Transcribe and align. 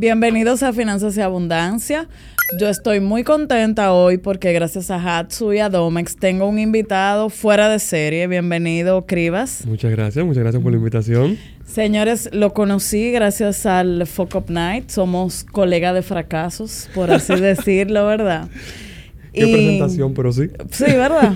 Bienvenidos 0.00 0.62
a 0.62 0.72
Finanzas 0.72 1.16
y 1.16 1.22
Abundancia. 1.22 2.06
Yo 2.60 2.68
estoy 2.68 3.00
muy 3.00 3.24
contenta 3.24 3.92
hoy 3.92 4.16
porque 4.16 4.52
gracias 4.52 4.92
a 4.92 5.18
Hatsu 5.18 5.54
y 5.54 5.58
a 5.58 5.68
Domex 5.70 6.14
tengo 6.14 6.46
un 6.46 6.60
invitado 6.60 7.30
fuera 7.30 7.68
de 7.68 7.80
serie. 7.80 8.28
Bienvenido, 8.28 9.06
Cribas. 9.06 9.66
Muchas 9.66 9.90
gracias, 9.90 10.24
muchas 10.24 10.44
gracias 10.44 10.62
por 10.62 10.70
la 10.70 10.78
invitación. 10.78 11.36
Señores, 11.66 12.30
lo 12.32 12.54
conocí 12.54 13.10
gracias 13.10 13.66
al 13.66 14.06
Fuck 14.06 14.36
Up 14.36 14.44
Night. 14.50 14.88
Somos 14.88 15.42
colega 15.42 15.92
de 15.92 16.02
fracasos, 16.02 16.88
por 16.94 17.10
así 17.10 17.34
decirlo, 17.40 18.06
¿verdad? 18.06 18.48
Qué 19.32 19.48
presentación, 19.48 20.14
pero 20.14 20.32
sí. 20.32 20.48
Sí, 20.70 20.84
¿verdad? 20.84 21.34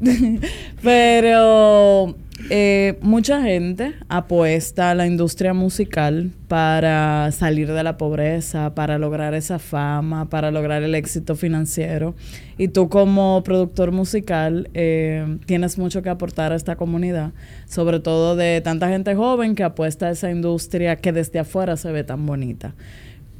pero 0.82 2.16
eh, 2.48 2.98
mucha 3.02 3.42
gente 3.42 3.94
apuesta 4.08 4.90
a 4.90 4.94
la 4.94 5.06
industria 5.06 5.52
musical 5.52 6.30
para 6.48 7.30
salir 7.32 7.72
de 7.72 7.82
la 7.82 7.96
pobreza, 7.96 8.74
para 8.74 8.98
lograr 8.98 9.34
esa 9.34 9.58
fama, 9.58 10.30
para 10.30 10.50
lograr 10.50 10.82
el 10.82 10.94
éxito 10.94 11.36
financiero. 11.36 12.14
Y 12.56 12.68
tú 12.68 12.88
como 12.88 13.42
productor 13.44 13.92
musical 13.92 14.70
eh, 14.74 15.38
tienes 15.46 15.78
mucho 15.78 16.02
que 16.02 16.08
aportar 16.08 16.52
a 16.52 16.56
esta 16.56 16.76
comunidad, 16.76 17.32
sobre 17.66 18.00
todo 18.00 18.36
de 18.36 18.60
tanta 18.62 18.88
gente 18.88 19.14
joven 19.14 19.54
que 19.54 19.62
apuesta 19.62 20.06
a 20.06 20.10
esa 20.10 20.30
industria 20.30 20.96
que 20.96 21.12
desde 21.12 21.40
afuera 21.40 21.76
se 21.76 21.92
ve 21.92 22.04
tan 22.04 22.24
bonita. 22.26 22.74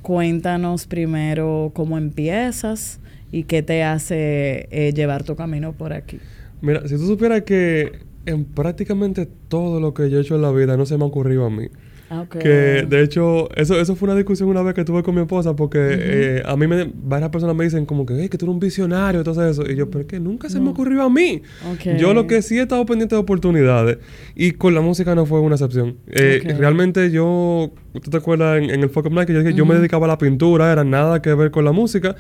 Cuéntanos 0.02 0.86
primero 0.86 1.70
cómo 1.74 1.98
empiezas 1.98 3.00
y 3.32 3.44
qué 3.44 3.62
te 3.62 3.82
hace 3.82 4.68
eh, 4.70 4.92
llevar 4.94 5.24
tu 5.24 5.36
camino 5.36 5.72
por 5.72 5.92
aquí. 5.92 6.18
Mira, 6.60 6.86
si 6.86 6.96
tú 6.96 7.06
supieras 7.06 7.42
que 7.42 8.09
en 8.26 8.44
prácticamente 8.44 9.28
todo 9.48 9.80
lo 9.80 9.94
que 9.94 10.10
yo 10.10 10.18
he 10.18 10.22
hecho 10.22 10.36
en 10.36 10.42
la 10.42 10.50
vida 10.52 10.76
no 10.76 10.86
se 10.86 10.96
me 10.96 11.04
ha 11.04 11.06
ocurrido 11.06 11.44
a 11.46 11.50
mí. 11.50 11.68
Ah, 12.12 12.26
Que 12.28 12.84
de 12.88 13.02
hecho, 13.04 13.48
eso, 13.54 13.80
eso 13.80 13.94
fue 13.94 14.08
una 14.08 14.16
discusión 14.16 14.48
una 14.48 14.62
vez 14.62 14.74
que 14.74 14.84
tuve 14.84 15.04
con 15.04 15.14
mi 15.14 15.20
esposa, 15.20 15.54
porque 15.54 15.78
eh, 15.80 16.42
a 16.44 16.56
mí 16.56 16.66
me, 16.66 16.90
varias 16.92 17.30
personas 17.30 17.54
me 17.54 17.62
dicen 17.62 17.86
como 17.86 18.04
que, 18.04 18.14
hey, 18.18 18.28
que 18.28 18.36
tú 18.36 18.46
eres 18.46 18.54
un 18.54 18.58
visionario 18.58 19.20
y 19.20 19.24
todo 19.24 19.48
eso. 19.48 19.62
Y 19.70 19.76
yo, 19.76 19.88
pero 19.90 20.00
es 20.00 20.06
que 20.08 20.18
nunca 20.18 20.48
se 20.48 20.58
me 20.58 20.70
ocurrió 20.70 21.02
a 21.02 21.08
mí. 21.08 21.40
Ok. 21.72 21.96
Yo 22.00 22.12
lo 22.12 22.26
que 22.26 22.42
sí 22.42 22.58
he 22.58 22.62
estado 22.62 22.84
pendiente 22.84 23.14
de 23.14 23.20
oportunidades. 23.20 23.98
Y 24.34 24.50
con 24.52 24.74
la 24.74 24.80
música 24.80 25.14
no 25.14 25.24
fue 25.24 25.38
una 25.38 25.54
excepción. 25.54 25.98
Eh, 26.08 26.40
Ok. 26.44 26.58
Realmente 26.58 27.12
yo, 27.12 27.70
¿tú 28.02 28.10
te 28.10 28.16
acuerdas 28.16 28.60
en, 28.60 28.70
en 28.70 28.82
el 28.82 28.90
Fuck 28.90 29.06
Up 29.06 29.12
Night 29.12 29.28
que 29.28 29.32
yo 29.34 29.38
dije 29.38 29.52
que 29.52 29.56
yo 29.58 29.64
me 29.64 29.76
dedicaba 29.76 30.06
a 30.06 30.08
la 30.08 30.18
pintura, 30.18 30.72
era 30.72 30.82
nada 30.82 31.22
que 31.22 31.32
ver 31.34 31.52
con 31.52 31.64
la 31.64 31.70
música? 31.70 32.16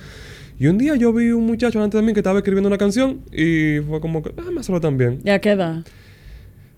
Y 0.60 0.66
un 0.66 0.76
día 0.78 0.94
yo 0.94 1.10
vi 1.12 1.30
un 1.30 1.46
muchacho 1.46 1.82
antes 1.82 1.98
de 2.00 2.06
mí 2.06 2.12
que 2.12 2.20
estaba 2.20 2.38
escribiendo 2.38 2.68
una 2.68 2.76
canción 2.76 3.20
y 3.32 3.78
fue 3.88 3.98
como 4.00 4.22
que, 4.22 4.32
ah, 4.36 4.50
me 4.52 4.60
hacerlo 4.60 4.78
también. 4.80 5.18
¿Ya 5.24 5.38
qué 5.40 5.52
edad? 5.52 5.84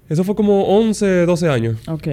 Eso 0.08 0.22
fue 0.22 0.36
como 0.36 0.64
11, 0.78 1.26
12 1.26 1.48
años. 1.48 1.78
Ok. 1.88 2.06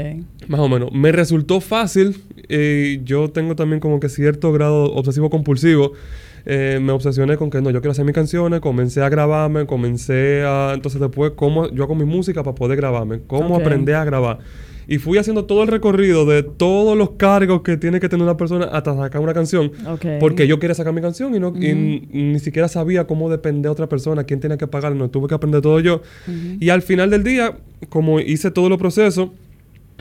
Más 0.47 0.59
o 0.61 0.67
menos. 0.67 0.91
Me 0.91 1.11
resultó 1.11 1.61
fácil. 1.61 2.23
eh, 2.49 3.01
yo 3.03 3.29
tengo 3.29 3.55
también 3.55 3.79
como 3.79 3.99
que 3.99 4.09
cierto 4.09 4.51
grado 4.51 4.85
obsesivo 4.95 5.29
compulsivo. 5.29 5.91
Eh, 6.47 6.79
me 6.81 6.91
obsesioné 6.91 7.37
con 7.37 7.51
que 7.51 7.61
no, 7.61 7.69
yo 7.69 7.81
quiero 7.81 7.91
hacer 7.91 8.05
mis 8.05 8.15
canciones, 8.15 8.61
comencé 8.61 9.03
a 9.03 9.09
grabarme, 9.09 9.67
comencé 9.67 10.41
a... 10.43 10.71
Entonces 10.73 10.99
después, 10.99 11.33
¿cómo 11.35 11.69
yo 11.71 11.83
hago 11.83 11.93
mi 11.93 12.05
música 12.05 12.41
para 12.41 12.55
poder 12.55 12.77
grabarme? 12.77 13.19
¿Cómo 13.27 13.55
Ok. 13.55 13.61
aprender 13.61 13.93
a 13.95 14.05
grabar? 14.05 14.39
Y 14.91 14.97
fui 14.97 15.19
haciendo 15.19 15.45
todo 15.45 15.61
el 15.61 15.67
recorrido 15.67 16.25
de 16.25 16.41
todos 16.41 16.97
los 16.97 17.11
cargos 17.11 17.61
que 17.61 17.77
tiene 17.77 17.99
que 17.99 18.09
tener 18.09 18.23
una 18.23 18.35
persona 18.37 18.65
hasta 18.65 18.95
sacar 18.97 19.21
una 19.21 19.35
canción. 19.35 19.71
Ok. 19.87 20.05
Porque 20.19 20.47
yo 20.47 20.57
quería 20.57 20.73
sacar 20.73 20.93
mi 20.93 21.01
canción 21.01 21.35
y, 21.35 21.39
no, 21.39 21.53
y 21.55 21.67
n- 21.67 22.07
ni 22.11 22.39
siquiera 22.39 22.67
sabía 22.67 23.05
cómo 23.05 23.29
depender 23.29 23.63
de 23.63 23.69
otra 23.69 23.87
persona, 23.87 24.23
quién 24.23 24.39
tenía 24.39 24.57
que 24.57 24.65
pagar, 24.65 24.95
no 24.95 25.09
tuve 25.09 25.27
que 25.27 25.35
aprender 25.35 25.61
todo 25.61 25.79
yo. 25.79 26.01
Y 26.59 26.69
al 26.69 26.81
final 26.81 27.11
del 27.11 27.23
día, 27.23 27.55
como 27.89 28.19
hice 28.19 28.49
todos 28.49 28.67
los 28.69 28.79
procesos, 28.79 29.29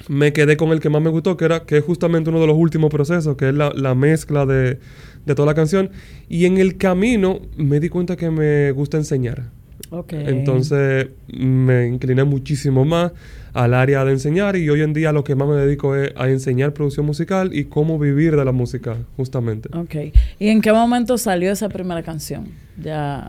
me 0.09 0.33
quedé 0.33 0.56
con 0.56 0.70
el 0.70 0.81
que 0.81 0.89
más 0.89 1.03
me 1.03 1.11
gustó, 1.11 1.36
que 1.36 1.44
era 1.44 1.64
que 1.64 1.77
es 1.78 1.84
justamente 1.84 2.31
uno 2.31 2.41
de 2.41 2.47
los 2.47 2.56
últimos 2.56 2.89
procesos, 2.91 3.36
que 3.36 3.48
es 3.50 3.55
la, 3.55 3.70
la 3.75 3.94
mezcla 3.94 4.47
de, 4.47 4.78
de 5.27 5.34
toda 5.34 5.44
la 5.44 5.55
canción. 5.55 5.91
Y 6.31 6.47
en 6.47 6.56
el 6.56 6.78
camino 6.78 7.41
me 7.59 7.78
di 7.81 7.89
cuenta 7.91 8.16
que 8.16 8.31
me 8.31 8.70
gusta 8.72 8.97
enseñar. 8.97 9.50
Ok. 9.91 10.12
Entonces 10.12 11.09
me 11.28 11.88
incliné 11.88 12.25
muchísimo 12.25 12.84
más 12.84 13.12
al 13.58 13.74
área 13.74 14.04
de 14.04 14.12
enseñar 14.12 14.54
y 14.54 14.70
hoy 14.70 14.82
en 14.82 14.92
día 14.92 15.10
lo 15.10 15.24
que 15.24 15.34
más 15.34 15.48
me 15.48 15.56
dedico 15.56 15.96
es 15.96 16.12
a 16.14 16.28
enseñar 16.28 16.72
producción 16.72 17.04
musical 17.04 17.50
y 17.52 17.64
cómo 17.64 17.98
vivir 17.98 18.36
de 18.36 18.44
la 18.44 18.52
música, 18.52 18.98
justamente. 19.16 19.69
Ok. 19.76 20.14
¿Y 20.38 20.48
en 20.48 20.60
qué 20.60 20.72
momento 20.72 21.19
salió 21.19 21.50
esa 21.50 21.69
primera 21.69 22.04
canción? 22.04 22.46
Ya. 22.80 23.28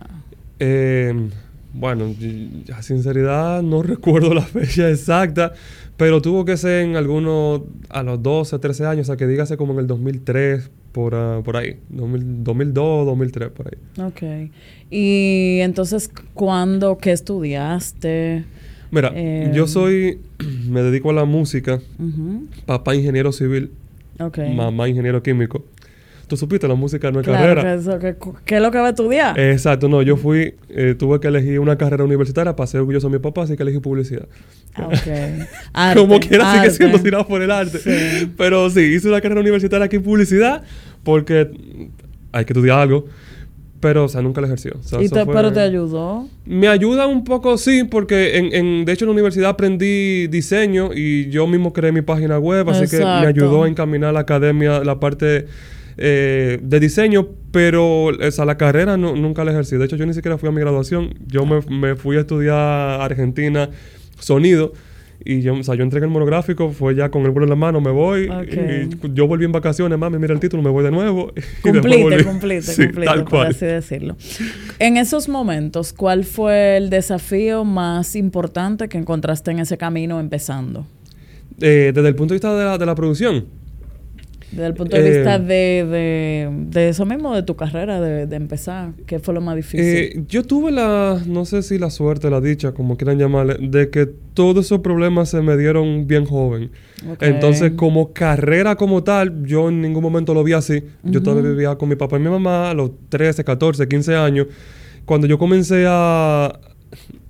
Eh, 0.59 1.16
bueno, 1.73 2.13
a 2.75 2.84
sinceridad 2.84 3.63
no 3.63 3.81
recuerdo 3.84 4.35
la 4.35 4.44
fecha 4.44 4.88
exacta, 4.91 5.53
pero 5.97 6.22
tuvo 6.22 6.46
que 6.46 6.57
ser 6.57 6.85
en 6.85 6.96
algunos, 6.96 7.63
a 7.90 8.03
los 8.03 8.22
12, 8.22 8.59
13 8.59 8.85
años, 8.85 9.07
o 9.07 9.07
sea, 9.07 9.17
que 9.17 9.25
dígase 9.25 9.57
como 9.57 9.73
en 9.73 9.79
el 9.79 9.88
2003, 9.88 10.69
por, 10.91 11.16
ah, 11.16 11.41
por 11.44 11.57
ahí, 11.57 11.79
2000 11.90 12.44
2002, 12.44 13.06
2003, 13.07 13.50
por 13.50 13.67
ahí. 13.67 14.06
Ok. 14.06 14.51
Y 14.91 15.57
entonces, 15.61 16.11
¿cuándo, 16.35 17.00
qué 17.00 17.13
estudiaste? 17.13 18.46
Mira, 18.92 19.12
Eh, 19.16 19.52
yo 19.54 19.68
soy, 19.68 20.20
me 20.70 20.82
dedico 20.82 21.10
a 21.12 21.14
la 21.14 21.26
música, 21.26 21.80
papá 22.66 22.96
ingeniero 22.96 23.32
civil, 23.32 23.72
Ok. 24.20 24.40
mamá 24.56 24.88
ingeniero 24.90 25.22
químico. 25.22 25.64
Tú 26.28 26.38
supiste, 26.38 26.68
la 26.68 26.76
música 26.76 27.10
no 27.12 27.22
es 27.22 27.26
Claro, 27.26 27.56
carrera. 27.56 27.64
que 27.64 27.82
eso, 27.82 27.98
que- 27.98 28.16
¿qué 28.46 28.56
es 28.58 28.62
lo 28.62 28.70
que 28.70 28.78
va 28.78 28.86
a 28.88 28.90
estudiar? 28.90 29.40
Exacto, 29.40 29.90
no, 29.90 30.04
yo 30.04 30.16
fui, 30.16 30.54
eh, 30.70 30.94
tuve 30.98 31.20
que 31.20 31.28
elegir 31.28 31.60
una 31.60 31.76
carrera 31.76 32.04
universitaria 32.04 32.56
para 32.56 32.68
ser 32.68 32.82
orgulloso 32.82 33.08
de 33.10 33.14
mi 33.18 33.20
papá, 33.20 33.44
así 33.44 33.58
que 33.58 33.64
elegí 33.64 33.80
publicidad. 33.80 34.28
Ah, 34.76 34.88
ok. 34.88 34.94
Arte, 35.74 36.00
Como 36.00 36.20
quiera 36.20 36.46
sigue 36.52 36.60
arte. 36.66 36.72
siendo 36.72 37.00
tirado 37.00 37.26
por 37.28 37.42
el 37.42 37.50
arte. 37.50 37.80
Sí. 37.80 38.32
Pero 38.38 38.70
sí, 38.70 38.82
hice 38.82 39.08
una 39.08 39.22
carrera 39.22 39.42
universitaria 39.42 39.86
aquí 39.86 39.96
en 39.96 40.04
publicidad 40.04 40.62
porque 41.04 41.50
hay 42.32 42.46
que 42.46 42.54
estudiar 42.54 42.78
algo. 42.80 43.08
Pero, 43.79 44.03
o 44.03 44.07
sea, 44.09 44.22
nunca 44.22 44.41
la 44.41 44.47
ejerció. 44.47 44.73
O 44.79 44.84
sea, 44.84 45.01
Y 45.01 45.07
te- 45.07 45.23
fue- 45.25 45.34
Pero 45.34 45.53
te 45.53 45.59
ayudó. 45.62 46.28
Me 46.45 46.67
ayuda 46.67 47.07
un 47.07 47.23
poco, 47.23 47.57
sí, 47.57 47.84
porque 47.85 48.38
en, 48.38 48.53
en- 48.53 48.85
de 48.85 48.91
hecho 48.91 49.06
en 49.06 49.09
la 49.09 49.13
universidad 49.13 49.51
aprendí 49.51 50.28
diseño 50.28 50.90
y 50.94 51.29
yo 51.29 51.47
mismo 51.47 51.72
creé 51.72 51.91
mi 51.94 52.01
página 52.01 52.40
web, 52.40 52.69
así 52.69 52.81
que 52.90 52.97
me 53.22 53.28
ayudó 53.28 53.63
a 53.63 53.67
encaminar 53.69 54.13
la 54.13 54.19
academia, 54.22 54.84
la 54.84 55.00
parte 55.00 55.45
eh, 56.01 56.59
de 56.62 56.79
diseño, 56.79 57.28
pero 57.51 58.06
o 58.06 58.31
sea, 58.31 58.45
la 58.45 58.57
carrera 58.57 58.95
no- 58.97 59.16
nunca 59.16 59.44
la 59.44 59.51
ejercí. 59.51 59.75
De 59.78 59.85
hecho, 59.85 59.96
yo 59.97 60.06
ni 60.06 60.13
siquiera 60.13 60.38
fui 60.38 60.47
a 60.50 60.51
mi 60.51 60.61
graduación. 60.61 61.13
Yo 61.28 61.46
me, 61.46 61.59
me 61.69 61.96
fui 61.96 62.16
a 62.17 62.22
estudiar 62.22 62.56
a 62.57 63.03
Argentina 63.03 63.69
sonido. 64.19 64.73
Y 65.24 65.41
yo, 65.41 65.53
o 65.53 65.63
sea, 65.63 65.75
yo 65.75 65.84
entregué 65.84 66.06
el 66.06 66.12
monográfico, 66.12 66.72
fue 66.72 66.96
ya 66.96 67.09
con 67.09 67.24
el 67.24 67.31
vuelo 67.31 67.44
en 67.46 67.50
la 67.50 67.56
mano, 67.56 67.81
me 67.81 67.91
voy. 67.91 68.30
Y 68.47 69.13
yo 69.13 69.28
volví 69.28 69.46
en 69.46 69.52
vacaciones, 69.52 70.00
mami, 70.00 70.18
mira 70.18 70.34
el 70.34 70.40
título, 70.40 70.63
me 70.63 70.69
voy 70.69 70.84
de 70.84 70.91
nuevo. 70.91 71.31
volví. 71.63 72.24
cumpliste, 72.24 72.74
Sí, 72.74 72.84
cumpliste, 72.84 73.06
tal 73.06 73.19
por 73.24 73.29
cual. 73.29 73.47
así 73.47 73.66
decirlo. 73.66 74.16
En 74.79 74.96
esos 74.97 75.28
momentos, 75.28 75.91
¿cuál 75.91 76.24
fue 76.24 76.78
el 76.78 76.90
desafío 76.90 77.66
más 77.66 78.16
importante 78.16 78.88
que 78.88 78.97
encontraste 78.97 79.52
en 79.52 79.59
ese 79.59 79.78
camino 79.78 80.19
empezando? 80.19 80.85
Eh, 81.59 81.91
desde 81.94 82.08
el 82.08 82.16
punto 82.16 82.34
de 82.34 82.35
vista 82.38 82.56
de 82.58 82.63
la, 82.63 82.78
de 82.78 82.85
la 82.85 82.96
producción. 82.96 83.59
Desde 84.52 84.66
el 84.66 84.74
punto 84.74 84.98
de 84.98 85.08
Eh, 85.08 85.16
vista 85.18 85.38
de, 85.40 85.86
de, 85.86 86.50
de 86.70 86.90
eso 86.90 87.06
mismo, 87.06 87.36
de 87.36 87.44
tu 87.44 87.56
carrera, 87.56 88.02
de, 88.02 88.26
de 88.26 88.36
empezar, 88.36 88.94
¿qué 89.06 89.20
fue 89.20 89.34
lo 89.34 89.42
más 89.42 89.56
difícil? 89.56 89.80
Eh, 89.86 90.24
yo 90.28 90.44
tuve 90.44 90.72
la, 90.72 91.22
no 91.28 91.46
sé 91.46 91.62
si 91.62 91.78
la 91.78 91.90
suerte, 91.90 92.30
la 92.30 92.42
dicha, 92.42 92.72
como 92.72 92.98
quieran 92.98 93.20
llamarle, 93.20 93.58
de 93.59 93.90
que 93.90 94.09
todos 94.34 94.66
esos 94.66 94.80
problemas 94.80 95.30
se 95.30 95.42
me 95.42 95.56
dieron 95.58 96.08
bien 96.08 96.26
joven. 96.26 96.72
Entonces, 97.22 97.74
como 97.76 98.12
carrera 98.14 98.76
como 98.76 99.04
tal, 99.04 99.46
yo 99.46 99.70
en 99.70 99.82
ningún 99.82 100.02
momento 100.04 100.34
lo 100.34 100.44
vi 100.44 100.54
así. 100.54 100.84
Yo 101.04 101.22
todavía 101.22 101.50
vivía 101.52 101.76
con 101.76 101.88
mi 101.90 101.96
papá 101.96 102.18
y 102.18 102.20
mi 102.22 102.30
mamá 102.30 102.72
a 102.72 102.74
los 102.74 102.92
13, 103.09 103.44
14, 103.44 103.88
15 103.88 104.16
años. 104.16 104.48
Cuando 105.06 105.28
yo 105.28 105.38
comencé 105.38 105.86
a, 105.88 106.59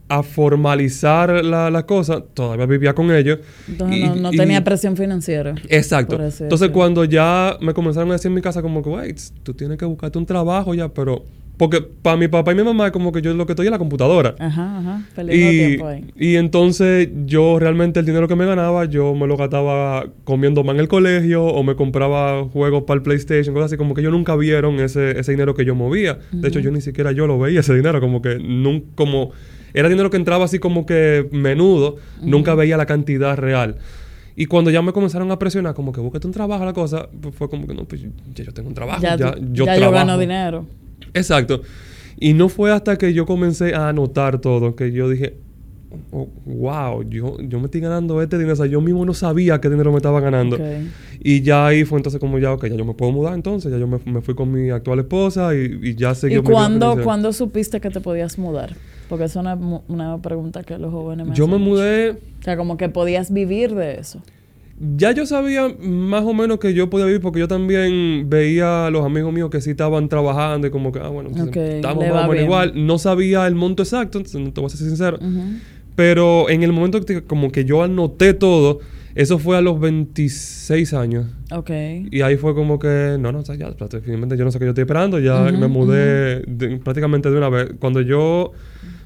a 0.09 0.24
formalizar 0.24 1.44
la, 1.46 1.70
la 1.70 1.86
cosa, 1.86 2.22
todavía 2.22 2.66
vivía 2.66 2.94
con 2.94 3.12
ellos. 3.12 3.40
Entonces 3.68 3.97
Y- 3.97 4.03
no, 4.03 4.16
no 4.16 4.34
y- 4.34 4.38
tenía 4.38 4.64
presión 4.64 4.97
financiera. 4.97 5.56
Exacto. 5.70 6.20
Entonces, 6.40 6.70
cuando 6.70 7.06
ya 7.06 7.58
me 7.61 7.73
comenzaron 7.73 8.09
a 8.09 8.14
decir 8.14 8.29
en 8.29 8.35
mi 8.35 8.41
casa, 8.41 8.61
como 8.61 8.82
que, 8.84 8.90
wait, 8.90 9.20
tú 9.44 9.53
tienes 9.53 9.78
que 9.78 9.85
buscarte 9.85 10.17
un 10.17 10.26
trabajo 10.26 10.73
ya, 10.73 10.90
pero. 10.90 11.23
Porque 11.58 11.82
para 11.82 12.16
mi 12.16 12.29
papá 12.29 12.53
y 12.53 12.56
mi 12.56 12.64
mamá, 12.64 12.90
como 12.90 13.11
que 13.11 13.22
yo 13.22 13.34
lo 13.34 13.46
que 13.46 13.52
estoy 13.52 13.67
en 13.67 13.72
la 13.73 13.78
computadora. 13.78 14.34
Ajá, 14.40 14.78
ajá. 14.79 15.02
Perdiendo 15.14 15.52
Y, 15.52 15.58
tiempo 15.67 15.88
ahí. 15.88 16.06
y 16.17 16.35
entonces 16.38 17.09
yo 17.26 17.59
realmente 17.59 18.00
el 18.00 18.05
dinero 18.05 18.29
que 18.29 18.35
me 18.38 18.46
ganaba, 18.46 18.85
yo 18.85 19.14
me 19.14 19.28
lo 19.28 19.35
gastaba 19.35 20.05
comiendo 20.23 20.64
más 20.64 20.76
en 20.76 20.79
el 20.79 20.88
colegio 20.88 21.44
o 21.44 21.62
me 21.64 21.76
compraba 21.76 22.46
juegos 22.46 22.84
para 22.84 23.00
el 23.00 23.02
PlayStation, 23.03 23.53
cosas 23.53 23.72
así, 23.73 23.78
como 23.78 23.94
que 23.94 24.00
ellos 24.00 24.14
nunca 24.14 24.38
vieron 24.38 24.79
ese, 24.79 25.20
ese 25.20 25.34
dinero 25.34 25.53
que 25.53 25.66
yo 25.66 25.76
movía. 25.76 26.17
De 26.32 26.47
hecho, 26.47 26.62
yo 26.62 26.72
ni 26.72 26.79
siquiera 26.79 27.12
yo 27.12 27.28
lo 27.28 27.38
veía 27.38 27.59
ese 27.59 27.76
dinero, 27.76 28.00
como 28.00 28.22
que 28.22 28.40
nunca, 28.40 28.85
como 28.96 29.32
era 29.73 29.89
dinero 29.89 30.09
que 30.09 30.17
entraba 30.17 30.45
así 30.45 30.59
como 30.59 30.85
que 30.85 31.27
menudo, 31.31 31.97
nunca 32.21 32.55
veía 32.55 32.77
la 32.77 32.85
cantidad 32.85 33.37
real. 33.37 33.77
Y 34.35 34.45
cuando 34.45 34.71
ya 34.71 34.81
me 34.81 34.93
comenzaron 34.93 35.29
a 35.31 35.37
presionar, 35.37 35.73
como 35.73 35.91
que 35.91 35.99
búsquete 35.99 36.25
un 36.25 36.31
trabajo, 36.31 36.63
la 36.63 36.71
cosa, 36.73 37.09
pues 37.21 37.35
fue 37.35 37.49
como 37.49 37.67
que 37.67 37.73
no, 37.73 37.85
pues 37.85 38.01
ya 38.01 38.43
yo 38.43 38.53
tengo 38.53 38.69
un 38.69 38.73
trabajo, 38.73 39.01
Ya, 39.01 39.17
ya, 39.17 39.35
yo 39.51 39.66
ya 39.66 39.77
yo 39.77 39.91
gano 39.91 40.17
dinero. 40.17 40.66
Exacto. 41.13 41.61
Y 42.17 42.33
no 42.33 42.49
fue 42.49 42.71
hasta 42.71 42.97
que 42.97 43.13
yo 43.13 43.25
comencé 43.25 43.75
a 43.75 43.89
anotar 43.89 44.39
todo 44.39 44.75
que 44.75 44.91
yo 44.91 45.09
dije, 45.09 45.35
oh, 46.11 46.27
wow, 46.45 47.03
yo, 47.03 47.37
yo 47.41 47.59
me 47.59 47.66
estoy 47.66 47.81
ganando 47.81 48.21
este 48.21 48.37
dinero. 48.37 48.53
O 48.53 48.55
sea, 48.57 48.66
yo 48.66 48.81
mismo 48.81 49.05
no 49.05 49.13
sabía 49.13 49.59
qué 49.59 49.69
dinero 49.69 49.91
me 49.91 49.97
estaba 49.97 50.19
ganando. 50.19 50.55
Ok. 50.55 50.61
Y 51.21 51.41
ya 51.41 51.67
ahí 51.67 51.83
fue 51.83 51.99
entonces 51.99 52.19
como 52.19 52.39
ya, 52.39 52.53
ok, 52.53 52.67
ya 52.67 52.75
yo 52.75 52.85
me 52.85 52.93
puedo 52.93 53.11
mudar 53.11 53.33
entonces. 53.33 53.71
Ya 53.71 53.77
yo 53.77 53.87
me, 53.87 53.99
me 54.05 54.21
fui 54.21 54.35
con 54.35 54.51
mi 54.51 54.69
actual 54.69 54.99
esposa 54.99 55.55
y, 55.55 55.79
y 55.81 55.95
ya 55.95 56.16
seguí 56.16 56.35
¿Y 56.35 56.39
cuándo, 56.39 57.01
cuándo 57.03 57.33
supiste 57.33 57.79
que 57.81 57.89
te 57.89 57.99
podías 57.99 58.37
mudar? 58.37 58.75
Porque 59.09 59.26
es 59.26 59.35
una, 59.35 59.58
pregunta 60.22 60.64
que 60.64 60.78
los 60.78 60.91
jóvenes 60.94 61.28
me 61.28 61.35
Yo 61.35 61.47
me 61.47 61.58
mucho. 61.58 61.72
mudé... 61.72 62.11
O 62.11 62.44
sea, 62.44 62.56
como 62.56 62.78
que 62.78 62.88
podías 62.90 63.34
vivir 63.34 63.76
de 63.76 64.00
eso. 64.00 64.22
Ya 64.96 65.11
yo 65.11 65.26
sabía 65.26 65.67
más 65.82 66.23
o 66.23 66.34
menos 66.34 66.59
que 66.59 66.73
yo 66.73 66.90
podía 66.90 67.06
vivir 67.06 67.20
porque 67.20 67.40
yo 67.40 67.50
también 67.50 68.29
veía 68.29 68.85
a 68.85 68.90
los 68.91 69.03
amigos 69.06 69.34
míos 69.34 69.50
que 69.50 69.59
sí 69.59 69.72
estaban 69.72 70.08
trabajando 70.08 70.67
y 70.67 70.70
como 70.72 70.94
que, 70.94 71.00
ah, 71.00 71.09
bueno, 71.09 71.32
Ok, 71.32 71.58
estamos 71.58 72.08
más 72.08 72.26
o 72.26 72.29
menos 72.29 72.44
igual. 72.46 72.72
No 72.88 72.97
sabía 72.97 73.46
el 73.46 73.56
monto 73.56 73.84
exacto, 73.84 74.20
entonces 74.20 74.40
no 74.40 74.53
te 74.53 74.61
voy 74.61 74.67
a 74.67 74.70
ser 74.70 74.88
sincero. 74.88 75.20
Pero 75.96 76.50
en 76.50 76.64
el 76.64 76.72
momento 76.72 77.02
que 77.02 77.23
como 77.23 77.52
que 77.52 77.66
yo 77.66 77.84
anoté 77.84 78.34
todo, 78.34 78.79
eso 79.16 79.38
fue 79.38 79.58
a 79.58 79.62
los 79.62 79.79
26 79.82 80.94
años. 80.94 81.26
Ok. 81.52 81.72
Y 82.09 82.22
ahí 82.22 82.38
fue 82.38 82.55
como 82.55 82.79
que, 82.79 83.17
no, 83.20 83.34
no, 83.34 83.40
o 83.40 83.44
sea, 83.44 83.55
ya, 83.55 83.72
prácticamente 83.72 84.38
yo 84.38 84.46
no 84.46 84.52
sé 84.52 84.59
qué 84.59 84.66
yo 84.66 84.70
estoy 84.72 84.84
esperando, 84.84 85.20
ya 85.20 85.52
me 85.52 85.67
mudé 85.67 86.41
de- 86.47 86.78
prácticamente 86.78 87.29
de 87.29 87.38
una 87.38 87.50
vez. 87.50 87.72
Cuando 87.79 88.00
yo, 88.00 88.53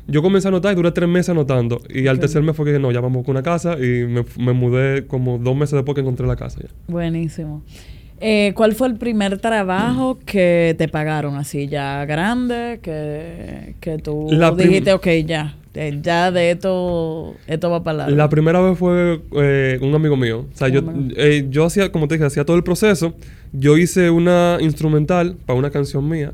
yo 0.07 0.21
comencé 0.21 0.47
a 0.47 0.49
anotar 0.49 0.73
y 0.73 0.75
duré 0.75 0.91
tres 0.91 1.09
meses 1.09 1.29
anotando. 1.29 1.81
Y 1.89 2.07
al 2.07 2.19
tercer 2.19 2.43
mes 2.43 2.55
fue 2.55 2.65
que 2.65 2.79
no, 2.79 2.91
ya 2.91 3.01
vamos 3.01 3.25
con 3.25 3.31
una 3.31 3.43
casa 3.43 3.77
y 3.77 4.05
me, 4.05 4.23
me 4.37 4.53
mudé 4.53 5.05
como 5.07 5.37
dos 5.37 5.55
meses 5.55 5.73
después 5.73 5.95
que 5.95 6.01
encontré 6.01 6.27
la 6.27 6.35
casa 6.35 6.59
ya. 6.61 6.69
Buenísimo. 6.87 7.63
Eh, 8.25 8.53
¿Cuál 8.55 8.73
fue 8.73 8.87
el 8.87 8.95
primer 8.95 9.37
trabajo 9.39 10.17
que 10.25 10.75
te 10.77 10.87
pagaron 10.87 11.35
así 11.35 11.67
ya 11.67 12.05
grande? 12.05 12.79
Que, 12.81 13.75
que 13.81 13.97
tú 13.97 14.27
La 14.31 14.51
dijiste, 14.51 14.93
ok, 14.93 15.07
ya, 15.25 15.57
eh, 15.73 15.99
ya 16.01 16.31
de 16.31 16.51
esto, 16.51 17.35
esto 17.47 17.69
va 17.69 17.83
para 17.83 17.97
largo. 17.97 18.15
La 18.15 18.29
primera 18.29 18.61
vez 18.61 18.77
fue 18.77 19.21
eh, 19.33 19.77
un 19.81 19.93
amigo 19.93 20.15
mío. 20.15 20.45
O 20.53 20.57
sea, 20.57 20.69
yo, 20.69 20.81
eh, 21.17 21.47
yo 21.49 21.65
hacía, 21.65 21.91
como 21.91 22.07
te 22.07 22.15
dije, 22.15 22.25
hacía 22.25 22.45
todo 22.45 22.55
el 22.55 22.63
proceso. 22.63 23.13
Yo 23.51 23.77
hice 23.77 24.09
una 24.09 24.57
instrumental 24.61 25.35
para 25.45 25.59
una 25.59 25.71
canción 25.71 26.07
mía. 26.07 26.31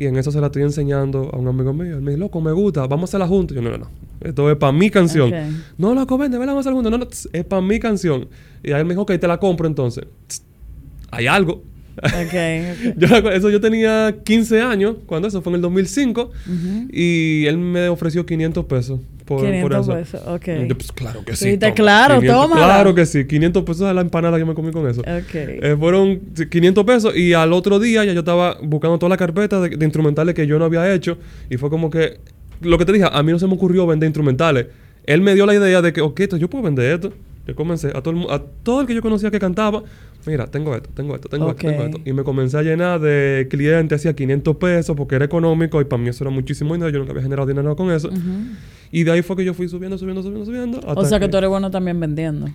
Y 0.00 0.06
en 0.06 0.16
eso 0.16 0.32
se 0.32 0.40
la 0.40 0.46
estoy 0.46 0.62
enseñando 0.62 1.28
a 1.30 1.36
un 1.36 1.46
amigo 1.46 1.74
mío. 1.74 1.96
Él 1.96 2.00
me 2.00 2.12
dice, 2.12 2.20
loco, 2.20 2.40
me 2.40 2.52
gusta, 2.52 2.86
vamos 2.86 3.02
a 3.02 3.10
hacerla 3.10 3.28
juntos. 3.28 3.54
Yo, 3.54 3.60
no, 3.60 3.68
no, 3.68 3.76
no. 3.76 3.90
Esto 4.22 4.50
es 4.50 4.56
para 4.56 4.72
mi 4.72 4.88
canción. 4.88 5.30
No, 5.76 5.94
loco, 5.94 6.16
vende, 6.16 6.38
vela, 6.38 6.52
vamos 6.52 6.64
a 6.64 6.70
hacerla 6.70 6.76
juntos. 6.76 6.90
No, 6.90 6.96
no, 6.96 7.06
tss, 7.06 7.28
es 7.34 7.44
para 7.44 7.60
mi 7.60 7.78
canción. 7.78 8.26
Y 8.62 8.72
ahí 8.72 8.80
él 8.80 8.86
me 8.86 8.94
dijo, 8.94 9.02
ok, 9.02 9.18
te 9.20 9.28
la 9.28 9.36
compro 9.36 9.66
entonces. 9.66 10.06
Tss, 10.26 10.42
hay 11.10 11.26
algo. 11.26 11.64
Ok, 11.98 12.14
ok. 12.14 12.96
Yo, 12.96 13.30
eso 13.30 13.50
yo 13.50 13.60
tenía 13.60 14.16
15 14.24 14.62
años, 14.62 14.96
cuando 15.04 15.28
eso 15.28 15.42
fue 15.42 15.50
en 15.50 15.56
el 15.56 15.60
2005. 15.60 16.22
Ujú. 16.22 16.88
Y 16.90 17.44
él 17.44 17.58
me 17.58 17.90
ofreció 17.90 18.24
500 18.24 18.64
pesos 18.64 19.00
por, 19.30 19.38
por 19.38 19.46
500 19.48 19.80
eso. 19.80 19.92
pesos, 19.94 20.22
ok. 20.26 20.46
Yo, 20.68 20.76
pues 20.76 20.90
claro 20.90 21.20
que 21.24 21.30
Tú 21.30 21.36
sí. 21.36 21.44
dijiste, 21.44 21.70
toma, 21.70 21.74
claro. 21.76 22.20
Claro 22.20 22.94
que 22.96 23.06
sí. 23.06 23.26
500 23.26 23.62
pesos 23.62 23.82
a 23.82 23.94
la 23.94 24.00
empanada 24.00 24.36
que 24.38 24.44
me 24.44 24.54
comí 24.54 24.72
con 24.72 24.88
eso. 24.88 25.02
Ok. 25.02 25.34
Eh, 25.34 25.76
fueron 25.78 26.20
sí, 26.34 26.48
500 26.48 26.84
pesos 26.84 27.16
y 27.16 27.32
al 27.32 27.52
otro 27.52 27.78
día 27.78 28.04
ya 28.04 28.12
yo 28.12 28.18
estaba 28.18 28.58
buscando 28.60 28.98
toda 28.98 29.10
la 29.10 29.16
carpeta 29.16 29.60
de, 29.60 29.68
de 29.70 29.84
instrumentales 29.84 30.34
que 30.34 30.48
yo 30.48 30.58
no 30.58 30.64
había 30.64 30.92
hecho 30.92 31.16
y 31.48 31.56
fue 31.58 31.70
como 31.70 31.90
que, 31.90 32.18
lo 32.60 32.76
que 32.76 32.84
te 32.84 32.92
dije, 32.92 33.06
a 33.10 33.22
mí 33.22 33.30
no 33.30 33.38
se 33.38 33.46
me 33.46 33.54
ocurrió 33.54 33.86
vender 33.86 34.08
instrumentales. 34.08 34.66
Él 35.04 35.20
me 35.20 35.34
dio 35.34 35.46
la 35.46 35.54
idea 35.54 35.80
de 35.80 35.92
que, 35.92 36.00
ok, 36.00 36.18
esto, 36.20 36.36
yo 36.36 36.50
puedo 36.50 36.64
vender 36.64 36.92
esto. 36.92 37.12
Yo 37.46 37.54
comencé 37.54 37.88
a 37.94 38.02
todo, 38.02 38.10
el, 38.14 38.30
a 38.30 38.42
todo 38.62 38.80
el 38.80 38.86
que 38.86 38.94
yo 38.94 39.00
conocía 39.00 39.30
que 39.30 39.38
cantaba, 39.38 39.82
mira, 40.26 40.46
tengo 40.46 40.74
esto, 40.74 40.90
tengo 40.94 41.14
esto, 41.14 41.28
tengo 41.28 41.50
esto, 41.50 41.66
tengo 41.66 41.82
esto. 41.84 42.00
Y 42.04 42.12
me 42.12 42.22
comencé 42.24 42.58
a 42.58 42.62
llenar 42.62 43.00
de 43.00 43.46
clientes, 43.50 43.96
hacía 44.00 44.14
500 44.14 44.56
pesos 44.56 44.96
porque 44.96 45.14
era 45.16 45.24
económico 45.24 45.80
y 45.80 45.84
para 45.84 46.02
mí 46.02 46.08
eso 46.08 46.24
era 46.24 46.30
muchísimo 46.30 46.74
dinero, 46.74 46.90
yo 46.90 46.98
nunca 46.98 47.12
había 47.12 47.22
generado 47.22 47.46
dinero 47.46 47.74
con 47.76 47.90
eso. 47.90 48.10
Y 48.92 49.04
de 49.04 49.12
ahí 49.12 49.22
fue 49.22 49.36
que 49.36 49.44
yo 49.44 49.54
fui 49.54 49.68
subiendo, 49.68 49.96
subiendo, 49.98 50.22
subiendo, 50.22 50.44
subiendo. 50.46 50.80
O 50.84 51.04
sea 51.04 51.18
que 51.20 51.28
tú 51.28 51.36
eres 51.36 51.48
bueno 51.50 51.70
también 51.70 51.98
vendiendo. 52.00 52.48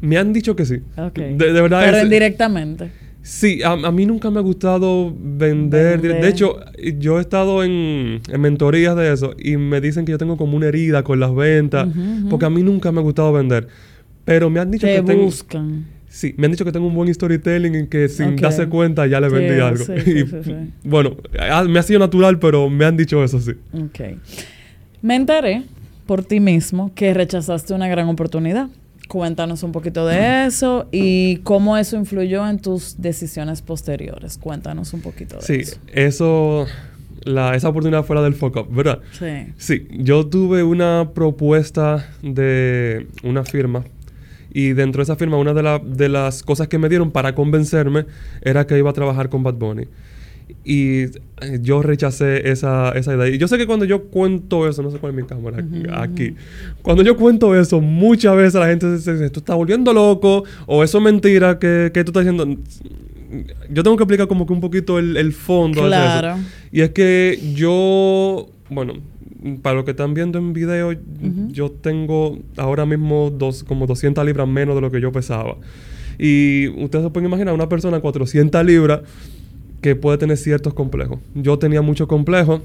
Me 0.00 0.16
han 0.16 0.32
dicho 0.32 0.54
que 0.54 0.64
sí. 0.64 0.80
De, 1.14 1.52
de 1.52 1.60
verdad 1.62 1.82
Pero 1.84 1.96
es- 1.98 2.04
indirectamente. 2.04 2.90
Sí, 3.20 3.62
a, 3.62 3.72
a 3.72 3.92
mí 3.92 4.06
nunca 4.06 4.30
me 4.30 4.38
ha 4.38 4.42
gustado 4.42 5.14
vender. 5.14 6.00
Vender. 6.00 6.22
De 6.22 6.28
hecho, 6.28 6.60
yo 6.98 7.18
he 7.18 7.20
estado 7.20 7.62
en, 7.62 8.20
en 8.26 8.40
mentorías 8.40 8.96
de 8.96 9.12
eso 9.12 9.34
y 9.36 9.56
me 9.56 9.80
dicen 9.80 10.04
que 10.06 10.12
yo 10.12 10.18
tengo 10.18 10.36
como 10.36 10.56
una 10.56 10.66
herida 10.68 11.02
con 11.02 11.20
las 11.20 11.34
ventas, 11.34 11.88
porque 12.30 12.46
a 12.46 12.50
mí 12.50 12.62
nunca 12.62 12.90
me 12.92 13.00
ha 13.00 13.02
gustado 13.02 13.32
vender. 13.32 13.68
Pero 14.24 14.48
me 14.50 14.60
han 14.60 14.70
dicho 14.70 14.86
Te 14.86 14.94
que 14.96 15.02
tengo... 15.02 15.28
Sí, 16.08 16.34
me 16.38 16.46
han 16.46 16.52
dicho 16.52 16.64
que 16.64 16.72
tengo 16.72 16.86
un 16.86 16.94
buen 16.94 17.12
storytelling 17.12 17.74
y 17.74 17.86
que 17.86 18.08
sin 18.08 18.36
darse 18.36 18.66
cuenta 18.68 19.06
ya 19.06 19.20
le 19.20 19.28
Sí, 19.28 19.34
vendí 19.36 19.60
algo. 19.60 19.84
sí, 19.84 19.92
sí, 20.04 20.10
Y, 20.10 20.26
sí, 20.26 20.36
sí. 20.44 20.54
Bueno, 20.84 21.16
ah, 21.38 21.64
me 21.64 21.78
ha 21.78 21.82
sido 21.82 21.98
natural, 22.00 22.38
pero 22.38 22.68
me 22.70 22.84
han 22.84 22.96
dicho 22.96 23.22
eso 23.22 23.40
sí. 23.40 23.52
Ok. 23.72 24.00
Me 25.02 25.16
enteré 25.16 25.62
por 26.06 26.24
ti 26.24 26.40
mismo 26.40 26.92
que 26.94 27.12
rechazaste 27.14 27.74
una 27.74 27.88
gran 27.88 28.08
oportunidad. 28.08 28.68
Cuéntanos 29.08 29.62
un 29.62 29.72
poquito 29.72 30.06
de 30.06 30.46
eso 30.46 30.86
y 30.92 31.36
cómo 31.38 31.76
eso 31.78 31.96
influyó 31.96 32.46
en 32.48 32.58
tus 32.58 33.00
decisiones 33.00 33.62
posteriores. 33.62 34.36
Cuéntanos 34.38 34.92
un 34.92 35.00
poquito 35.00 35.36
de 35.36 35.42
Sí, 35.42 35.54
eso. 35.60 35.78
eso, 35.94 36.66
la, 37.24 37.54
esa 37.54 37.68
oportunidad 37.70 38.04
fuera 38.04 38.22
del 38.22 38.34
fuck 38.34 38.56
up, 38.56 38.68
¿verdad? 38.74 39.00
Sí. 39.18 39.52
Sí, 39.56 39.88
yo 39.92 40.26
tuve 40.26 40.62
una 40.62 41.10
propuesta 41.14 42.06
de 42.22 43.06
una 43.22 43.44
firma 43.44 43.84
y 44.52 44.72
dentro 44.72 45.00
de 45.00 45.04
esa 45.04 45.16
firma 45.16 45.36
una 45.36 45.54
de, 45.54 45.62
la- 45.62 45.78
de 45.78 46.08
las 46.08 46.42
cosas 46.42 46.68
que 46.68 46.78
me 46.78 46.88
dieron 46.88 47.10
para 47.10 47.34
convencerme 47.34 48.06
era 48.42 48.66
que 48.66 48.78
iba 48.78 48.90
a 48.90 48.92
trabajar 48.92 49.28
con 49.28 49.42
Bad 49.42 49.54
Bunny. 49.54 49.84
Y 50.64 51.00
eh, 51.02 51.10
yo 51.60 51.82
rechacé 51.82 52.50
esa, 52.50 52.92
esa 52.92 53.14
idea. 53.14 53.28
Y 53.28 53.36
yo 53.38 53.46
sé 53.48 53.58
que 53.58 53.66
cuando 53.66 53.84
yo 53.84 54.04
cuento 54.04 54.66
eso, 54.66 54.82
no 54.82 54.90
sé 54.90 54.98
cuál 54.98 55.12
es 55.12 55.22
mi 55.22 55.26
cámara 55.28 55.62
aquí, 56.02 56.34
cuando 56.82 57.02
yo 57.02 57.16
cuento 57.16 57.54
eso, 57.54 57.80
muchas 57.82 58.34
veces 58.36 58.54
la 58.54 58.66
gente 58.66 58.90
dice, 58.90 59.28
tú 59.30 59.40
estás 59.40 59.56
volviendo 59.56 59.92
loco 59.92 60.44
o 60.66 60.82
eso 60.82 60.98
es 60.98 61.04
mentira 61.04 61.58
que, 61.58 61.90
que 61.92 62.02
tú 62.02 62.10
estás 62.10 62.24
diciendo. 62.24 62.56
Yo 63.70 63.82
tengo 63.82 63.96
que 63.98 64.04
explicar 64.04 64.26
como 64.26 64.46
que 64.46 64.54
un 64.54 64.60
poquito 64.62 64.98
el, 64.98 65.18
el 65.18 65.34
fondo. 65.34 65.82
Claro. 65.82 66.38
Y 66.72 66.80
es 66.80 66.90
que 66.90 67.38
yo, 67.54 68.48
bueno, 68.70 68.94
para 69.62 69.76
lo 69.76 69.84
que 69.84 69.92
están 69.92 70.14
viendo 70.14 70.38
en 70.38 70.52
video, 70.52 70.94
yo 71.48 71.70
tengo 71.70 72.38
ahora 72.56 72.86
mismo 72.86 73.30
dos, 73.30 73.64
como 73.64 73.86
200 73.86 74.24
libras 74.24 74.48
menos 74.48 74.74
de 74.74 74.80
lo 74.80 74.90
que 74.90 75.00
yo 75.00 75.12
pesaba. 75.12 75.56
Y 76.18 76.68
ustedes 76.82 77.04
se 77.04 77.10
pueden 77.10 77.28
imaginar 77.28 77.54
una 77.54 77.68
persona 77.68 78.00
400 78.00 78.64
libras 78.64 79.00
que 79.80 79.94
puede 79.94 80.18
tener 80.18 80.36
ciertos 80.36 80.74
complejos. 80.74 81.20
Yo 81.34 81.58
tenía 81.58 81.82
muchos 81.82 82.08
complejos 82.08 82.62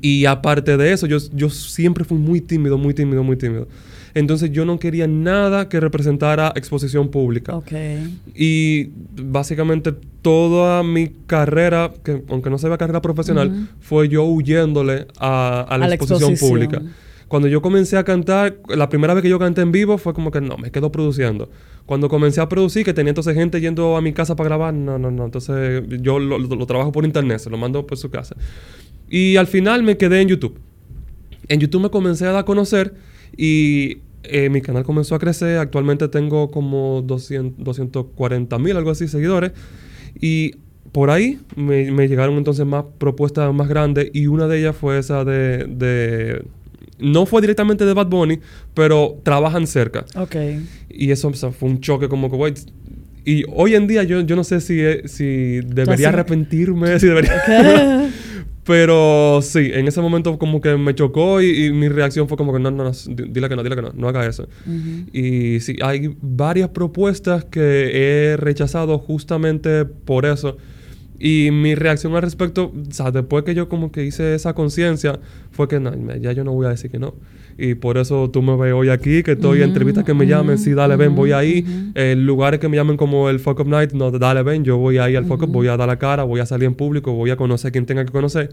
y 0.00 0.24
aparte 0.24 0.76
de 0.76 0.92
eso, 0.92 1.06
yo, 1.06 1.18
yo 1.34 1.50
siempre 1.50 2.04
fui 2.04 2.18
muy 2.18 2.40
tímido, 2.40 2.78
muy 2.78 2.94
tímido, 2.94 3.22
muy 3.22 3.36
tímido. 3.36 3.68
Entonces 4.14 4.50
yo 4.52 4.64
no 4.64 4.78
quería 4.78 5.06
nada 5.06 5.68
que 5.68 5.78
representara 5.80 6.52
exposición 6.56 7.08
pública. 7.10 7.56
Ok. 7.56 7.72
Y 8.34 8.90
básicamente 9.22 9.92
toda 10.22 10.82
mi 10.82 11.08
carrera, 11.26 11.92
que 12.04 12.22
aunque 12.28 12.50
no 12.50 12.58
se 12.58 12.68
vea 12.68 12.78
carrera 12.78 13.00
profesional, 13.00 13.48
Ujú. 13.48 13.66
fue 13.80 14.08
yo 14.08 14.24
huyéndole 14.24 15.06
a, 15.18 15.60
a 15.68 15.78
la 15.78 15.84
A 15.86 15.88
la 15.88 15.94
exposición, 15.94 16.32
exposición. 16.32 16.68
pública. 16.68 16.82
Cuando 17.28 17.46
yo 17.46 17.62
comencé 17.62 17.96
a 17.96 18.02
cantar, 18.02 18.56
la 18.68 18.88
primera 18.88 19.14
vez 19.14 19.22
que 19.22 19.28
yo 19.28 19.38
canté 19.38 19.60
en 19.60 19.70
vivo 19.70 19.98
fue 19.98 20.12
como 20.12 20.32
que 20.32 20.40
no, 20.40 20.56
me 20.58 20.72
quedo 20.72 20.90
produciendo. 20.90 21.48
Cuando 21.86 22.08
comencé 22.08 22.40
a 22.40 22.48
producir, 22.48 22.84
que 22.84 22.92
tenía 22.92 23.10
entonces 23.10 23.34
gente 23.36 23.60
yendo 23.60 23.96
a 23.96 24.00
mi 24.00 24.12
casa 24.12 24.34
para 24.34 24.48
grabar, 24.48 24.74
no, 24.74 24.98
no, 24.98 25.12
no. 25.12 25.24
Entonces 25.26 25.84
yo 26.02 26.18
lo, 26.18 26.38
lo- 26.38 26.56
lo 26.56 26.66
trabajo 26.66 26.90
por 26.90 27.04
internet, 27.04 27.38
se 27.38 27.48
lo 27.48 27.56
mando 27.56 27.86
por 27.86 27.98
su 27.98 28.10
casa. 28.10 28.34
Y 29.08 29.36
al 29.36 29.46
final 29.46 29.84
me 29.84 29.96
quedé 29.96 30.20
en 30.22 30.28
YouTube. 30.28 30.58
En 31.48 31.60
YouTube 31.60 31.82
me 31.82 31.90
comencé 31.90 32.24
a 32.26 32.32
dar 32.32 32.40
a 32.40 32.44
conocer 32.44 32.94
y 33.36 33.98
eh, 34.22 34.48
mi 34.50 34.60
canal 34.60 34.84
comenzó 34.84 35.14
a 35.14 35.18
crecer. 35.18 35.58
Actualmente 35.58 36.08
tengo 36.08 36.50
como 36.50 37.02
200, 37.02 37.64
240 37.64 38.58
mil, 38.58 38.76
algo 38.76 38.90
así, 38.90 39.08
seguidores. 39.08 39.52
Y 40.20 40.56
por 40.92 41.10
ahí 41.10 41.38
me, 41.56 41.90
me 41.92 42.08
llegaron 42.08 42.36
entonces 42.36 42.66
más 42.66 42.84
propuestas 42.98 43.52
más 43.54 43.68
grandes 43.68 44.10
y 44.12 44.26
una 44.26 44.46
de 44.48 44.58
ellas 44.60 44.76
fue 44.76 44.98
esa 44.98 45.24
de... 45.24 45.64
de- 45.66 46.44
no 46.98 47.24
fue 47.24 47.40
directamente 47.40 47.86
de 47.86 47.94
Bad 47.94 48.08
Bunny, 48.08 48.40
pero 48.74 49.18
trabajan 49.22 49.66
cerca. 49.66 50.04
Ok. 50.16 50.36
Y 50.90 51.10
eso 51.12 51.28
o 51.28 51.32
sea, 51.32 51.50
fue 51.50 51.70
un 51.70 51.80
choque 51.80 52.08
como 52.08 52.30
que, 52.30 52.36
güey. 52.36 52.52
Y 53.24 53.44
hoy 53.54 53.74
en 53.74 53.86
día 53.86 54.02
yo, 54.02 54.20
yo 54.20 54.36
no 54.36 54.44
sé 54.44 54.60
si, 54.60 54.80
eh, 54.80 55.02
si 55.06 55.60
debería 55.64 56.08
arrepentirme, 56.10 56.98
si 57.00 57.06
debería... 57.06 57.32
Pero 58.64 59.40
sí, 59.42 59.70
en 59.72 59.88
ese 59.88 60.00
momento 60.00 60.38
como 60.38 60.60
que 60.60 60.76
me 60.76 60.94
chocó 60.94 61.40
y, 61.40 61.66
y 61.66 61.72
mi 61.72 61.88
reacción 61.88 62.28
fue 62.28 62.36
como 62.36 62.52
que 62.52 62.58
no, 62.60 62.70
no, 62.70 62.84
no, 62.84 62.90
di- 62.90 63.24
dile 63.30 63.48
que 63.48 63.56
no, 63.56 63.62
dile 63.62 63.74
que 63.76 63.82
no, 63.82 63.92
no 63.94 64.08
haga 64.08 64.26
eso. 64.26 64.48
Y 65.12 65.60
sí, 65.60 65.76
hay 65.82 66.14
varias 66.20 66.68
propuestas 66.68 67.44
que 67.46 68.32
he 68.32 68.36
rechazado 68.36 68.98
justamente 68.98 69.84
por 69.86 70.26
eso. 70.26 70.56
Y 71.22 71.50
mi 71.52 71.74
reacción 71.74 72.14
al 72.16 72.22
respecto, 72.22 72.72
o 72.74 72.92
sea, 72.92 73.10
después 73.10 73.44
que 73.44 73.54
yo 73.54 73.68
como 73.68 73.92
que 73.92 74.04
hice 74.06 74.34
esa 74.34 74.54
conciencia, 74.54 75.20
fue 75.52 75.68
que 75.68 75.78
no, 75.78 75.92
ya 76.16 76.32
yo 76.32 76.44
no 76.44 76.52
voy 76.52 76.66
a 76.66 76.70
decir 76.70 76.90
que 76.90 76.98
no. 76.98 77.14
Y 77.58 77.74
por 77.74 77.98
eso 77.98 78.30
tú 78.30 78.40
me 78.40 78.56
ves 78.56 78.72
hoy 78.72 78.88
aquí, 78.88 79.22
que 79.22 79.32
estoy 79.32 79.58
en 79.58 79.68
entrevistas 79.68 80.02
que 80.04 80.14
me 80.14 80.26
llamen, 80.26 80.56
sí, 80.56 80.72
dale, 80.72 80.96
ven, 80.96 81.14
voy 81.14 81.32
ahí. 81.32 81.62
ujú. 81.68 81.90
Eh, 81.94 82.14
lugares 82.16 82.58
que 82.58 82.68
me 82.70 82.76
llamen 82.78 82.96
como 82.96 83.28
el 83.28 83.38
Fuck 83.38 83.60
Up 83.60 83.68
Night, 83.68 83.92
no, 83.92 84.10
dale, 84.10 84.42
ven, 84.42 84.64
yo 84.64 84.78
voy 84.78 84.96
ahí 84.96 85.14
al 85.14 85.26
Fuck 85.26 85.42
Up, 85.42 85.50
voy 85.50 85.68
a 85.68 85.76
dar 85.76 85.86
la 85.88 85.98
cara, 85.98 86.22
voy 86.24 86.40
a 86.40 86.46
salir 86.46 86.64
en 86.66 86.74
público, 86.74 87.12
voy 87.12 87.28
a 87.30 87.36
conocer 87.36 87.68
a 87.68 87.72
quien 87.72 87.84
tenga 87.84 88.04
que 88.04 88.12
conocer. 88.12 88.50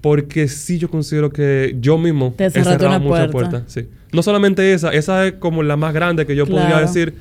porque 0.00 0.46
sí 0.48 0.78
yo 0.78 0.88
considero 0.90 1.30
que 1.30 1.76
yo 1.80 1.96
mismo 1.98 2.34
Te 2.36 2.44
he 2.46 2.50
cerrado 2.50 3.00
muchas 3.00 3.30
puerta. 3.30 3.50
puertas. 3.50 3.72
Sí. 3.72 3.88
No 4.12 4.22
solamente 4.22 4.72
esa, 4.74 4.92
esa 4.92 5.26
es 5.26 5.32
como 5.34 5.62
la 5.62 5.76
más 5.76 5.94
grande 5.94 6.26
que 6.26 6.36
yo 6.36 6.46
podría 6.46 6.66
Claro. 6.68 6.86
decir 6.86 7.14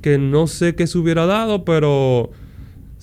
que 0.00 0.16
no 0.18 0.46
sé 0.46 0.74
qué 0.74 0.86
se 0.86 0.96
hubiera 0.98 1.26
dado, 1.26 1.64
pero 1.66 2.30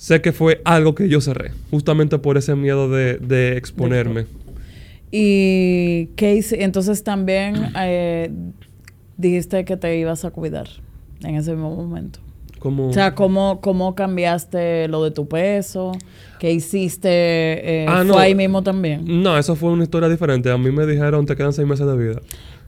sé 0.00 0.22
que 0.22 0.32
fue 0.32 0.62
algo 0.64 0.94
que 0.94 1.10
yo 1.10 1.20
cerré, 1.20 1.50
justamente 1.70 2.16
por 2.18 2.38
ese 2.38 2.54
miedo 2.56 2.88
de, 2.88 3.18
de 3.18 3.58
exponerme. 3.58 4.24
Y 5.10 6.06
qué 6.16 6.34
hice? 6.36 6.62
entonces 6.62 7.02
también 7.04 7.54
eh, 7.78 8.30
dijiste 9.18 9.64
que 9.66 9.76
te 9.76 9.98
ibas 9.98 10.24
a 10.24 10.30
cuidar 10.30 10.68
en 11.22 11.34
ese 11.36 11.52
mismo 11.52 11.74
momento. 11.76 12.20
Como, 12.60 12.88
O 12.88 12.92
sea, 12.92 13.14
¿cómo, 13.14 13.60
¿cómo 13.60 13.94
cambiaste 13.94 14.86
lo 14.88 15.02
de 15.04 15.10
tu 15.10 15.26
peso? 15.28 15.92
¿Qué 16.38 16.50
hiciste? 16.52 17.08
Eh, 17.10 17.86
Ah, 17.88 17.98
¿Fue 17.98 18.04
no. 18.06 18.18
ahí 18.18 18.34
mismo 18.34 18.62
también? 18.62 19.22
no, 19.22 19.36
eso 19.36 19.54
fue 19.56 19.70
una 19.70 19.82
historia 19.82 20.08
diferente. 20.08 20.50
A 20.50 20.58
mí 20.58 20.70
me 20.70 20.86
dijeron, 20.86 21.24
te 21.26 21.36
quedan 21.36 21.52
seis 21.54 21.66
meses 21.68 21.86
de 21.86 21.96
vida. 21.96 22.20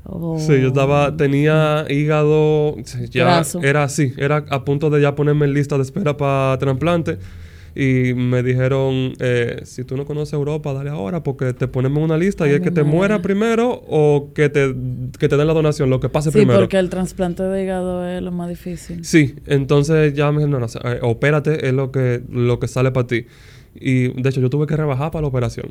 Oh. 0.05 0.37
Sí, 0.39 0.61
yo 0.61 0.69
estaba, 0.69 1.17
tenía 1.17 1.85
hígado, 1.89 2.77
sí, 2.85 2.99
ya 3.11 3.43
era 3.63 3.85
así, 3.85 4.13
era 4.17 4.45
a 4.51 4.65
punto 4.65 4.91
de 4.91 5.01
ya 5.01 5.15
ponerme 5.15 5.47
en 5.47 5.55
lista 5.55 5.77
de 5.77 5.83
espera 5.83 6.17
para 6.17 6.59
trasplante 6.59 7.19
y 7.75 8.13
me 8.15 8.43
dijeron, 8.43 9.15
eh, 9.21 9.61
si 9.65 9.85
tú 9.85 9.97
no 9.97 10.05
conoces 10.05 10.35
Europa, 10.35 10.75
dale 10.75 10.91
ahora 10.91 11.23
porque 11.23 11.55
te 11.55 11.69
ponemos 11.69 11.99
en 11.99 12.05
una 12.05 12.19
lista 12.19 12.47
y 12.47 12.51
es 12.51 12.61
que 12.61 12.71
te 12.71 12.83
madre. 12.83 12.97
muera 12.97 13.23
primero 13.23 13.71
o 13.89 14.31
que 14.35 14.49
te, 14.51 14.75
que 15.19 15.29
te 15.29 15.37
den 15.37 15.47
la 15.47 15.55
donación, 15.55 15.89
lo 15.89 15.99
que 16.01 16.09
pase 16.11 16.31
Sí, 16.31 16.39
primero. 16.39 16.59
porque 16.59 16.79
el 16.79 16.91
trasplante 16.91 17.43
de 17.45 17.63
hígado 17.63 18.07
es 18.07 18.21
lo 18.21 18.31
más 18.33 18.49
difícil. 18.51 19.05
Sí, 19.05 19.37
entonces 19.47 20.13
ya 20.15 20.31
me 20.33 20.41
dijeron, 20.45 20.61
no, 20.61 20.67
no, 20.67 20.91
eh, 20.91 20.99
opérate, 21.03 21.67
es 21.67 21.73
lo 21.73 21.91
que, 21.93 22.23
lo 22.31 22.59
que 22.59 22.69
sale 22.69 22.91
para 22.91 23.07
ti. 23.07 23.25
Y 23.75 24.09
de 24.21 24.29
hecho 24.29 24.41
yo 24.43 24.51
tuve 24.51 24.67
que 24.67 24.77
rebajar 24.77 25.11
para 25.11 25.23
la 25.23 25.29
operación. 25.29 25.71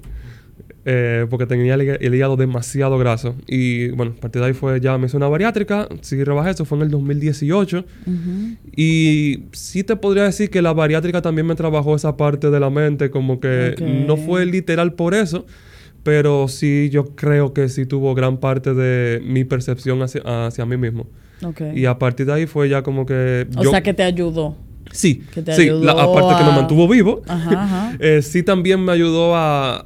Eh, 0.86 1.26
porque 1.30 1.46
tenía 1.46 1.76
el, 1.76 1.82
hí- 1.82 1.98
el 2.00 2.16
hígado 2.16 2.36
demasiado 2.38 2.98
graso. 2.98 3.36
Y 3.48 3.90
bueno, 3.90 4.14
a 4.18 4.22
partir 4.22 4.42
de 4.42 4.48
ahí 4.50 4.54
fue 4.54 4.80
ya 4.82 4.98
me 4.98 5.08
hice 5.08 5.18
una 5.18 5.28
bariátrica. 5.28 5.88
Sí 6.02 6.24
rebajé, 6.24 6.52
eso 6.52 6.66
fue 6.66 6.78
en 6.80 6.84
el 6.84 6.90
2018. 6.92 7.86
Ujú. 8.08 8.58
Y 8.76 9.44
sí 9.52 9.84
te 9.84 9.96
podría 9.96 10.24
decir 10.24 10.50
que 10.50 10.62
la 10.62 10.74
bariátrica 10.74 11.22
también 11.22 11.46
me 11.48 11.56
trabajó 11.56 11.96
esa 11.96 12.18
parte 12.18 12.50
de 12.50 12.60
la 12.60 12.70
mente, 12.70 13.10
como 13.12 13.40
que 13.40 13.76
no 14.08 14.18
fue 14.18 14.46
literal 14.46 14.94
por 14.94 15.14
eso, 15.14 15.46
pero 16.04 16.48
sí 16.48 16.90
yo 16.92 17.16
creo 17.16 17.54
que 17.54 17.70
sí 17.70 17.86
tuvo 17.86 18.16
gran 18.16 18.38
parte 18.38 18.74
de 18.74 19.22
mi 19.24 19.44
percepción 19.44 20.02
hacia, 20.02 20.22
hacia 20.48 20.66
mí 20.66 20.78
mismo. 20.78 21.08
Ok. 21.44 21.62
Y 21.76 21.86
a 21.86 21.98
partir 21.98 22.26
de 22.28 22.34
ahí 22.34 22.46
fue 22.46 22.70
ya 22.70 22.82
como 22.84 23.06
que... 23.06 23.48
o 23.58 23.64
yo, 23.64 23.72
sea, 23.72 23.82
que 23.82 23.94
te 23.94 24.04
ayudó. 24.04 24.56
Sí, 24.92 25.24
que 25.34 25.42
te 25.42 25.54
sí, 25.54 25.62
ayudó 25.64 25.84
la- 25.86 25.92
aparte 25.94 26.36
que 26.44 26.50
me 26.50 26.56
mantuvo 26.56 26.88
vivo, 26.88 27.22
Ajá, 27.28 27.64
ajá. 27.64 27.98
eh, 28.00 28.22
sí 28.22 28.44
también 28.44 28.84
me 28.84 28.92
ayudó 28.92 29.36
a, 29.36 29.86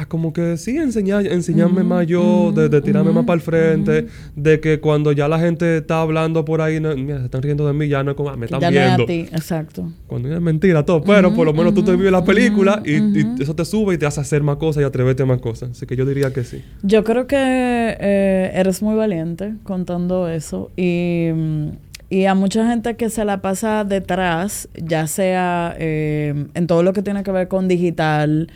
a 0.00 0.06
como 0.06 0.32
que 0.32 0.56
sí 0.56 0.76
enseñar, 0.76 1.26
enseñarme 1.26 1.82
más 1.82 2.06
yo, 2.06 2.52
de, 2.52 2.68
de 2.68 2.80
tirarme 2.80 3.10
ujú, 3.10 3.18
más 3.18 3.26
para 3.26 3.34
el 3.36 3.40
frente, 3.40 4.06
de 4.34 4.60
que 4.60 4.80
cuando 4.80 5.12
ya 5.12 5.28
la 5.28 5.38
gente 5.38 5.78
está 5.78 6.00
hablando 6.00 6.44
por 6.44 6.60
ahí, 6.60 6.80
no, 6.80 6.94
mira, 6.96 7.18
se 7.18 7.26
están 7.26 7.42
riendo 7.42 7.66
de 7.66 7.72
mí, 7.72 7.88
ya 7.88 8.02
no 8.02 8.12
es 8.12 8.16
como, 8.16 8.30
ah, 8.30 8.36
me 8.36 8.46
están 8.46 8.60
viendo. 8.60 9.04
a 9.04 9.06
ti, 9.06 9.28
exacto. 9.32 9.92
Cuando 10.06 10.34
es 10.34 10.40
mentira 10.40 10.84
todo, 10.84 11.02
pero 11.02 11.34
por 11.34 11.46
lo 11.46 11.52
menos 11.52 11.74
tú 11.74 11.82
te 11.84 11.92
vives 11.92 12.12
la 12.12 12.24
película 12.24 12.82
y, 12.84 13.00
eso 13.40 13.54
te 13.54 13.64
sube 13.64 13.94
y 13.94 13.98
te 13.98 14.06
hace 14.06 14.20
hacer 14.20 14.42
más 14.42 14.56
cosas 14.56 14.82
y 14.82 14.84
atreverte 14.84 15.22
a 15.22 15.26
más 15.26 15.40
cosas. 15.40 15.70
Así 15.70 15.86
que 15.86 15.96
yo 15.96 16.04
diría 16.04 16.32
que 16.32 16.44
sí. 16.44 16.62
Yo 16.82 17.04
creo 17.04 17.26
que 17.26 17.36
eh, 17.36 18.50
eres 18.54 18.82
muy 18.82 18.94
valiente 18.94 19.54
contando 19.64 20.28
eso 20.28 20.70
y, 20.76 21.30
mm, 21.32 21.68
y 22.10 22.24
a 22.24 22.34
mucha 22.34 22.66
gente 22.66 22.96
que 22.96 23.08
se 23.08 23.24
la 23.24 23.40
pasa 23.40 23.84
detrás, 23.84 24.68
ya 24.74 25.06
sea 25.06 25.76
eh, 25.78 26.46
en 26.54 26.66
todo 26.66 26.82
lo 26.82 26.92
que 26.92 27.02
tiene 27.02 27.22
que 27.22 27.30
ver 27.30 27.46
con 27.46 27.68
digital, 27.68 28.48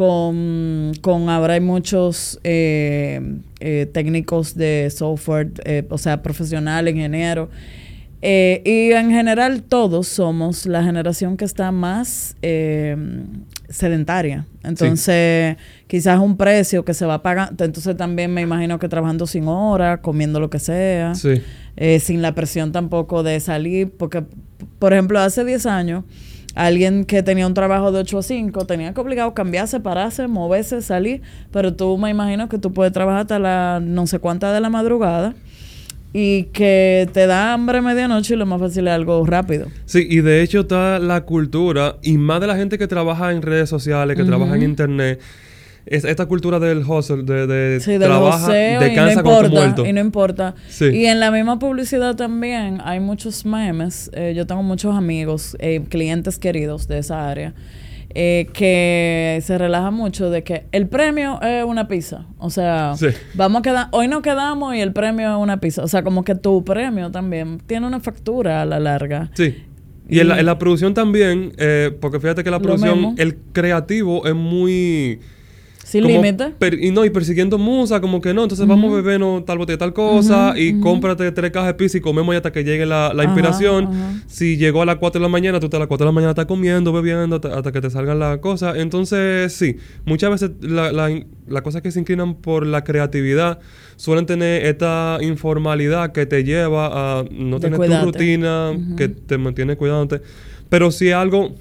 con, 0.00 0.92
con 1.02 1.28
ahora 1.28 1.52
hay 1.52 1.60
muchos 1.60 2.40
eh, 2.42 3.20
eh, 3.60 3.86
técnicos 3.92 4.54
de 4.54 4.88
software, 4.88 5.52
eh, 5.66 5.84
o 5.90 5.98
sea, 5.98 6.22
profesional, 6.22 6.88
ingeniero. 6.88 7.50
Y 8.22 8.92
en 8.92 9.10
general 9.10 9.62
todos 9.62 10.08
somos 10.08 10.64
la 10.64 10.82
generación 10.82 11.36
que 11.36 11.44
está 11.44 11.70
más 11.70 12.34
sedentaria. 13.68 14.46
Entonces, 14.64 15.58
quizás 15.86 16.18
un 16.18 16.38
precio 16.38 16.82
que 16.82 16.94
se 16.94 17.04
va 17.04 17.14
a 17.14 17.22
pagar. 17.22 17.50
Entonces 17.50 17.94
también 17.94 18.32
me 18.32 18.40
imagino 18.40 18.78
que 18.78 18.88
trabajando 18.88 19.26
sin 19.26 19.48
hora, 19.48 20.00
comiendo 20.00 20.40
lo 20.40 20.48
que 20.48 20.60
sea, 20.60 21.14
Sí. 21.14 21.42
sin 22.00 22.22
la 22.22 22.34
presión 22.34 22.72
tampoco 22.72 23.22
de 23.22 23.38
salir. 23.38 23.90
Porque, 23.90 24.24
por 24.78 24.94
ejemplo, 24.94 25.20
hace 25.20 25.44
10 25.44 25.66
años, 25.66 26.04
alguien 26.54 27.04
que 27.04 27.22
tenía 27.22 27.46
un 27.46 27.54
trabajo 27.54 27.92
de 27.92 28.00
8 28.00 28.18
a 28.18 28.22
5 28.22 28.66
tenía 28.66 28.92
que 28.92 29.00
obligado 29.00 29.34
cambiarse, 29.34 29.80
pararse, 29.80 30.26
moverse, 30.26 30.82
salir. 30.82 31.22
Pero 31.52 31.74
tú 31.74 31.96
me 31.98 32.10
imagino 32.10 32.48
que 32.48 32.58
tú 32.58 32.72
puedes 32.72 32.92
trabajar 32.92 33.22
hasta 33.22 33.38
la 33.38 33.80
no 33.82 34.06
sé 34.06 34.18
cuánta 34.18 34.52
de 34.52 34.60
la 34.60 34.70
madrugada. 34.70 35.34
Y 36.12 36.44
que 36.52 37.08
te 37.12 37.28
da 37.28 37.52
hambre 37.52 37.80
medianoche 37.80 38.34
y 38.34 38.36
lo 38.36 38.44
más 38.44 38.60
fácil 38.60 38.88
es 38.88 38.94
algo 38.94 39.24
rápido. 39.24 39.68
Sí, 39.84 40.06
y 40.10 40.22
de 40.22 40.42
hecho 40.42 40.60
está 40.60 40.98
la 40.98 41.20
cultura, 41.20 41.98
y 42.02 42.18
más 42.18 42.40
de 42.40 42.48
la 42.48 42.56
gente 42.56 42.78
que 42.78 42.88
trabaja 42.88 43.30
en 43.30 43.42
redes 43.42 43.68
sociales, 43.68 44.16
que 44.16 44.24
trabaja 44.24 44.56
en 44.56 44.64
internet, 44.64 45.20
es 45.86 46.04
esta 46.04 46.26
cultura 46.26 46.58
del 46.58 46.78
hustle, 46.86 47.22
de, 47.24 47.46
de 47.46 47.80
Sí, 47.80 47.92
del 47.92 48.02
trabaja, 48.02 48.38
joseo 48.46 48.86
y 48.86 48.94
no 48.96 49.10
importa, 49.12 49.48
muerto. 49.50 49.86
y 49.86 49.92
no 49.92 50.00
importa. 50.00 50.54
Sí. 50.68 50.86
Y 50.86 51.06
en 51.06 51.20
la 51.20 51.30
misma 51.30 51.58
publicidad 51.58 52.16
también 52.16 52.80
hay 52.84 53.00
muchos 53.00 53.44
memes. 53.44 54.10
Eh, 54.14 54.34
yo 54.36 54.46
tengo 54.46 54.62
muchos 54.62 54.94
amigos, 54.96 55.56
eh, 55.58 55.82
clientes 55.88 56.38
queridos 56.38 56.86
de 56.88 56.98
esa 56.98 57.28
área, 57.28 57.54
eh, 58.12 58.48
que 58.52 59.40
se 59.44 59.56
relajan 59.56 59.94
mucho 59.94 60.30
de 60.30 60.42
que 60.42 60.64
el 60.72 60.88
premio 60.88 61.40
es 61.42 61.64
una 61.64 61.86
pizza. 61.88 62.26
O 62.38 62.50
sea, 62.50 62.94
Sí. 62.96 63.06
vamos 63.34 63.60
a 63.60 63.62
quedar, 63.62 63.88
hoy 63.92 64.08
nos 64.08 64.22
quedamos 64.22 64.74
y 64.74 64.80
el 64.80 64.92
premio 64.92 65.30
es 65.30 65.36
una 65.42 65.60
pizza. 65.60 65.82
O 65.84 65.88
sea, 65.88 66.02
como 66.02 66.24
que 66.24 66.34
tu 66.34 66.64
premio 66.64 67.10
también 67.10 67.60
tiene 67.66 67.86
una 67.86 68.00
factura 68.00 68.62
a 68.62 68.64
la 68.64 68.80
larga. 68.80 69.30
Sí. 69.34 69.54
Y, 70.08 70.18
en, 70.18 70.26
la, 70.26 70.40
en 70.40 70.46
la 70.46 70.58
producción 70.58 70.92
también, 70.92 71.52
eh, 71.56 71.96
porque 72.00 72.18
fíjate 72.18 72.42
que 72.42 72.50
la 72.50 72.58
producción, 72.58 73.14
el 73.16 73.36
creativo 73.52 74.26
es 74.26 74.34
muy... 74.34 75.20
Sin 75.90 76.04
límite. 76.06 76.52
y 76.80 76.90
no, 76.92 77.04
y 77.04 77.10
persiguiendo 77.10 77.58
musa, 77.58 78.00
como 78.00 78.20
que 78.20 78.32
no, 78.32 78.44
entonces 78.44 78.64
vamos 78.66 78.92
a 78.92 78.96
bebernos 78.96 79.44
tal 79.44 79.58
botella, 79.58 79.76
tal 79.78 79.92
cosa, 79.92 80.54
y 80.56 80.78
cómprate 80.80 81.32
tres 81.32 81.50
cajas 81.50 81.66
de 81.68 81.74
pizza 81.74 81.98
y 81.98 82.00
comemos 82.00 82.32
ya 82.32 82.36
hasta 82.38 82.52
que 82.52 82.62
llegue 82.62 82.86
la, 82.86 83.12
la 83.12 83.24
inspiración. 83.24 83.88
Si 84.28 84.56
llegó 84.56 84.82
a 84.82 84.86
las 84.86 84.96
4 84.96 85.18
de 85.18 85.22
la 85.24 85.28
mañana, 85.28 85.58
tú 85.58 85.68
te 85.68 85.76
a 85.76 85.80
las 85.80 85.88
4 85.88 86.04
de 86.04 86.08
la 86.08 86.12
mañana 86.12 86.30
estás 86.30 86.46
comiendo, 86.46 86.92
bebiendo, 86.92 87.36
hasta, 87.36 87.56
hasta 87.58 87.72
que 87.72 87.80
te 87.80 87.90
salgan 87.90 88.18
las 88.20 88.38
cosas. 88.38 88.76
Entonces, 88.76 89.52
sí, 89.52 89.76
muchas 90.04 90.30
veces 90.30 90.50
la- 90.60 90.92
la- 90.92 91.24
las 91.48 91.62
cosas 91.62 91.82
que 91.82 91.90
se 91.90 91.98
inclinan 91.98 92.34
por 92.36 92.64
la 92.64 92.84
creatividad 92.84 93.58
suelen 93.96 94.26
tener 94.26 94.64
esta 94.66 95.18
informalidad 95.20 96.12
que 96.12 96.24
te 96.26 96.44
lleva 96.44 97.18
a 97.20 97.24
no 97.32 97.56
De 97.56 97.62
tener 97.62 97.76
cuidarte. 97.78 98.06
tu 98.06 98.12
rutina, 98.12 98.72
que 98.96 99.08
te 99.08 99.38
mantiene 99.38 99.76
cuidándote. 99.76 100.22
Pero 100.68 100.92
si 100.92 101.10
algo 101.10 101.52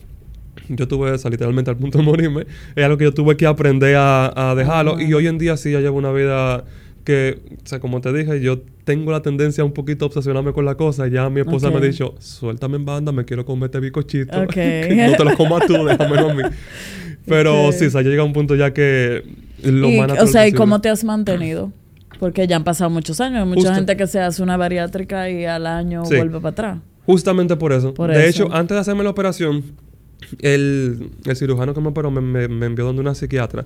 yo 0.69 0.87
tuve 0.87 1.13
esa 1.15 1.29
literalmente 1.29 1.69
al 1.71 1.77
punto 1.77 1.97
de 1.97 2.03
morirme. 2.03 2.45
Es 2.75 2.83
algo 2.83 2.97
que 2.97 3.03
yo 3.05 3.13
tuve 3.13 3.35
que 3.37 3.45
aprender 3.45 3.95
a, 3.95 4.51
a 4.51 4.55
dejarlo. 4.55 4.99
Y 5.01 5.13
hoy 5.13 5.27
en 5.27 5.37
día 5.37 5.57
sí 5.57 5.71
ya 5.71 5.79
llevo 5.79 5.97
una 5.97 6.11
vida 6.11 6.63
que, 7.03 7.39
o 7.63 7.67
sea, 7.67 7.79
como 7.79 8.01
te 8.01 8.13
dije, 8.13 8.39
yo 8.41 8.59
tengo 8.83 9.11
la 9.11 9.21
tendencia 9.21 9.61
a 9.63 9.65
un 9.65 9.73
poquito 9.73 10.05
a 10.05 10.07
obsesionarme 10.07 10.53
con 10.53 10.65
la 10.65 10.75
cosa. 10.75 11.07
Ya 11.07 11.29
mi 11.29 11.41
esposa 11.41 11.69
me 11.69 11.77
ha 11.77 11.81
dicho, 11.81 12.15
suéltame 12.19 12.77
en 12.77 12.85
banda, 12.85 13.11
me 13.11 13.25
quiero 13.25 13.45
comer 13.45 13.65
este 13.67 13.79
bicochito. 13.79 14.41
Ok. 14.41 14.53
que 14.53 15.07
no 15.09 15.17
te 15.17 15.23
lo 15.23 15.35
comas 15.35 15.65
tú, 15.65 15.73
déjamelo 15.85 16.29
a 16.29 16.33
mí. 16.33 16.43
Pero 17.25 17.71
sí, 17.71 17.85
o 17.85 17.89
sea, 17.89 18.01
ya 18.01 18.09
llega 18.09 18.23
un 18.23 18.33
punto 18.33 18.55
ya 18.55 18.73
que 18.73 19.23
lo 19.63 19.89
Y, 19.89 19.97
más 19.99 20.11
o 20.19 20.27
sea, 20.27 20.47
¿y 20.47 20.51
cómo 20.51 20.81
te 20.81 20.89
has 20.89 21.03
mantenido? 21.03 21.71
Porque 22.19 22.47
ya 22.47 22.55
han 22.57 22.63
pasado 22.63 22.89
muchos 22.89 23.21
años. 23.21 23.39
Hay 23.39 23.47
mucha 23.47 23.61
Justo. 23.61 23.75
gente 23.75 23.95
que 23.95 24.07
se 24.07 24.19
hace 24.19 24.43
una 24.43 24.57
bariátrica 24.57 25.29
y 25.29 25.45
al 25.45 25.65
año 25.67 26.05
Sí. 26.05 26.15
vuelve 26.15 26.39
para 26.39 26.49
atrás. 26.49 26.77
Justamente 27.05 27.55
por 27.55 27.71
eso. 27.71 27.93
Por 27.93 28.11
de 28.11 28.27
eso. 28.27 28.45
hecho, 28.45 28.53
antes 28.53 28.75
de 28.75 28.81
hacerme 28.81 29.03
la 29.03 29.09
operación, 29.11 29.63
el, 30.39 31.09
el 31.25 31.35
cirujano 31.35 31.73
que 31.73 31.81
me 31.81 31.87
operó 31.89 32.11
me, 32.11 32.21
me- 32.21 32.47
me 32.47 32.65
envió 32.65 32.85
donde 32.85 33.01
una 33.01 33.15
psiquiatra. 33.15 33.65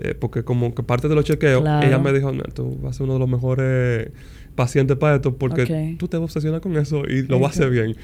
eh, 0.00 0.14
porque 0.14 0.44
como 0.44 0.76
que 0.76 0.84
parte 0.84 1.08
de 1.08 1.16
los 1.16 1.24
chequeos, 1.24 1.62
Claro. 1.62 1.84
ella 1.84 1.98
me 1.98 2.12
dijo, 2.12 2.30
"No, 2.30 2.44
tú 2.54 2.78
vas 2.80 2.94
a 2.94 2.98
ser 2.98 3.04
uno 3.04 3.14
de 3.14 3.18
los 3.18 3.28
mejores 3.28 4.10
pacientes 4.54 4.96
para 4.96 5.16
esto 5.16 5.36
porque 5.36 5.62
Ok. 5.62 5.98
tú 5.98 6.06
te 6.06 6.16
obsesionas 6.18 6.60
con 6.60 6.76
eso 6.76 7.02
y 7.08 7.22
lo 7.26 7.40
vas 7.40 7.56
a 7.58 7.64
hacer 7.64 7.70
bien. 7.70 7.96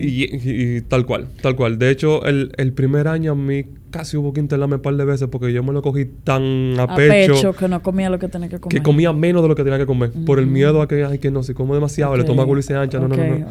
Y- 0.00 0.76
y 0.76 0.80
tal 0.82 1.04
cual, 1.04 1.28
tal 1.40 1.56
cual. 1.56 1.78
De 1.80 1.90
hecho, 1.90 2.24
el, 2.26 2.52
el 2.58 2.72
primer 2.72 3.08
año 3.08 3.32
a 3.32 3.34
mí 3.34 3.64
casi 3.92 4.16
hubo 4.16 4.32
que 4.32 4.40
internarme 4.40 4.74
un 4.76 4.82
par 4.82 4.96
de 4.96 5.04
veces 5.04 5.28
porque 5.30 5.52
yo 5.52 5.62
me 5.62 5.72
lo 5.72 5.80
cogí 5.82 6.06
tan 6.24 6.74
a, 6.80 6.82
a 6.82 6.96
pecho, 6.96 7.34
pecho, 7.34 7.52
que 7.52 7.68
no 7.68 7.80
comía 7.80 8.10
lo 8.10 8.18
que 8.18 8.26
tenía 8.26 8.48
que 8.48 8.58
comer. 8.58 8.76
que 8.76 8.82
comía 8.82 9.12
menos 9.12 9.42
de 9.42 9.48
lo 9.48 9.54
que 9.54 9.62
tenía 9.62 9.78
que 9.78 9.86
comer. 9.86 10.10
Por 10.26 10.40
el 10.40 10.48
miedo 10.48 10.82
a 10.82 10.88
que, 10.88 11.04
ay, 11.04 11.18
que 11.20 11.30
no, 11.30 11.44
si 11.44 11.54
como 11.54 11.74
demasiado, 11.74 12.14
el 12.14 12.22
Ok, 12.22 12.26
estómago 12.26 12.54
le 12.56 12.62
se 12.62 12.74
ancha. 12.74 12.98
No, 12.98 13.06
no, 13.06 13.16
no. 13.16 13.46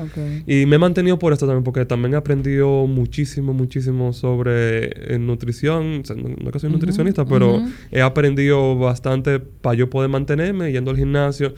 Y 0.45 0.65
me 0.65 0.75
he 0.75 0.79
mantenido 0.79 1.17
por 1.17 1.31
esto 1.31 1.45
también, 1.45 1.63
porque 1.63 1.85
también 1.85 2.13
he 2.13 2.17
aprendido 2.17 2.87
muchísimo, 2.87 3.53
muchísimo 3.53 4.11
sobre 4.11 5.13
eh, 5.13 5.17
nutrición. 5.17 6.01
O 6.01 6.05
sea, 6.05 6.15
no, 6.17 6.29
no 6.29 6.47
es 6.47 6.51
que 6.51 6.59
soy 6.59 6.69
nutricionista, 6.71 7.23
pero 7.23 7.61
he 7.91 8.01
aprendido 8.01 8.77
bastante 8.77 9.39
para 9.39 9.75
yo 9.75 9.89
poder 9.89 10.09
mantenerme 10.09 10.71
yendo 10.71 10.91
al 10.91 10.97
gimnasio. 10.97 11.53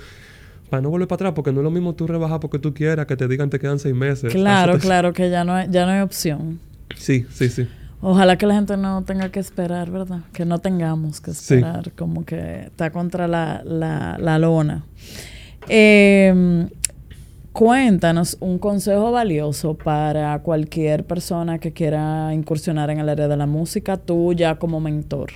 Para 0.69 0.81
no 0.81 0.89
volver 0.89 1.07
para 1.07 1.17
atrás, 1.17 1.33
porque 1.35 1.51
no 1.51 1.59
es 1.59 1.63
lo 1.63 1.71
mismo 1.71 1.93
tú 1.93 2.07
rebajar 2.07 2.39
porque 2.39 2.57
tú 2.57 2.73
quieras, 2.73 3.05
que 3.05 3.15
te 3.15 3.27
digan 3.27 3.49
te 3.49 3.59
quedan 3.59 3.77
seis 3.79 3.93
meses. 3.93 4.33
Claro, 4.33 4.79
claro, 4.79 5.13
que 5.13 5.29
ya 5.29 5.43
no 5.43 5.53
hay, 5.53 5.67
ya 5.69 5.85
no 5.85 5.91
hay 5.91 6.01
opción. 6.01 6.59
Sí, 6.97 7.25
sí, 7.31 7.47
sí. 7.49 7.67
Ojalá 8.05 8.37
que 8.37 8.45
la 8.45 8.55
gente 8.55 8.75
no 8.75 9.01
tenga 9.03 9.29
que 9.29 9.39
esperar, 9.39 9.89
¿verdad? 9.89 10.19
Que 10.33 10.43
no 10.43 10.59
tengamos 10.59 11.21
que 11.21 11.31
esperar, 11.31 11.93
como 11.93 12.25
que 12.25 12.65
está 12.65 12.91
contra 12.91 13.29
la, 13.29 13.61
la, 13.63 14.17
la 14.19 14.37
lona. 14.39 14.83
Eh, 15.69 16.67
cuéntanos 17.53 18.35
un 18.41 18.59
consejo 18.59 19.13
valioso 19.13 19.75
para 19.75 20.37
cualquier 20.39 21.05
persona 21.05 21.59
que 21.59 21.71
quiera 21.71 22.33
incursionar 22.33 22.89
en 22.89 22.99
el 22.99 23.07
área 23.07 23.29
de 23.29 23.37
la 23.37 23.45
música, 23.45 23.95
tú 23.95 24.33
ya 24.33 24.55
como 24.55 24.81
mentor. 24.81 25.31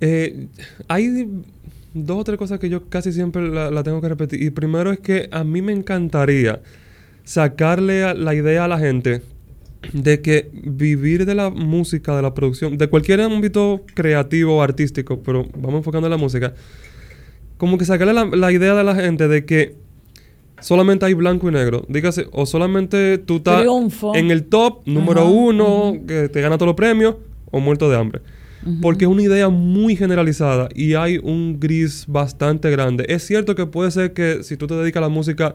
Eh, 0.00 0.46
hay 0.86 1.42
dos 1.94 2.20
o 2.20 2.24
tres 2.24 2.38
cosas 2.38 2.60
que 2.60 2.68
yo 2.68 2.88
casi 2.88 3.12
siempre 3.12 3.48
la, 3.48 3.82
tengo 3.82 4.00
que 4.00 4.08
repetir. 4.08 4.40
Y 4.40 4.50
primero 4.50 4.92
es 4.92 5.00
que 5.00 5.28
a 5.32 5.42
mí 5.42 5.62
me 5.62 5.72
encantaría 5.72 6.60
sacarle 7.24 8.14
la 8.14 8.34
idea 8.34 8.66
a 8.66 8.68
la 8.68 8.78
gente 8.78 9.33
de 9.92 10.20
que 10.20 10.50
vivir 10.52 11.26
de 11.26 11.34
la 11.34 11.50
música, 11.50 12.16
de 12.16 12.22
la 12.22 12.34
producción, 12.34 12.78
de 12.78 12.88
cualquier 12.88 13.20
ámbito 13.20 13.82
creativo 13.94 14.56
o 14.56 14.62
artístico, 14.62 15.22
pero 15.22 15.46
vamos 15.56 15.78
enfocando 15.78 16.06
en 16.06 16.12
la 16.12 16.16
música, 16.16 16.54
como 17.56 17.78
que 17.78 17.84
sacarle 17.84 18.12
la, 18.36 18.52
idea 18.52 18.74
de 18.74 18.84
la 18.84 18.94
gente 18.94 19.28
de 19.28 19.44
que 19.44 19.76
solamente 20.60 21.06
hay 21.06 21.14
blanco 21.14 21.48
y 21.48 21.52
negro. 21.52 21.84
Dígase, 21.88 22.26
o 22.32 22.46
solamente 22.46 23.18
tú 23.18 23.36
estás 23.36 23.64
en 24.14 24.30
el 24.30 24.44
top 24.44 24.82
número 24.86 25.28
uno, 25.28 25.94
que 26.06 26.28
te 26.28 26.40
gana 26.40 26.56
todos 26.56 26.68
los 26.68 26.76
premios, 26.76 27.16
o 27.50 27.60
muerto 27.60 27.88
de 27.88 27.96
hambre. 27.96 28.20
Porque 28.80 29.04
es 29.04 29.10
una 29.10 29.22
idea 29.22 29.50
muy 29.50 29.94
generalizada 29.94 30.70
y 30.74 30.94
hay 30.94 31.18
un 31.18 31.60
gris 31.60 32.06
bastante 32.08 32.70
grande. 32.70 33.04
Es 33.08 33.26
cierto 33.26 33.54
que 33.54 33.66
puede 33.66 33.90
ser 33.90 34.14
que 34.14 34.42
si 34.42 34.56
tú 34.56 34.66
te 34.66 34.74
dedicas 34.74 35.02
a 35.02 35.02
la 35.02 35.10
música, 35.10 35.54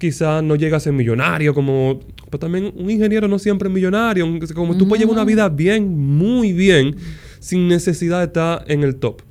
quizás 0.00 0.42
no 0.42 0.56
llegas 0.56 0.82
a 0.82 0.84
ser 0.84 0.92
millonario, 0.94 1.54
como... 1.54 2.00
Pero 2.28 2.38
también 2.38 2.72
un 2.74 2.90
ingeniero 2.90 3.28
no 3.28 3.38
siempre 3.38 3.68
es 3.68 3.74
millonario. 3.74 4.26
Como 4.54 4.76
tú 4.76 4.88
puedes 4.88 5.04
llevar 5.04 5.16
una 5.16 5.24
vida 5.24 5.48
bien, 5.48 5.96
muy 5.96 6.52
bien, 6.52 6.96
sin 7.38 7.68
necesidad 7.68 8.20
de 8.20 8.26
estar 8.26 8.64
en 8.66 8.82
el 8.82 8.96
top. 8.96 9.22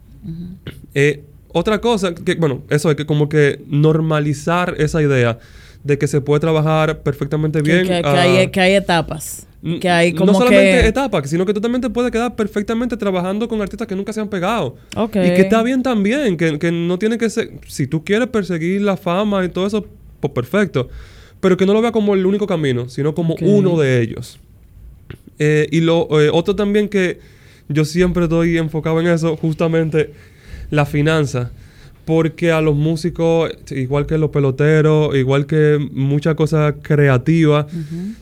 Eh, 0.93 1.23
otra 1.51 1.81
cosa, 1.81 2.13
que 2.13 2.35
bueno, 2.35 2.61
eso 2.69 2.91
es 2.91 2.95
que 2.95 3.05
como 3.05 3.27
que 3.27 3.61
normalizar 3.67 4.75
esa 4.77 5.01
idea 5.01 5.39
de 5.83 5.97
que 5.97 6.07
se 6.07 6.21
puede 6.21 6.39
trabajar 6.39 7.01
perfectamente 7.01 7.61
bien. 7.61 7.87
Que, 7.87 7.93
hay, 7.93 8.47
que 8.49 8.61
hay 8.61 8.73
etapas. 8.73 9.47
Que 9.81 9.89
hay 9.89 10.13
como 10.13 10.31
no 10.31 10.37
solamente 10.37 10.87
etapas, 10.87 11.29
sino 11.29 11.45
que 11.45 11.53
tú 11.53 11.61
también 11.61 11.81
te 11.81 11.89
puedes 11.89 12.11
quedar 12.11 12.35
perfectamente 12.35 12.95
trabajando 12.95 13.47
con 13.47 13.61
artistas 13.61 13.87
que 13.87 13.95
nunca 13.95 14.13
se 14.13 14.21
han 14.21 14.29
pegado. 14.29 14.75
Y 14.95 15.07
que 15.09 15.41
está 15.41 15.63
bien 15.63 15.81
también, 15.81 16.37
que, 16.37 16.59
que 16.59 16.71
no 16.71 16.99
tiene 16.99 17.17
que 17.17 17.29
ser... 17.29 17.51
Si 17.67 17.87
tú 17.87 18.03
quieres 18.03 18.27
perseguir 18.27 18.81
la 18.81 18.97
fama 18.97 19.43
y 19.43 19.49
todo 19.49 19.65
eso, 19.65 19.85
pues 20.19 20.33
perfecto. 20.33 20.89
Pero 21.39 21.57
que 21.57 21.65
no 21.65 21.73
lo 21.73 21.81
vea 21.81 21.91
como 21.91 22.13
el 22.13 22.25
único 22.25 22.47
camino, 22.47 22.89
sino 22.89 23.15
como 23.15 23.35
uno 23.41 23.79
de 23.79 24.01
ellos. 24.01 24.39
Eh, 25.37 25.67
y 25.71 25.79
lo 25.79 26.07
eh, 26.21 26.29
otro 26.31 26.55
también 26.55 26.89
que 26.89 27.19
yo 27.69 27.85
siempre 27.85 28.23
estoy 28.23 28.57
enfocado 28.57 28.99
en 28.99 29.07
eso, 29.07 29.37
justamente 29.37 30.11
la 30.69 30.85
finanza. 30.85 31.51
Porque 32.03 32.51
a 32.51 32.59
los 32.59 32.75
músicos, 32.75 33.51
igual 33.69 34.07
que 34.07 34.17
los 34.17 34.31
peloteros, 34.31 35.15
igual 35.15 35.45
que 35.45 35.77
muchas 35.91 36.33
cosas 36.33 36.73
creativas, 36.81 37.67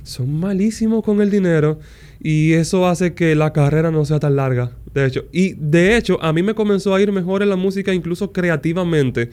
son 0.03 0.39
malísimos 0.39 1.03
con 1.03 1.21
el 1.21 1.31
dinero. 1.31 1.79
Y 2.21 2.53
eso 2.53 2.87
hace 2.87 3.13
que 3.13 3.35
la 3.35 3.53
carrera 3.53 3.89
no 3.89 4.03
sea 4.03 4.19
tan 4.19 4.35
larga, 4.35 4.71
de 4.93 5.05
hecho. 5.05 5.25
Y 5.31 5.53
de 5.53 5.95
hecho, 5.95 6.21
a 6.21 6.33
mí 6.33 6.43
me 6.43 6.53
comenzó 6.53 6.93
a 6.93 7.01
ir 7.01 7.13
mejor 7.13 7.43
en 7.43 7.49
la 7.49 7.55
música, 7.55 7.93
incluso 7.93 8.33
creativamente, 8.33 9.29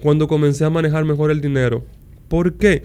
cuando 0.00 0.26
comencé 0.26 0.64
a 0.64 0.70
manejar 0.70 1.04
mejor 1.04 1.30
el 1.30 1.42
dinero. 1.42 1.84
¿Por 2.28 2.54
qué? 2.54 2.82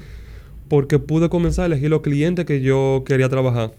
Porque 0.67 0.99
pude 0.99 1.29
comenzar 1.29 1.63
a 1.63 1.65
elegir 1.67 1.89
los 1.89 2.01
clientes 2.01 2.45
que 2.45 2.61
yo 2.61 3.03
quería 3.05 3.29
trabajar. 3.29 3.71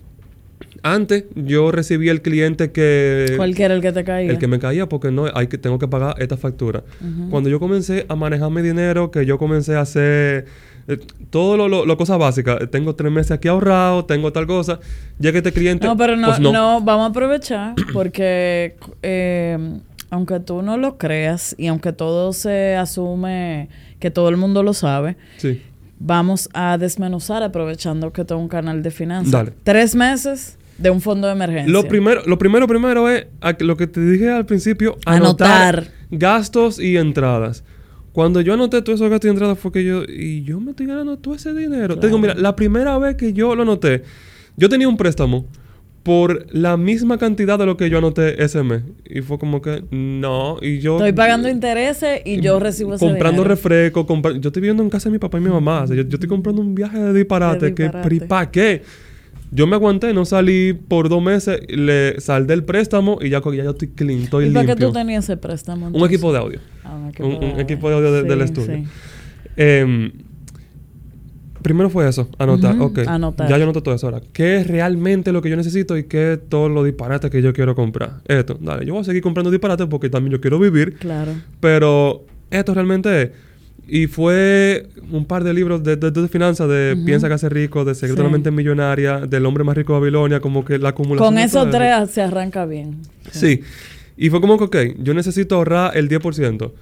Antes 0.82 1.24
yo 1.34 1.72
recibía 1.72 2.12
el 2.12 2.20
cliente 2.20 2.70
que... 2.70 3.34
¿Cuál 3.36 3.58
era 3.58 3.74
el 3.74 3.80
que 3.80 3.92
te 3.92 4.04
caía? 4.04 4.30
El 4.30 4.38
que 4.38 4.46
me 4.46 4.58
caía 4.58 4.88
porque 4.88 5.10
no, 5.10 5.26
hay 5.34 5.46
que, 5.46 5.56
tengo 5.56 5.78
que 5.78 5.88
pagar 5.88 6.14
esta 6.18 6.36
factura. 6.36 6.82
Cuando 7.30 7.48
yo 7.48 7.58
comencé 7.58 8.04
a 8.08 8.14
manejar 8.16 8.50
mi 8.50 8.60
dinero, 8.60 9.10
que 9.10 9.24
yo 9.24 9.38
comencé 9.38 9.76
a 9.76 9.80
hacer 9.80 10.46
eh, 10.86 10.98
todo 11.30 11.56
lo, 11.56 11.86
lo, 11.86 11.96
cosas 11.96 12.18
básicas. 12.18 12.58
Tengo 12.70 12.94
tres 12.94 13.10
meses 13.10 13.32
aquí 13.32 13.48
ahorrado, 13.48 14.04
tengo 14.04 14.32
tal 14.32 14.46
cosa. 14.46 14.78
Llega 15.18 15.38
este 15.38 15.52
cliente... 15.52 15.86
No, 15.86 15.96
pero 15.96 16.16
no, 16.16 16.28
pues 16.28 16.40
no. 16.40 16.82
vamos 16.82 17.06
a 17.06 17.10
aprovechar 17.10 17.74
porque 17.92 18.76
eh, 19.02 19.58
aunque 20.10 20.40
tú 20.40 20.62
no 20.62 20.76
lo 20.76 20.98
creas 20.98 21.54
y 21.58 21.68
aunque 21.68 21.92
todo 21.92 22.32
se 22.32 22.76
asume 22.76 23.68
que 24.04 24.10
todo 24.10 24.28
el 24.28 24.36
mundo 24.36 24.62
lo 24.62 24.74
sabe, 24.74 25.16
sí. 25.38 25.62
vamos 25.98 26.50
a 26.52 26.76
desmenuzar 26.76 27.42
aprovechando 27.42 28.12
que 28.12 28.22
tengo 28.22 28.38
un 28.38 28.48
canal 28.48 28.82
de 28.82 28.90
finanzas. 28.90 29.32
Dale. 29.32 29.54
Tres 29.62 29.94
meses 29.94 30.58
de 30.76 30.90
un 30.90 31.00
fondo 31.00 31.26
de 31.26 31.32
emergencia. 31.32 31.72
Lo 31.72 31.88
primero, 31.88 32.20
lo 32.26 32.36
primero, 32.36 32.68
primero 32.68 33.08
es 33.08 33.24
lo 33.60 33.78
que 33.78 33.86
te 33.86 34.04
dije 34.04 34.30
al 34.30 34.44
principio, 34.44 34.98
anotar, 35.06 35.86
gastos 36.10 36.78
y 36.78 36.98
entradas. 36.98 37.64
Cuando 38.12 38.42
yo 38.42 38.52
anoté 38.52 38.82
todos 38.82 39.00
esos 39.00 39.08
gastos 39.08 39.28
y 39.28 39.30
entradas 39.30 39.58
fue 39.58 39.72
que 39.72 39.82
yo, 39.82 40.02
y 40.06 40.42
yo 40.42 40.60
me 40.60 40.72
estoy 40.72 40.84
ganando 40.84 41.16
todo 41.16 41.34
ese 41.34 41.54
dinero. 41.54 41.98
Te 41.98 42.08
digo, 42.08 42.18
mira, 42.18 42.34
la 42.34 42.54
primera 42.54 42.98
vez 42.98 43.16
que 43.16 43.32
yo 43.32 43.56
lo 43.56 43.62
anoté, 43.62 44.02
yo 44.58 44.68
tenía 44.68 44.86
un 44.86 44.98
préstamo 44.98 45.46
por 46.04 46.46
la 46.54 46.76
misma 46.76 47.16
cantidad 47.16 47.58
de 47.58 47.64
lo 47.64 47.78
que 47.78 47.88
yo 47.88 47.98
anoté 47.98 48.44
ese 48.44 48.62
mes. 48.62 48.82
Y 49.06 49.22
fue 49.22 49.38
como 49.38 49.62
que, 49.62 49.84
no, 49.90 50.58
y 50.60 50.78
yo... 50.78 50.96
Estoy 50.96 51.14
pagando 51.14 51.48
intereses 51.48 52.20
y 52.26 52.42
yo 52.42 52.60
recibo 52.60 52.94
ese 52.94 53.06
Comprando 53.06 53.42
refresco, 53.42 54.06
yo 54.06 54.48
estoy 54.48 54.60
viviendo 54.60 54.82
en 54.82 54.90
casa 54.90 55.08
de 55.08 55.12
mi 55.12 55.18
papá 55.18 55.38
y 55.38 55.40
mi 55.40 55.48
mamá. 55.48 55.86
yo, 55.86 56.02
estoy 56.02 56.28
comprando 56.28 56.60
un 56.60 56.74
viaje 56.74 56.98
de 56.98 57.14
disparate. 57.14 57.70
De 57.70 57.72
disparate. 57.72 58.18
Que, 58.18 58.26
¿Para 58.26 58.50
qué? 58.50 58.82
Yo 59.50 59.66
me 59.66 59.76
aguanté, 59.76 60.12
no 60.12 60.26
salí 60.26 60.74
por 60.74 61.08
dos 61.08 61.22
meses, 61.22 61.60
le 61.68 62.20
saldé 62.20 62.52
el 62.52 62.64
préstamo 62.64 63.18
y 63.22 63.30
ya, 63.30 63.40
ya 63.42 63.64
yo 63.64 63.70
estoy 63.70 63.88
clean, 63.88 64.22
estoy 64.22 64.48
¿Y 64.48 64.50
para 64.50 64.66
qué 64.66 64.76
tú 64.76 64.92
tenías 64.92 65.24
ese 65.24 65.38
préstamo? 65.38 65.88
Un 65.88 66.04
equipo 66.04 66.32
de 66.32 66.38
audio. 66.38 66.60
Ah, 66.84 66.96
un, 66.96 67.08
equipo 67.08 67.28
de... 67.28 67.62
equipo 67.62 67.88
de 67.88 67.94
audio 67.94 68.22
del 68.24 68.40
estudio. 68.42 68.84
Em, 69.56 70.12
primero 71.64 71.90
fue 71.90 72.08
eso, 72.08 72.28
anotar. 72.38 72.78
Ok. 72.78 73.00
Anotar. 73.08 73.48
Ya 73.48 73.56
yo 73.56 73.64
anoto 73.64 73.82
todo 73.82 73.94
eso 73.96 74.06
ahora. 74.06 74.20
¿Qué 74.32 74.58
es 74.58 74.68
realmente 74.68 75.32
lo 75.32 75.42
que 75.42 75.50
yo 75.50 75.56
necesito 75.56 75.96
y 75.96 76.04
qué 76.04 76.34
es 76.34 76.48
todo 76.48 76.68
lo 76.68 76.84
disparate 76.84 77.30
que 77.30 77.42
yo 77.42 77.52
quiero 77.52 77.74
comprar? 77.74 78.20
Esto, 78.28 78.56
dale, 78.60 78.86
yo 78.86 78.92
voy 78.92 79.00
a 79.00 79.04
seguir 79.04 79.22
comprando 79.22 79.50
disparates 79.50 79.86
porque 79.88 80.10
también 80.10 80.32
yo 80.32 80.40
quiero 80.40 80.60
vivir. 80.60 80.94
Claro. 80.98 81.32
Pero 81.60 82.24
esto 82.50 82.74
realmente 82.74 83.22
es 83.22 83.30
y 83.86 84.06
fue 84.06 84.88
un 85.10 85.26
par 85.26 85.44
de 85.44 85.52
libros 85.52 85.82
de, 85.82 85.96
de, 85.96 86.28
finanzas, 86.28 86.68
de 86.68 86.96
Piensa 87.04 87.28
que 87.28 87.34
hace 87.34 87.48
rico, 87.48 87.84
de 87.84 87.94
Secretamente 87.94 88.50
Millonaria, 88.50 89.20
del 89.20 89.44
hombre 89.44 89.62
más 89.62 89.76
rico 89.76 89.92
de 89.92 90.00
Babilonia, 90.00 90.40
como 90.40 90.64
que 90.64 90.78
la 90.78 90.90
acumulación. 90.90 91.34
Con 91.34 91.38
esos 91.38 91.70
tres 91.70 92.10
se 92.10 92.22
arranca 92.22 92.64
bien. 92.64 93.02
Sí. 93.30 93.60
Y 94.16 94.30
fue 94.30 94.40
como 94.40 94.56
que, 94.56 94.64
ok, 94.64 94.76
yo 95.00 95.12
necesito 95.12 95.56
ahorrar 95.56 95.96
el 95.96 96.08
10%. 96.08 96.72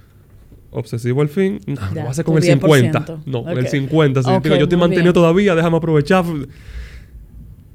Obsesivo 0.73 1.21
al 1.21 1.29
fin. 1.29 1.59
No, 1.65 1.75
lo 1.75 1.89
voy 1.89 1.99
a 1.99 2.09
hacer 2.09 2.25
con 2.25 2.37
el 2.37 2.43
50%. 2.43 3.19
No, 3.25 3.49
el 3.49 3.67
50%. 3.67 4.41
Sí. 4.43 4.49
yo 4.49 4.55
estoy 4.55 4.77
mantenido 4.77 5.13
todavía, 5.13 5.55
déjame 5.55 5.77
aprovechar. 5.77 6.25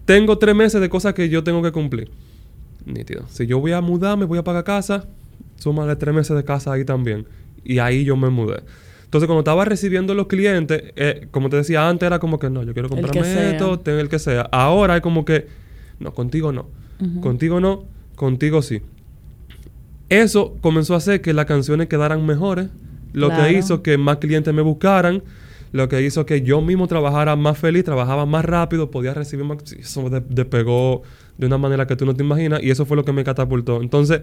Tengo 0.05 0.39
tres 0.39 0.55
meses 0.55 0.81
de 0.81 0.89
cosas 0.89 1.15
que 1.15 1.29
yo 1.29 1.45
tengo 1.45 1.63
que 1.63 1.73
cumplir. 1.73 2.11
Nítido. 2.85 3.25
Si 3.29 3.47
yo 3.47 3.61
voy 3.61 3.73
a 3.73 3.81
mudarme, 3.81 4.25
voy 4.25 4.39
a 4.39 4.45
pagar 4.45 4.65
casa, 4.65 5.07
súmale 5.57 5.95
tres 5.97 6.15
meses 6.15 6.37
de 6.37 6.45
casa 6.45 6.73
ahí 6.73 6.85
también. 6.85 7.27
Y 7.65 7.79
ahí 7.79 8.05
yo 8.05 8.17
me 8.17 8.31
mudé. 8.31 8.63
Entonces, 9.05 9.27
cuando 9.27 9.41
estaba 9.41 9.65
recibiendo 9.65 10.15
los 10.15 10.27
clientes, 10.27 10.93
eh, 10.97 11.29
como 11.31 11.49
te 11.49 11.57
decía 11.57 11.89
antes, 11.89 12.07
era 12.07 12.19
como 12.19 12.39
que 12.39 12.51
no, 12.51 12.63
yo 12.63 12.75
quiero 12.75 12.89
comprarme 12.89 13.51
esto, 13.51 13.79
ten 13.79 13.99
el 13.99 14.09
que 14.09 14.19
sea. 14.19 14.43
Ahora 14.53 14.97
es 14.97 15.03
como 15.03 15.25
que, 15.25 15.47
no, 15.99 16.13
contigo 16.13 16.53
no. 16.53 16.67
Contigo 17.21 17.61
no, 17.61 17.85
contigo 18.17 18.61
sí. 18.61 18.83
Eso 20.09 20.57
comenzó 20.61 20.95
a 20.95 20.99
hacer 20.99 21.21
que 21.21 21.33
las 21.33 21.47
canciones 21.47 21.89
quedaran 21.89 22.25
mejores, 22.25 22.69
lo 23.13 23.31
que 23.31 23.53
hizo 23.53 23.83
que 23.83 23.99
más 23.99 24.19
clientes 24.19 24.53
me 24.55 24.63
buscaran, 24.63 25.23
lo 25.73 25.89
que 25.89 26.03
hizo 26.03 26.25
que 26.25 26.43
yo 26.43 26.63
mismo 26.63 26.87
trabajara 26.87 27.37
más 27.37 27.59
feliz, 27.59 27.85
trabajaba 27.85 28.25
más 28.25 28.45
rápido, 28.45 28.91
podía 28.91 29.13
recibir 29.13 29.45
más... 29.45 29.59
Eso 29.73 30.09
despegó 30.29 31.03
de 31.37 31.47
una 31.47 31.59
manera 31.59 31.87
que 31.87 31.95
tú 31.95 32.07
no 32.07 32.15
te 32.15 32.23
imaginas 32.23 32.63
y 32.63 32.71
eso 32.71 32.87
fue 32.87 32.97
lo 32.97 33.05
que 33.05 33.13
me 33.13 33.23
catapultó. 33.23 33.83
Entonces, 33.83 34.23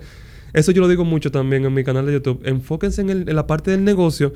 eso 0.54 0.72
yo 0.72 0.82
lo 0.82 0.88
digo 0.88 1.06
mucho 1.06 1.32
también 1.32 1.66
en 1.66 1.74
mi 1.74 1.84
canal 1.84 2.06
de 2.06 2.14
YouTube. 2.14 2.42
Enfóquense 2.46 3.02
en, 3.02 3.10
en 3.10 3.36
la 3.36 3.46
parte 3.46 3.72
del 3.72 3.84
negocio 3.84 4.34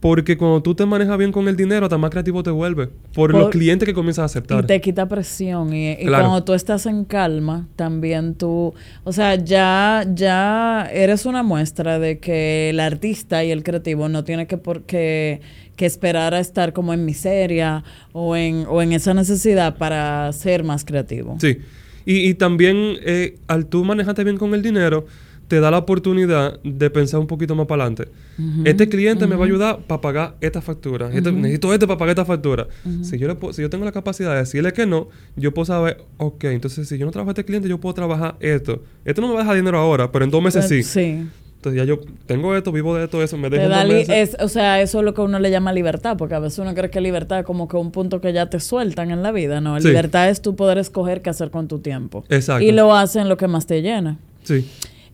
porque 0.00 0.38
cuando 0.38 0.62
tú 0.62 0.74
te 0.74 0.86
manejas 0.86 1.18
bien 1.18 1.30
con 1.30 1.46
el 1.46 1.56
dinero, 1.56 1.84
hasta 1.84 1.98
más 1.98 2.10
creativo 2.10 2.42
te 2.42 2.50
vuelve. 2.50 2.88
Por, 3.12 3.34
los 3.34 3.50
clientes 3.50 3.86
que 3.86 3.92
comienzas 3.92 4.22
a 4.22 4.24
aceptar. 4.24 4.64
Y 4.64 4.66
te 4.66 4.80
quita 4.80 5.06
presión. 5.06 5.74
Y, 5.74 5.96
cuando 6.06 6.42
tú 6.42 6.54
estás 6.54 6.86
en 6.86 7.04
calma, 7.04 7.68
también 7.76 8.34
tú... 8.34 8.72
O 9.04 9.12
sea, 9.12 9.34
ya, 9.34 10.06
ya 10.14 10.88
eres 10.90 11.26
una 11.26 11.42
muestra 11.42 11.98
de 11.98 12.18
que 12.18 12.70
el 12.70 12.80
artista 12.80 13.44
y 13.44 13.50
el 13.50 13.62
creativo 13.62 14.08
no 14.08 14.24
tiene 14.24 14.46
que, 14.46 14.56
por, 14.56 14.82
que, 14.84 15.42
esperar 15.76 16.34
a 16.34 16.40
estar 16.40 16.74
como 16.74 16.92
en 16.92 17.06
miseria 17.06 17.84
o 18.12 18.36
en, 18.36 18.66
o 18.68 18.82
en 18.82 18.92
esa 18.92 19.14
necesidad 19.14 19.76
para 19.76 20.32
ser 20.32 20.64
más 20.64 20.84
creativo. 20.84 21.36
Sí. 21.40 21.58
Y, 22.06 22.28
y 22.28 22.34
también, 22.34 22.96
eh, 23.04 23.38
al 23.48 23.66
tú 23.66 23.84
manejarte 23.84 24.24
bien 24.24 24.38
con 24.38 24.54
el 24.54 24.62
dinero 24.62 25.06
te 25.50 25.58
da 25.58 25.68
la 25.72 25.78
oportunidad 25.78 26.60
de 26.62 26.90
pensar 26.90 27.18
un 27.18 27.26
poquito 27.26 27.56
más 27.56 27.66
para 27.66 27.82
adelante. 27.82 28.08
Este 28.64 28.88
cliente 28.88 29.26
me 29.26 29.34
va 29.34 29.42
a 29.42 29.46
ayudar 29.48 29.78
para 29.80 30.00
pagar 30.00 30.34
esta 30.40 30.62
factura. 30.62 31.10
Este- 31.12 31.32
necesito 31.32 31.74
este 31.74 31.88
para 31.88 31.98
pagar 31.98 32.10
esta 32.12 32.24
factura. 32.24 32.68
si, 33.02 33.18
yo 33.18 33.26
le 33.26 33.34
puedo- 33.34 33.52
si 33.52 33.60
yo 33.60 33.68
tengo 33.68 33.84
la 33.84 33.90
capacidad 33.90 34.30
de 34.32 34.38
decirle 34.38 34.72
que 34.72 34.86
no, 34.86 35.08
yo 35.34 35.52
puedo 35.52 35.66
saber, 35.66 36.04
ok, 36.18 36.44
entonces 36.44 36.88
si 36.88 36.96
yo 36.98 37.04
no 37.04 37.10
trabajo 37.10 37.30
a 37.30 37.32
este 37.32 37.44
cliente, 37.44 37.68
yo 37.68 37.78
puedo 37.80 37.94
trabajar 37.94 38.36
esto. 38.38 38.84
Esto 39.04 39.20
no 39.22 39.26
me 39.26 39.34
va 39.34 39.40
a 39.40 39.42
dejar 39.42 39.56
dinero 39.56 39.76
ahora, 39.78 40.12
pero 40.12 40.24
en 40.24 40.30
dos 40.30 40.40
meses 40.40 40.68
sí. 40.68 40.84
Sí. 40.84 41.26
Entonces 41.56 41.78
ya 41.78 41.84
yo 41.84 41.98
tengo 42.26 42.54
esto, 42.56 42.70
vivo 42.70 42.94
de 42.94 43.04
esto, 43.04 43.20
eso, 43.22 43.36
me 43.36 43.50
dejo 43.50 43.68
dos 43.68 43.86
meses. 43.88 44.30
es, 44.30 44.36
o 44.40 44.48
sea, 44.48 44.80
eso 44.80 45.00
es 45.00 45.04
lo 45.04 45.12
que 45.14 45.20
uno 45.20 45.40
le 45.40 45.50
llama 45.50 45.72
libertad, 45.72 46.16
porque 46.16 46.34
a 46.36 46.38
veces 46.38 46.60
uno 46.60 46.72
cree 46.74 46.88
que 46.90 47.00
libertad 47.02 47.40
es 47.40 47.44
como 47.44 47.66
que 47.66 47.76
un 47.76 47.90
punto 47.90 48.20
que 48.20 48.32
ya 48.32 48.48
te 48.48 48.60
sueltan 48.60 49.10
en 49.10 49.22
la 49.24 49.32
vida, 49.32 49.60
¿no? 49.60 49.78
Sí. 49.80 49.88
Libertad 49.88 50.30
es 50.30 50.40
tu 50.42 50.54
poder 50.54 50.78
escoger 50.78 51.20
qué 51.22 51.28
hacer 51.30 51.50
con 51.50 51.66
tu 51.66 51.80
tiempo. 51.80 52.24
Exacto. 52.30 52.64
Y 52.64 52.70
lo 52.72 52.94
hacen 52.94 53.28
lo 53.28 53.36
que 53.36 53.48
más 53.48 53.66
te 53.66 53.82
llena. 53.82 54.16
Sí. 54.44 54.66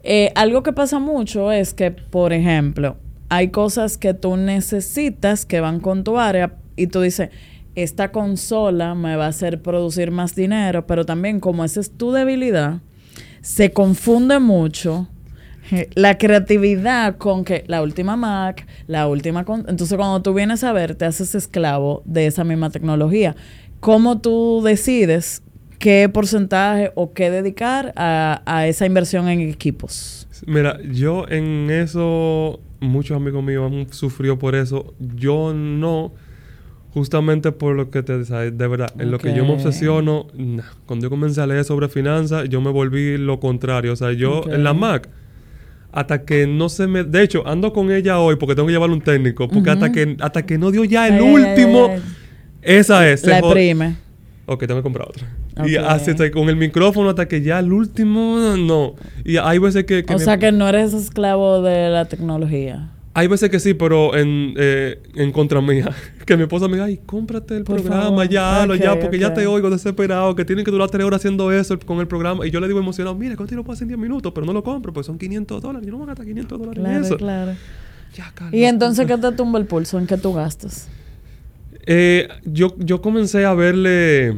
Eh, 0.09 0.31
algo 0.37 0.63
que 0.63 0.73
pasa 0.73 1.01
mucho 1.01 1.51
es 1.51 1.75
que, 1.75 1.91
por 1.91 2.33
ejemplo, 2.33 2.97
hay 3.29 3.49
cosas 3.49 3.99
que 3.99 4.15
tú 4.15 4.37
necesitas 4.37 5.45
que 5.45 5.59
van 5.59 5.81
con 5.81 6.05
tu 6.05 6.17
área 6.17 6.55
y 6.77 6.87
tú 6.87 7.01
dices, 7.01 7.31
esta 7.75 8.13
consola 8.13 8.95
me 8.95 9.17
va 9.17 9.25
a 9.27 9.31
hacer 9.31 9.61
producir 9.63 10.13
más 10.13 10.37
dinero, 10.37 10.87
pero 10.87 11.05
también 11.05 11.41
como 11.41 11.65
esa 11.65 11.81
es 11.81 11.91
tu 11.91 12.13
debilidad, 12.13 12.83
se 13.41 13.73
confunde 13.73 14.39
mucho 14.39 15.09
eh, 15.73 15.91
la 15.97 16.17
creatividad 16.19 17.17
con 17.17 17.45
que 17.45 17.65
la 17.67 17.83
última 17.83 18.15
Mac, 18.15 18.65
la 18.87 19.09
última... 19.09 19.45
con- 19.45 19.65
Entonces 19.69 19.97
cuando 19.97 20.23
tú 20.23 20.33
vienes 20.35 20.63
a 20.63 20.73
ver, 20.73 20.95
te 20.95 21.05
haces 21.05 21.35
esclavo 21.35 22.03
de 22.05 22.29
esa 22.29 22.45
misma 22.45 22.71
tecnología. 22.71 23.35
¿Cómo 23.81 24.21
tú 24.21 24.63
decides 24.65 25.43
qué 25.79 26.09
porcentaje 26.09 26.93
o 26.95 27.13
qué 27.13 27.31
dedicar 27.31 27.93
a, 27.97 28.43
a 28.47 28.67
esa 28.67 28.87
inversión 28.87 29.29
en 29.29 29.41
equipos? 29.41 30.27
Mira, 30.47 30.79
yo 30.83 31.27
en 31.29 31.71
eso, 31.71 32.61
muchos 32.81 33.17
amigos 33.17 33.43
míos 33.43 33.71
han 33.73 33.93
sufrido 33.93 34.39
por 34.39 34.55
eso. 34.55 34.95
Yo 34.99 35.55
no, 35.55 36.13
justamente 36.93 37.53
por 37.53 37.75
lo 37.75 37.91
que 37.91 38.03
te 38.03 38.25
sabes, 38.25 38.57
de 38.57 38.69
verdad, 38.69 38.93
en 38.99 39.11
lo 39.11 39.19
que 39.19 39.35
yo 39.35 39.45
me 39.45 39.53
obsesiono, 39.53 40.27
nah. 40.35 40.65
cuando 40.85 41.07
yo 41.07 41.11
comencé 41.11 41.41
a 41.41 41.47
leer 41.47 41.65
sobre 41.65 41.89
finanzas, 41.89 42.49
yo 42.49 42.61
me 42.61 42.71
volví 42.71 43.17
lo 43.17 43.41
contrario. 43.41 43.93
O 43.93 43.97
sea, 43.97 44.13
yo 44.13 44.43
en 44.51 44.65
la 44.65 44.75
Mac, 44.75 45.09
hasta 45.93 46.25
que 46.25 46.47
no 46.47 46.69
se 46.69 46.87
me... 46.87 47.05
De 47.05 47.23
hecho, 47.23 47.47
ando 47.47 47.73
con 47.73 47.91
ella 47.91 48.19
hoy 48.19 48.37
porque 48.37 48.55
tengo 48.55 48.67
que 48.67 48.73
llevarle 48.73 48.95
un 48.95 49.03
técnico, 49.03 49.49
porque 49.49 49.71
hasta, 49.71 49.91
que, 49.93 50.17
hasta 50.21 50.45
que 50.45 50.59
no 50.59 50.71
dio 50.71 50.85
ya 50.85 51.09
el 51.09 51.15
Ay, 51.15 51.21
último, 51.21 51.87
ay, 51.87 51.95
ay. 51.95 52.03
esa 52.63 53.09
es. 53.11 53.25
La 53.27 53.39
exprime. 53.39 54.06
Ok, 54.47 54.61
tengo 54.67 54.77
que 54.77 54.83
comprar 54.85 55.09
otra. 55.09 55.27
Y 55.67 55.77
así 55.77 56.13
con 56.31 56.49
el 56.49 56.57
micrófono 56.57 57.11
hasta 57.11 57.27
que 57.27 57.43
ya 57.43 57.59
el 57.59 57.73
último, 57.73 58.39
no. 58.57 58.95
Y 59.25 59.37
hay 59.39 59.59
veces 59.59 59.85
que... 59.85 60.05
que 60.05 60.15
O 60.15 60.19
sea 60.19 60.39
que 60.39 60.53
no 60.53 60.69
eres 60.69 60.95
esclavo 60.95 61.63
de 61.63 61.89
la 61.91 62.05
tecnología. 62.05 62.91
Hay 63.15 63.29
veces 63.29 63.49
que 63.51 63.59
sí, 63.59 63.73
pero 63.75 64.15
en, 64.17 64.53
eh, 64.57 65.03
en 65.15 65.33
contra 65.33 65.61
mía. 65.61 65.91
Que 66.27 66.37
mi 66.37 66.43
esposa 66.43 66.67
me 66.67 66.75
diga, 66.75 66.87
ay, 66.87 66.99
cómprate 67.07 67.57
el 67.57 67.63
Por 67.63 67.77
programa, 67.81 68.07
favor. 68.07 68.29
ya, 68.29 68.63
hazlo, 68.63 68.75
ya, 68.75 68.99
porque 68.99 69.17
ya 69.17 69.33
te 69.33 69.47
oigo 69.47 69.71
desesperado, 69.71 70.35
que 70.35 70.45
tienen 70.45 70.65
que 70.65 70.73
durar 70.73 70.91
tres 70.91 71.07
horas 71.07 71.21
haciendo 71.21 71.53
eso 71.53 71.79
con 71.79 72.01
el 72.01 72.09
programa. 72.09 72.45
Y 72.45 72.51
yo 72.51 72.59
le 72.59 72.67
digo 72.67 72.81
emocionado, 72.81 73.15
mira, 73.15 73.37
contigo 73.37 73.59
lo 73.61 73.65
puedo 73.65 73.75
hacer 73.75 73.85
en 73.85 73.91
10 73.91 74.01
minutos, 74.01 74.33
pero 74.35 74.45
no 74.45 74.53
lo 74.53 74.65
compro, 74.65 74.93
pues 74.93 75.07
son 75.07 75.19
500 75.19 75.63
dólares. 75.63 75.87
Yo 75.87 75.93
no 75.93 75.99
voy 75.99 76.05
a 76.07 76.09
gastar 76.09 76.27
500 76.27 76.59
dólares 76.59 76.79
en 76.79 76.85
Claro, 76.85 77.05
eso. 77.07 77.17
claro. 77.17 77.53
Ya, 78.17 78.33
Carlos. 78.35 78.55
Y 78.55 78.65
entonces, 78.65 79.07
¿qué 79.07 79.17
te 79.17 79.31
tumba 79.33 79.61
el 79.61 79.67
pulso? 79.67 79.99
¿En 80.01 80.07
qué 80.09 80.17
tú 80.17 80.33
gastas? 80.33 80.89
Eh, 81.87 82.29
yo, 82.45 82.75
yo 82.79 83.01
comencé 83.01 83.45
a 83.45 83.55
verle, 83.55 84.35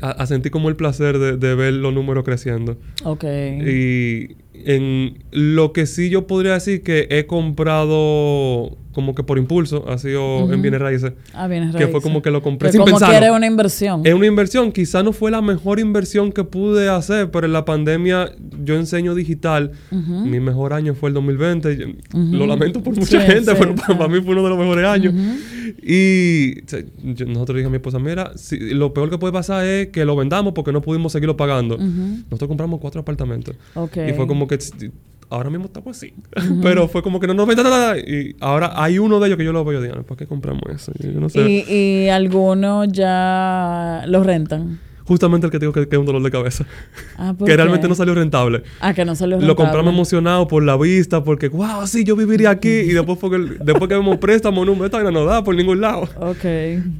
a, 0.00 0.10
a 0.10 0.26
sentir 0.26 0.52
como 0.52 0.68
el 0.68 0.76
placer 0.76 1.18
de, 1.18 1.36
de 1.36 1.54
ver 1.54 1.72
los 1.74 1.92
números 1.94 2.24
creciendo. 2.24 2.76
Ok. 3.04 3.24
Y 3.24 4.36
en 4.66 5.18
lo 5.32 5.72
que 5.72 5.86
sí 5.86 6.10
yo 6.10 6.26
podría 6.26 6.54
decir 6.54 6.82
que 6.82 7.06
he 7.10 7.26
comprado 7.26 8.76
como 8.92 9.12
que 9.16 9.24
por 9.24 9.38
impulso, 9.38 9.84
ha 9.88 9.98
sido 9.98 10.52
en 10.52 10.62
bienes 10.62 10.80
raíces. 10.80 11.14
Ah, 11.32 11.48
bienes 11.48 11.70
que 11.72 11.78
fue 11.78 11.84
raíces. 11.86 12.02
como 12.04 12.22
que 12.22 12.30
lo 12.30 12.42
compré 12.42 12.68
Que 12.68 12.72
sin 12.74 12.80
como 12.82 12.92
pensarlo. 12.92 13.12
quiere 13.18 13.32
una 13.34 13.44
inversión. 13.48 14.02
Es 14.04 14.14
una 14.14 14.26
inversión, 14.26 14.70
quizá 14.70 15.02
no 15.02 15.12
fue 15.12 15.32
la 15.32 15.42
mejor 15.42 15.80
inversión 15.80 16.30
que 16.30 16.44
pude 16.44 16.88
hacer, 16.88 17.28
pero 17.32 17.44
en 17.46 17.52
la 17.54 17.64
pandemia 17.64 18.30
yo 18.62 18.76
enseño 18.76 19.16
digital. 19.16 19.72
Ujú. 19.90 20.26
Mi 20.26 20.38
mejor 20.38 20.72
año 20.72 20.94
fue 20.94 21.08
el 21.08 21.14
2020. 21.14 21.76
Yo- 21.76 21.86
Ujú. 21.88 22.36
Lo 22.36 22.46
lamento 22.46 22.84
por 22.84 22.94
mucha 22.94 23.20
Sí, 23.20 23.26
gente, 23.32 23.50
sí, 23.50 23.56
pero 23.58 23.74
sí. 23.76 23.82
para 23.98 24.06
mí 24.06 24.20
fue 24.22 24.30
uno 24.32 24.44
de 24.44 24.50
los 24.50 24.58
mejores 24.58 24.86
años. 24.86 25.12
Y 25.82 26.60
o 26.60 26.68
sea, 26.68 26.80
yo- 27.02 27.26
nosotros 27.26 27.56
dije 27.56 27.66
a 27.66 27.70
mi 27.70 27.76
esposa, 27.76 27.98
mira, 27.98 28.32
si- 28.36 28.58
lo 28.74 28.92
peor 28.94 29.10
que 29.10 29.18
puede 29.18 29.32
pasar 29.32 29.64
es 29.64 29.88
que 29.88 30.04
lo 30.04 30.16
vendamos 30.16 30.52
porque 30.54 30.72
no 30.72 30.80
pudimos 30.82 31.12
seguirlo 31.12 31.36
pagando. 31.36 31.76
Nosotros 31.78 32.48
compramos 32.48 32.80
cuatro 32.80 33.00
apartamentos. 33.00 33.56
Y 34.08 34.12
fue 34.14 34.26
como 34.26 34.46
que 34.46 34.58
ahora 35.30 35.50
mismo 35.50 35.66
estamos 35.66 35.96
así. 35.96 36.12
Pero 36.62 36.88
fue 36.88 37.02
como 37.02 37.18
que 37.20 37.26
no 37.26 37.34
nos 37.34 37.46
venda 37.46 37.62
nada. 37.62 37.98
Y 37.98 38.36
ahora 38.40 38.72
hay 38.82 38.98
uno 38.98 39.20
de 39.20 39.26
ellos 39.28 39.38
que 39.38 39.44
yo 39.44 39.52
lo 39.52 39.64
veo 39.64 39.80
y 39.80 39.82
digo, 39.88 40.02
¿para 40.02 40.18
qué 40.18 40.26
compramos 40.26 40.62
eso? 40.72 40.92
Yo 41.00 41.18
no 41.20 41.28
sé. 41.28 41.40
Y, 41.48 41.72
y 41.72 42.08
algunos 42.08 42.88
ya 42.92 44.04
lo 44.06 44.22
rentan. 44.22 44.80
Justamente 45.06 45.46
el 45.46 45.50
que 45.50 45.58
digo 45.58 45.70
que, 45.72 45.86
que 45.86 45.96
es 45.96 46.00
un 46.00 46.06
dolor 46.06 46.22
de 46.22 46.30
cabeza. 46.30 46.64
Ah, 47.18 47.34
¿por 47.36 47.46
que 47.46 47.54
realmente 47.54 47.86
no 47.88 47.94
salió 47.94 48.14
rentable. 48.14 48.62
Ah, 48.80 48.94
que 48.94 49.04
no 49.04 49.14
salió 49.14 49.36
Lo 49.36 49.40
rentable. 49.40 49.56
compramos 49.66 49.92
emocionado 49.92 50.48
por 50.48 50.62
la 50.62 50.78
vista, 50.78 51.22
porque, 51.22 51.48
wow, 51.48 51.86
sí, 51.86 52.04
yo 52.04 52.16
viviría 52.16 52.48
aquí. 52.48 52.68
Y 52.70 52.88
después, 52.92 53.18
fue 53.18 53.30
que, 53.30 53.36
después 53.62 53.88
que 53.88 53.94
vemos 53.96 54.16
préstamo, 54.16 54.64
no, 54.64 54.82
esta 54.84 55.02
no 55.10 55.24
da 55.26 55.44
por 55.44 55.54
ningún 55.54 55.82
lado. 55.82 56.08
Ok. 56.18 56.44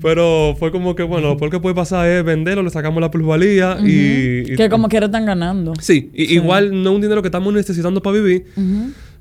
Pero 0.02 0.54
fue 0.58 0.70
como 0.70 0.94
que, 0.94 1.02
bueno, 1.02 1.28
lo 1.28 1.36
peor 1.38 1.50
que 1.50 1.60
puede 1.60 1.74
pasar 1.74 2.06
es 2.06 2.22
venderlo, 2.24 2.62
le 2.62 2.68
sacamos 2.70 3.00
la 3.00 3.10
plusvalía 3.10 3.78
y, 3.82 4.52
y- 4.52 4.56
Que 4.56 4.68
como 4.68 4.88
quiera 4.90 5.06
están 5.06 5.24
ganando. 5.24 5.72
Sí, 5.80 6.10
y- 6.12 6.26
Sí. 6.26 6.34
igual 6.34 6.82
no 6.82 6.90
es 6.90 6.96
un 6.96 7.00
dinero 7.00 7.22
que 7.22 7.28
estamos 7.28 7.54
necesitando 7.54 8.02
para 8.02 8.16
vivir, 8.18 8.44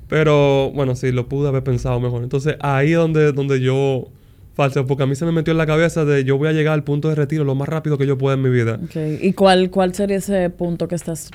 pero 0.08 0.70
bueno, 0.74 0.94
sí, 0.94 1.10
lo 1.12 1.28
pude 1.28 1.48
haber 1.48 1.64
pensado 1.64 1.98
mejor. 2.00 2.22
Entonces 2.22 2.56
ahí 2.60 2.92
es 2.92 2.98
donde, 2.98 3.32
donde 3.32 3.60
yo 3.60 4.08
falso, 4.54 4.86
porque 4.86 5.02
a 5.02 5.06
mí 5.06 5.14
se 5.16 5.24
me 5.24 5.32
metió 5.32 5.52
en 5.52 5.58
la 5.58 5.66
cabeza 5.66 6.04
de 6.04 6.24
yo 6.24 6.38
voy 6.38 6.48
a 6.48 6.52
llegar 6.52 6.74
al 6.74 6.84
punto 6.84 7.08
de 7.08 7.14
retiro 7.16 7.44
lo 7.44 7.54
más 7.54 7.68
rápido 7.68 7.98
que 7.98 8.06
yo 8.06 8.16
pueda 8.16 8.34
en 8.36 8.42
mi 8.42 8.50
vida. 8.50 8.78
Ok. 8.84 8.96
¿Y 9.22 9.32
cuál, 9.32 9.70
cuál 9.70 9.94
sería 9.94 10.16
ese 10.16 10.48
punto 10.50 10.86
que 10.88 10.94
estás 10.94 11.30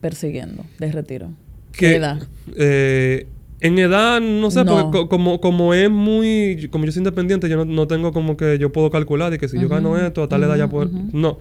persiguiendo 0.00 0.64
de 0.78 0.92
retiro? 0.92 1.30
¿Qué 1.72 1.78
Que, 1.90 1.96
edad? 1.96 2.22
eh, 2.56 3.26
en 3.60 3.78
edad, 3.78 4.20
no 4.20 4.50
sé, 4.50 4.64
No. 4.64 4.72
porque 4.90 4.98
co- 4.98 5.08
como, 5.08 5.40
como 5.40 5.72
es 5.74 5.88
muy, 5.90 6.68
como 6.70 6.84
yo 6.84 6.92
soy 6.92 7.00
independiente, 7.00 7.48
yo 7.48 7.56
no, 7.56 7.64
no 7.64 7.86
tengo 7.86 8.12
como 8.12 8.36
que 8.36 8.58
yo 8.58 8.70
puedo 8.72 8.90
calcular 8.90 9.30
de 9.30 9.38
que 9.38 9.48
si 9.48 9.58
yo 9.60 9.68
gano 9.68 9.96
esto, 9.96 10.22
a 10.22 10.28
tal 10.28 10.42
edad 10.44 10.56
ya 10.56 10.68
puedo... 10.68 10.90
No. 11.12 11.38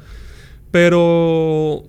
Pero 0.72 1.84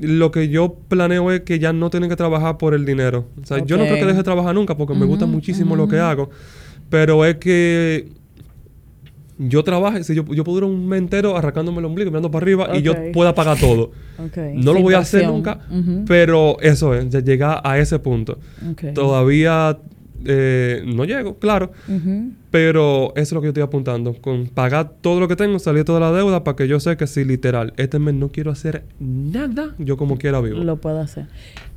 lo 0.00 0.30
que 0.30 0.48
yo 0.48 0.74
planeo 0.88 1.30
es 1.32 1.40
que 1.40 1.58
ya 1.58 1.72
no 1.72 1.88
tienen 1.90 2.10
que 2.10 2.16
trabajar 2.16 2.58
por 2.58 2.74
el 2.74 2.84
dinero. 2.84 3.28
O 3.42 3.46
sea, 3.46 3.64
yo 3.64 3.76
no 3.78 3.84
creo 3.84 3.96
que 3.96 4.04
deje 4.04 4.18
de 4.18 4.22
trabajar 4.24 4.54
nunca 4.54 4.76
porque 4.76 4.94
me 4.94 5.06
gusta 5.06 5.26
muchísimo 5.26 5.74
lo 5.76 5.88
que 5.88 5.98
hago. 5.98 6.30
Pero 6.90 7.24
es 7.24 7.36
que 7.36 8.08
yo 9.38 9.62
trabaje, 9.64 10.02
si 10.04 10.14
yo, 10.14 10.24
yo 10.26 10.44
puedo 10.44 10.56
durar 10.60 10.70
un 10.70 10.88
mes 10.88 10.98
entero 10.98 11.36
arrancándome 11.36 11.78
el 11.78 11.84
ombligo, 11.84 12.10
mirando 12.10 12.30
para 12.30 12.42
arriba 12.42 12.76
y 12.76 12.82
yo 12.82 12.94
pueda 13.12 13.34
pagar 13.34 13.58
todo. 13.58 13.92
No 14.54 14.72
lo 14.72 14.76
Sin 14.76 14.82
voy 14.82 14.94
a 14.94 14.98
hacer 14.98 15.26
nunca, 15.26 15.60
pero 16.06 16.58
eso 16.60 16.94
es, 16.94 17.08
ya 17.10 17.20
llegar 17.20 17.60
a 17.62 17.78
ese 17.78 17.98
punto. 17.98 18.38
Todavía 18.94 19.78
eh, 20.24 20.82
no 20.86 21.04
llego, 21.04 21.38
claro, 21.38 21.72
pero 22.50 23.12
eso 23.14 23.20
es 23.20 23.32
lo 23.32 23.40
que 23.40 23.46
yo 23.46 23.50
estoy 23.50 23.62
apuntando, 23.62 24.14
con 24.14 24.46
pagar 24.46 24.94
todo 25.00 25.20
lo 25.20 25.28
que 25.28 25.36
tengo, 25.36 25.58
salir 25.58 25.84
toda 25.84 26.00
la 26.00 26.12
deuda 26.12 26.42
para 26.42 26.56
que 26.56 26.66
yo 26.66 26.80
sé 26.80 26.96
que 26.96 27.06
si 27.06 27.24
literal 27.24 27.74
este 27.76 27.98
mes 27.98 28.14
no 28.14 28.30
quiero 28.30 28.50
hacer 28.50 28.84
nada, 28.98 29.74
yo 29.78 29.96
como 29.96 30.16
quiera 30.16 30.40
vivo. 30.40 30.58
Lo 30.58 30.76
puedo 30.76 31.00
hacer. 31.00 31.26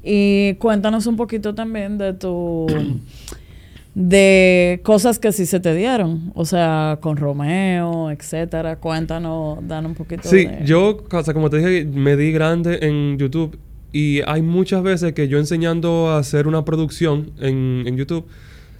Y 0.01 0.53
cuéntanos 0.55 1.05
un 1.07 1.17
poquito 1.17 1.53
también 1.53 1.97
de 1.97 2.13
tu... 2.13 2.67
de 3.95 4.79
cosas 4.83 5.19
que 5.19 5.31
sí 5.31 5.45
se 5.45 5.59
te 5.59 5.73
dieron. 5.75 6.31
O 6.35 6.45
sea, 6.45 6.99
con 7.01 7.17
Romeo, 7.17 8.11
etcétera. 8.11 8.77
Cuéntanos, 8.77 9.59
dan 9.67 9.85
un 9.85 9.95
poquito 9.95 10.27
Sí, 10.27 10.45
de... 10.45 10.59
yo, 10.65 11.03
o 11.11 11.23
sea, 11.23 11.33
como 11.33 11.49
te 11.49 11.57
dije, 11.57 11.85
me 11.85 12.15
di 12.15 12.31
grande 12.31 12.79
en 12.81 13.17
YouTube 13.17 13.57
y 13.91 14.21
hay 14.27 14.41
muchas 14.41 14.83
veces 14.83 15.13
que 15.13 15.27
yo 15.27 15.37
enseñando 15.39 16.09
a 16.09 16.19
hacer 16.19 16.47
una 16.47 16.63
producción 16.63 17.31
en, 17.39 17.83
en 17.87 17.97
YouTube, 17.97 18.25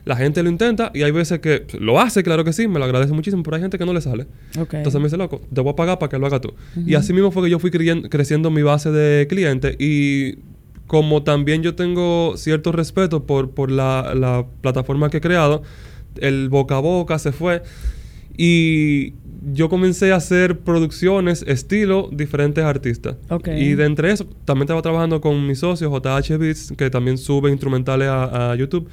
la 0.05 0.15
gente 0.15 0.41
lo 0.43 0.49
intenta 0.49 0.91
y 0.93 1.01
hay 1.03 1.11
veces 1.11 1.39
que 1.39 1.65
lo 1.79 1.99
hace, 1.99 2.23
claro 2.23 2.43
que 2.43 2.53
sí, 2.53 2.67
me 2.67 2.79
lo 2.79 2.85
agradece 2.85 3.11
muchísimo, 3.13 3.43
pero 3.43 3.55
hay 3.55 3.61
gente 3.61 3.77
que 3.77 3.85
no 3.85 3.93
le 3.93 4.01
sale. 4.01 4.27
Ok. 4.59 4.75
Entonces 4.75 4.99
me 5.01 5.07
dice, 5.07 5.17
loco, 5.17 5.41
te 5.53 5.61
voy 5.61 5.71
a 5.71 5.75
pagar 5.75 5.99
para 5.99 6.09
que 6.09 6.17
lo 6.17 6.27
hagas 6.27 6.41
tú. 6.41 6.53
Y 6.85 6.93
así 6.95 7.11
mismo 7.13 7.31
fue 7.31 7.43
que 7.43 7.49
yo 7.49 7.59
fui 7.59 7.71
creyendo- 7.71 8.07
creciendo 8.09 8.49
mi 8.51 8.61
base 8.61 8.91
de 8.91 9.27
clientes 9.27 9.75
y 9.79 10.37
como 10.89 11.21
también 11.21 11.61
yo 11.61 11.75
tengo 11.75 12.33
cierto 12.35 12.71
respeto 12.71 13.27
por, 13.27 13.51
por 13.51 13.69
la, 13.69 14.15
la 14.15 14.47
plataforma 14.61 15.11
que 15.11 15.17
he 15.17 15.21
creado, 15.21 15.61
el 16.15 16.49
boca 16.49 16.77
a 16.77 16.79
boca 16.79 17.19
se 17.19 17.31
fue 17.31 17.61
y 18.35 19.13
yo 19.53 19.69
comencé 19.69 20.11
a 20.11 20.15
hacer 20.15 20.57
producciones 20.61 21.43
estilo 21.45 22.09
diferentes 22.11 22.63
artistas. 22.63 23.17
Ok. 23.29 23.49
Y 23.49 23.75
de 23.75 23.85
entre 23.85 24.11
eso, 24.11 24.25
también 24.45 24.63
estaba 24.63 24.81
trabajando 24.81 25.21
con 25.21 25.45
mi 25.45 25.53
socio 25.53 25.91
JH 25.91 26.37
Beats, 26.39 26.73
que 26.75 26.89
también 26.89 27.19
sube 27.19 27.51
instrumentales 27.51 28.07
a, 28.07 28.51
a 28.51 28.55
YouTube. 28.55 28.89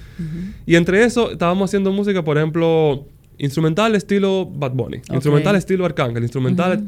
Y 0.67 0.75
entre 0.77 1.03
eso, 1.03 1.31
estábamos 1.31 1.71
haciendo 1.71 1.93
música, 1.93 2.23
por 2.23 2.37
ejemplo, 2.37 3.07
instrumental 3.39 3.95
estilo 3.95 4.45
Bad 4.45 4.73
Bunny, 4.73 4.99
Ok. 4.99 5.15
instrumental 5.15 5.57
estilo 5.57 5.87
Arcángel, 5.87 6.23
instrumental... 6.23 6.85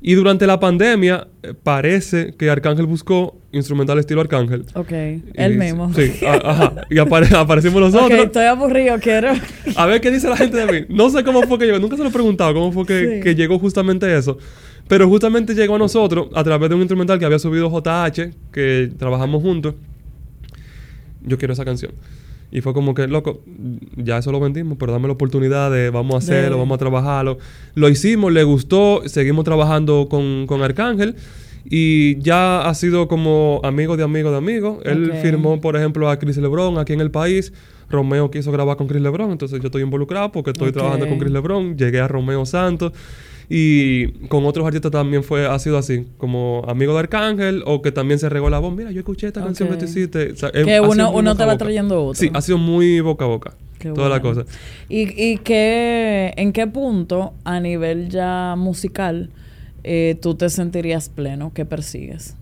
Y 0.00 0.14
durante 0.14 0.46
la 0.46 0.60
pandemia, 0.60 1.26
eh, 1.42 1.54
parece 1.60 2.34
que 2.38 2.50
Arcángel 2.50 2.86
buscó 2.86 3.38
instrumental 3.52 3.98
estilo 3.98 4.20
Arcángel. 4.20 4.66
Ok, 4.74 4.92
él 4.92 5.58
mismo. 5.58 5.92
Sí, 5.94 6.12
ajá. 6.24 6.74
Y 6.90 6.98
aparecimos 6.98 7.80
nosotros. 7.80 8.12
Ok, 8.12 8.26
estoy 8.26 8.44
aburrido, 8.44 8.98
quiero. 9.00 9.32
a 9.74 9.86
ver 9.86 10.00
qué 10.00 10.10
dice 10.10 10.28
la 10.28 10.36
gente 10.36 10.58
de 10.58 10.66
mí. 10.66 10.86
No 10.88 11.10
sé 11.10 11.24
cómo 11.24 11.42
fue 11.42 11.58
que 11.58 11.66
llegó, 11.66 11.78
nunca 11.78 11.96
se 11.96 12.02
lo 12.02 12.10
he 12.10 12.12
preguntado 12.12 12.52
cómo 12.54 12.72
fue 12.72 12.84
que, 12.84 13.20
que 13.22 13.34
llegó 13.34 13.58
justamente 13.58 14.14
eso. 14.16 14.38
Pero 14.88 15.08
justamente 15.08 15.54
llegó 15.54 15.74
a 15.74 15.78
nosotros 15.78 16.28
a 16.34 16.44
través 16.44 16.68
de 16.68 16.74
un 16.76 16.82
instrumental 16.82 17.18
que 17.18 17.24
había 17.24 17.38
subido 17.38 17.68
JH, 17.68 18.30
que 18.52 18.92
trabajamos 18.98 19.42
juntos. 19.42 19.74
Yo 21.22 21.38
quiero 21.38 21.54
esa 21.54 21.64
canción. 21.64 21.92
Y 22.50 22.60
fue 22.60 22.72
como 22.72 22.94
que, 22.94 23.06
loco, 23.06 23.42
ya 23.96 24.18
eso 24.18 24.32
lo 24.32 24.40
vendimos, 24.40 24.78
pero 24.78 24.92
dame 24.92 25.08
la 25.08 25.14
oportunidad 25.14 25.70
de 25.70 25.90
vamos 25.90 26.14
a 26.14 26.18
hacerlo, 26.18 26.58
vamos 26.58 26.76
a 26.76 26.78
trabajarlo. 26.78 27.38
Lo 27.74 27.88
hicimos, 27.88 28.32
le 28.32 28.44
gustó, 28.44 29.02
seguimos 29.06 29.44
trabajando 29.44 30.06
con, 30.08 30.46
con 30.46 30.62
Arcángel. 30.62 31.16
Y 31.68 32.20
ya 32.20 32.62
ha 32.62 32.74
sido 32.74 33.08
como 33.08 33.60
amigo 33.64 33.96
de 33.96 34.04
amigo 34.04 34.30
de 34.30 34.36
amigo. 34.36 34.80
Él 34.84 35.12
firmó, 35.20 35.60
por 35.60 35.76
ejemplo, 35.76 36.08
a 36.08 36.18
Chris 36.18 36.36
Lebron 36.36 36.78
aquí 36.78 36.92
en 36.92 37.00
el 37.00 37.10
país. 37.10 37.52
Romeo 37.90 38.30
quiso 38.30 38.52
grabar 38.52 38.76
con 38.76 38.86
Chris 38.86 39.02
Lebron, 39.02 39.30
entonces 39.30 39.60
yo 39.60 39.66
estoy 39.66 39.82
involucrado 39.82 40.32
porque 40.32 40.50
estoy 40.50 40.72
trabajando 40.72 41.08
con 41.08 41.18
Chris 41.18 41.32
Lebron. 41.32 41.76
Llegué 41.76 42.00
a 42.00 42.08
Romeo 42.08 42.46
Santos. 42.46 42.92
Y 43.48 44.08
con 44.28 44.44
otros 44.44 44.66
artistas 44.66 44.90
también 44.90 45.22
fue, 45.22 45.46
ha 45.46 45.58
sido 45.58 45.78
así, 45.78 46.06
como 46.18 46.64
amigo 46.66 46.94
de 46.94 47.00
Arcángel 47.00 47.62
o 47.66 47.80
que 47.80 47.92
también 47.92 48.18
se 48.18 48.28
regó 48.28 48.50
la 48.50 48.58
voz. 48.58 48.74
Mira, 48.74 48.90
yo 48.90 49.00
escuché 49.00 49.28
esta 49.28 49.42
canción 49.42 49.68
que 49.68 49.76
tú 49.76 49.84
hiciste. 49.84 50.34
que 50.34 50.80
uno, 50.80 51.12
uno 51.12 51.36
te 51.36 51.44
va 51.44 51.56
trayendo 51.56 52.04
otro. 52.04 52.14
Sí, 52.20 52.30
ha 52.32 52.40
sido 52.40 52.58
muy 52.58 53.00
boca 53.00 53.24
a 53.24 53.28
boca. 53.28 53.54
toda 53.94 54.08
la 54.08 54.20
cosa. 54.20 54.44
¿Y, 54.88 55.02
y 55.22 55.38
qué, 55.38 56.32
en 56.36 56.52
qué 56.52 56.66
punto 56.66 57.34
a 57.44 57.60
nivel 57.60 58.08
ya 58.08 58.54
musical 58.56 59.30
eh, 59.84 60.18
tú 60.20 60.34
te 60.34 60.48
sentirías 60.50 61.08
pleno? 61.08 61.52
¿Qué 61.54 61.64
persigues? 61.64 62.34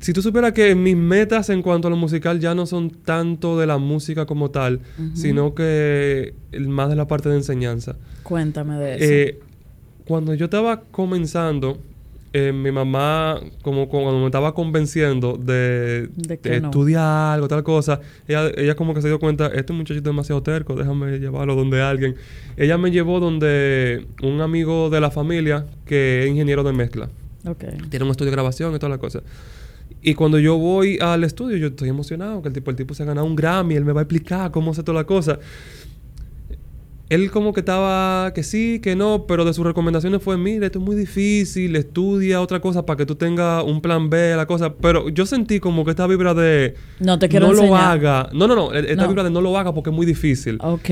Si 0.00 0.12
tú 0.12 0.22
supieras 0.22 0.52
que 0.52 0.76
mis 0.76 0.96
metas 0.96 1.50
en 1.50 1.60
cuanto 1.60 1.88
a 1.88 1.90
lo 1.90 1.96
musical 1.96 2.38
ya 2.38 2.54
no 2.54 2.66
son 2.66 2.90
tanto 2.90 3.58
de 3.58 3.66
la 3.66 3.78
música 3.78 4.26
como 4.26 4.50
tal, 4.52 4.80
sino 5.14 5.56
que 5.56 6.34
más 6.56 6.88
de 6.88 6.94
la 6.94 7.08
parte 7.08 7.28
de 7.28 7.34
enseñanza. 7.34 7.96
Cuéntame 8.22 8.78
de 8.78 8.94
eso. 8.94 9.04
Eh, 9.04 9.40
cuando 10.08 10.32
yo 10.32 10.46
estaba 10.46 10.80
comenzando, 10.90 11.78
eh, 12.32 12.50
mi 12.50 12.72
mamá, 12.72 13.38
como 13.60 13.90
cuando 13.90 14.18
me 14.18 14.24
estaba 14.24 14.54
convenciendo 14.54 15.36
de, 15.36 16.08
estudiar 16.44 17.34
algo, 17.34 17.46
tal 17.46 17.62
cosa, 17.62 18.00
ella, 18.26 18.50
ella 18.56 18.74
como 18.74 18.94
que 18.94 19.02
se 19.02 19.08
dio 19.08 19.18
cuenta, 19.20 19.48
este 19.48 19.74
muchacho 19.74 19.98
es 19.98 20.02
demasiado 20.02 20.42
terco, 20.42 20.74
déjame 20.74 21.18
llevarlo 21.18 21.54
donde 21.54 21.82
alguien. 21.82 22.16
Ella 22.56 22.78
me 22.78 22.90
llevó 22.90 23.20
donde 23.20 24.06
un 24.22 24.40
amigo 24.40 24.88
de 24.88 24.98
la 24.98 25.10
familia 25.10 25.66
que 25.84 26.24
es 26.24 26.30
ingeniero 26.30 26.64
de 26.64 26.72
mezcla. 26.72 27.10
Tiene 27.90 28.06
un 28.06 28.10
estudio 28.10 28.30
de 28.30 28.36
grabación 28.36 28.74
y 28.74 28.78
toda 28.78 28.90
la 28.90 28.98
cosa. 28.98 29.20
Y 30.00 30.14
cuando 30.14 30.38
yo 30.38 30.56
voy 30.56 30.98
al 31.02 31.22
estudio, 31.22 31.58
yo 31.58 31.66
estoy 31.66 31.90
emocionado, 31.90 32.40
que 32.40 32.48
el 32.48 32.54
tipo, 32.54 32.70
el 32.70 32.76
tipo 32.78 32.94
se 32.94 33.02
ha 33.02 33.06
ganado 33.06 33.26
un 33.26 33.36
Grammy, 33.36 33.74
él 33.74 33.84
me 33.84 33.92
va 33.92 34.00
a 34.00 34.04
explicar 34.04 34.50
cómo 34.50 34.70
hace 34.70 34.82
toda 34.82 35.00
la 35.00 35.04
cosa 35.04 35.38
él 37.08 37.30
como 37.30 37.54
que 37.54 37.60
estaba 37.60 38.32
que 38.34 38.42
sí, 38.42 38.80
que 38.82 38.94
no, 38.94 39.24
pero 39.26 39.44
de 39.46 39.54
sus 39.54 39.64
recomendaciones 39.64 40.22
fue, 40.22 40.36
mire, 40.36 40.66
esto 40.66 40.78
es 40.78 40.84
muy 40.84 40.94
difícil, 40.94 41.74
estudia 41.74 42.42
otra 42.42 42.60
cosa 42.60 42.84
para 42.84 42.98
que 42.98 43.06
tú 43.06 43.14
tengas 43.14 43.64
un 43.64 43.80
plan 43.80 44.10
B, 44.10 44.36
la 44.36 44.46
cosa. 44.46 44.74
Pero 44.74 45.08
yo 45.08 45.24
sentí 45.24 45.58
como 45.58 45.84
que 45.84 45.92
esta 45.92 46.06
vibra 46.06 46.34
de... 46.34 46.74
No 47.00 47.18
te 47.18 47.28
quiero 47.28 47.48
No 47.48 47.54
lo 47.54 47.76
haga. 47.76 48.28
No, 48.34 48.46
no, 48.46 48.54
no. 48.54 48.74
E-, 48.74 48.92
esta 48.92 49.06
vibra 49.06 49.24
de 49.24 49.30
no 49.30 49.40
lo 49.40 49.56
haga 49.56 49.72
porque 49.72 49.88
es 49.88 49.96
muy 49.96 50.04
difícil. 50.04 50.58
Ok. 50.60 50.90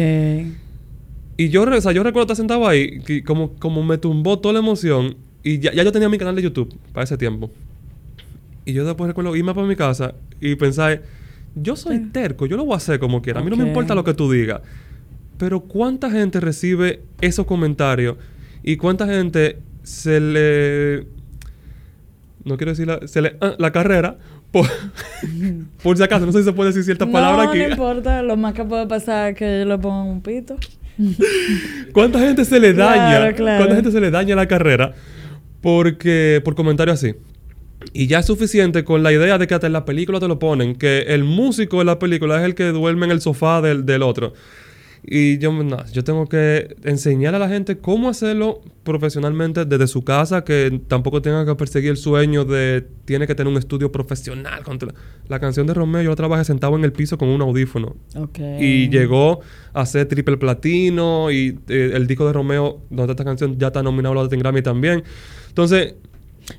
Y 1.37 1.51
yo, 1.51 1.65
o 1.65 1.81
sea, 1.83 1.93
yo 1.93 2.03
recuerdo 2.03 2.23
estar 2.23 2.37
sentado 2.37 2.67
ahí, 2.67 3.01
que 3.01 3.23
como, 3.23 3.53
como 3.59 3.83
me 3.83 3.99
tumbó 3.99 4.39
toda 4.39 4.55
la 4.55 4.61
emoción. 4.61 5.17
Y 5.43 5.59
ya, 5.59 5.73
yo 5.75 5.93
tenía 5.93 6.09
mi 6.09 6.17
canal 6.17 6.35
de 6.35 6.43
YouTube 6.43 6.75
para 6.95 7.05
ese 7.05 7.19
tiempo. 7.19 7.51
Y 8.65 8.73
yo 8.73 8.87
después 8.87 9.07
recuerdo 9.07 9.37
irme 9.37 9.55
para 9.55 9.67
mi 9.67 9.77
casa 9.77 10.15
y 10.41 10.55
pensar, 10.57 11.03
yo 11.55 11.77
soy 11.77 11.99
terco, 12.11 12.47
yo 12.47 12.57
lo 12.57 12.65
voy 12.65 12.73
a 12.73 12.79
hacer 12.79 12.99
como 12.99 13.21
quiera. 13.21 13.41
A 13.41 13.45
mí 13.45 13.51
no 13.51 13.57
me 13.57 13.69
importa 13.69 13.95
lo 13.95 14.03
que 14.03 14.15
tú 14.15 14.33
digas. 14.33 14.63
Pero 15.39 15.61
¿cuánta 15.61 16.11
gente 16.11 16.41
recibe 16.41 17.03
esos 17.21 17.47
comentarios? 17.47 18.17
¿Y 18.63 18.77
cuánta 18.77 19.07
gente 19.07 19.59
se 19.83 20.21
le... 20.21 21.07
No 22.45 22.57
quiero 22.57 22.73
decir 22.73 22.87
la, 22.87 23.07
se 23.07 23.21
le, 23.23 23.37
ah, 23.41 23.55
la 23.59 23.73
carrera 23.73 24.19
por, 24.51 24.67
por, 25.83 25.97
si 25.97 26.03
acaso, 26.03 26.27
no 26.27 26.33
sé 26.33 26.39
si 26.39 26.45
se 26.45 26.53
puede 26.53 26.71
decir 26.71 26.85
ciertas 26.85 27.09
palabras 27.09 27.49
aquí. 27.49 27.59
No 27.59 27.69
importa, 27.71 28.23
lo 28.23 28.37
más 28.37 28.55
que 28.55 28.65
puede 28.65 28.87
pasar 28.87 29.31
es 29.31 29.37
que 29.37 29.61
yo 29.61 29.65
le 29.65 29.79
ponga 29.79 30.05
un 30.05 30.23
pito. 30.23 30.57
¿Cuánta 31.93 32.21
gente 32.21 32.45
se 32.45 32.59
le 32.59 32.73
daña? 32.73 33.35
¿Cuánta 33.35 33.75
gente 33.75 33.91
se 33.91 34.01
le 34.01 34.11
daña 34.11 34.35
la 34.35 34.47
carrera 34.47 34.95
porque 35.61 36.41
por 36.45 36.55
comentarios 36.55 37.03
así? 37.03 37.15
Y 37.93 38.07
ya 38.07 38.21
es 38.21 38.27
suficiente 38.27 38.85
con 38.85 39.03
la 39.03 39.13
idea 39.13 39.39
de 39.39 39.47
que 39.47 39.55
hasta 39.55 39.67
en 39.67 39.73
la 39.73 39.85
película 39.85 40.19
te 40.19 40.29
lo 40.29 40.39
ponen, 40.39 40.75
que 40.75 41.03
el 41.03 41.25
músico 41.25 41.79
de 41.79 41.85
la 41.85 41.99
película 41.99 42.39
es 42.39 42.45
el 42.45 42.55
que 42.55 42.65
duerme 42.65 43.07
en 43.07 43.13
el 43.13 43.21
sofá 43.21 43.61
del, 43.61 43.85
del 43.85 44.03
otro. 44.03 44.33
Y 45.09 45.39
yo, 45.39 45.53
yo 45.93 46.03
tengo 46.03 46.27
que 46.27 46.75
enseñar 46.83 47.37
a 47.37 47.39
la 47.39 47.49
gente 47.49 47.79
cómo 47.79 48.09
hacerlo 48.09 48.61
profesionalmente 48.83 49.65
desde 49.65 49.87
su 49.87 50.03
casa, 50.03 50.43
que 50.43 50.81
tampoco 50.89 51.23
tenga 51.23 51.47
que 51.47 51.55
perseguir 51.55 51.91
el 51.91 51.97
sueño 51.97 52.45
de 52.45 52.85
tiene 53.05 53.29
que 53.29 53.37
tener 53.37 53.53
un 53.53 53.57
estudio 53.57 53.93
profesional. 53.93 54.65
La 55.29 55.39
canción 55.39 55.69
de 55.69 55.75
Romeo 55.75 56.03
yo 56.03 56.11
la 56.11 56.17
trabajé 56.17 56.45
sentado 56.45 56.77
en 56.77 56.85
el 56.85 56.93
piso 56.93 57.19
con 57.19 57.29
un 57.29 57.41
audífono. 57.41 57.95
Y 58.59 58.89
llegó 58.89 59.41
a 59.73 59.87
ser 59.87 60.09
triple 60.09 60.39
platino 60.39 61.31
y 61.31 61.57
eh, 61.69 61.93
el 61.95 62.09
disco 62.09 62.27
de 62.27 62.33
Romeo, 62.33 62.81
donde 62.91 63.13
esta 63.13 63.25
canción 63.25 63.57
ya 63.59 63.69
está 63.69 63.85
nominado 63.85 64.19
a 64.19 64.25
los 64.25 64.29
Grammy 64.29 64.63
también. 64.63 65.05
Entonces... 65.49 65.95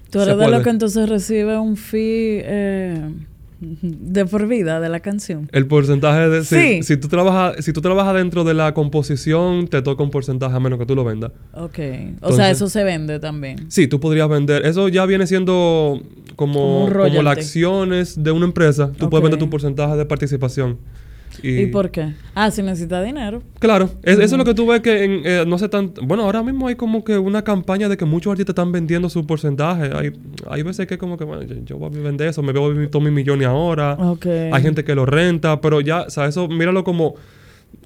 Tú 0.09 0.21
eres 0.21 0.37
de 0.37 0.47
lo 0.49 0.61
que 0.63 0.69
entonces 0.69 1.09
recibe 1.09 1.57
un 1.57 1.75
fee... 1.75 2.41
Eh 2.45 3.11
de 3.81 4.25
por 4.25 4.47
vida 4.47 4.79
de 4.79 4.89
la 4.89 4.99
canción. 4.99 5.49
El 5.51 5.67
porcentaje 5.67 6.29
de 6.29 6.43
sí. 6.43 6.83
si 6.83 6.97
tú 6.97 7.07
trabajas 7.07 7.63
si 7.63 7.73
tú 7.73 7.81
trabajas 7.81 8.15
dentro 8.15 8.43
de 8.43 8.53
la 8.53 8.73
composición 8.73 9.67
te 9.67 9.81
toca 9.81 10.03
un 10.03 10.11
porcentaje 10.11 10.55
a 10.55 10.59
menos 10.59 10.79
que 10.79 10.85
tú 10.85 10.95
lo 10.95 11.03
vendas. 11.03 11.31
Ok. 11.53 11.79
o 12.21 12.33
sea, 12.33 12.49
eso 12.49 12.69
se 12.69 12.83
vende 12.83 13.19
también. 13.19 13.69
Sí, 13.69 13.87
tú 13.87 13.99
podrías 13.99 14.29
vender. 14.29 14.65
Eso 14.65 14.87
ya 14.87 15.05
viene 15.05 15.27
siendo 15.27 16.01
como 16.35 16.89
como, 16.91 17.21
las 17.21 17.37
acciones 17.37 18.23
de 18.23 18.31
una 18.31 18.45
empresa. 18.45 18.91
Tú 18.97 19.09
puedes 19.09 19.23
vender 19.23 19.39
tu 19.39 19.49
porcentaje 19.49 19.95
de 19.95 20.05
participación. 20.05 20.77
Y, 21.43 21.67
por 21.67 21.91
qué? 21.91 22.13
Ah, 22.33 22.51
si 22.51 22.61
necesita 22.61 23.01
dinero. 23.01 23.43
Claro, 23.59 23.89
eso 24.03 24.21
es 24.21 24.31
lo 24.31 24.43
que 24.43 24.53
tú 24.53 24.67
ves 24.67 24.81
que 24.81 25.03
en, 25.03 25.21
eh, 25.23 25.45
no 25.47 25.57
sé 25.57 25.69
tan... 25.69 25.93
Bueno, 26.03 26.23
ahora 26.23 26.43
mismo 26.43 26.67
hay 26.67 26.75
como 26.75 27.03
que 27.03 27.17
una 27.17 27.43
campaña 27.43 27.89
de 27.89 27.97
que 27.97 28.05
muchos 28.05 28.31
artistas 28.31 28.53
están 28.53 28.71
vendiendo 28.71 29.09
su 29.09 29.25
porcentaje. 29.25 29.91
Hay, 29.95 30.13
hay 30.49 30.63
veces 30.63 30.87
que 30.87 30.97
como 30.97 31.17
que, 31.17 31.23
bueno, 31.23 31.43
yo, 31.65 31.77
voy 31.77 31.95
a 31.95 32.01
vender 32.01 32.29
eso, 32.29 32.41
me 32.41 32.53
veo 32.53 32.89
todos 32.89 33.03
mis 33.03 33.13
millones 33.13 33.47
ahora. 33.47 33.97
Hay 34.51 34.61
gente 34.61 34.83
que 34.83 34.95
lo 34.95 35.05
renta, 35.05 35.61
pero 35.61 35.81
ya, 35.81 36.01
o 36.03 36.09
sea, 36.09 36.25
eso 36.25 36.47
míralo 36.47 36.83
como 36.83 37.15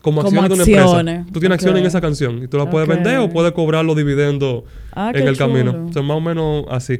como 0.02 0.22
acciones 0.22 0.50
de 0.50 0.56
una 0.56 0.64
empresa. 0.64 1.26
Tú 1.32 1.40
tienes 1.40 1.56
acciones 1.56 1.82
en 1.82 1.88
esa 1.88 2.02
canción 2.02 2.44
y 2.44 2.48
tú 2.48 2.58
la 2.58 2.70
puedes 2.70 2.88
vender 2.88 3.20
o 3.20 3.30
puedes 3.30 3.52
cobrar 3.52 3.86
los 3.86 3.96
dividendos 3.96 4.64
ah, 4.94 5.12
en 5.14 5.28
el 5.28 5.38
camino. 5.38 5.88
O 5.90 5.94
sea, 5.94 6.02
más 6.02 6.18
o 6.18 6.22
menos 6.22 6.66
así. 6.70 7.00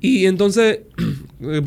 Y 0.00 0.26
entonces, 0.26 0.80
eh, 1.40 1.62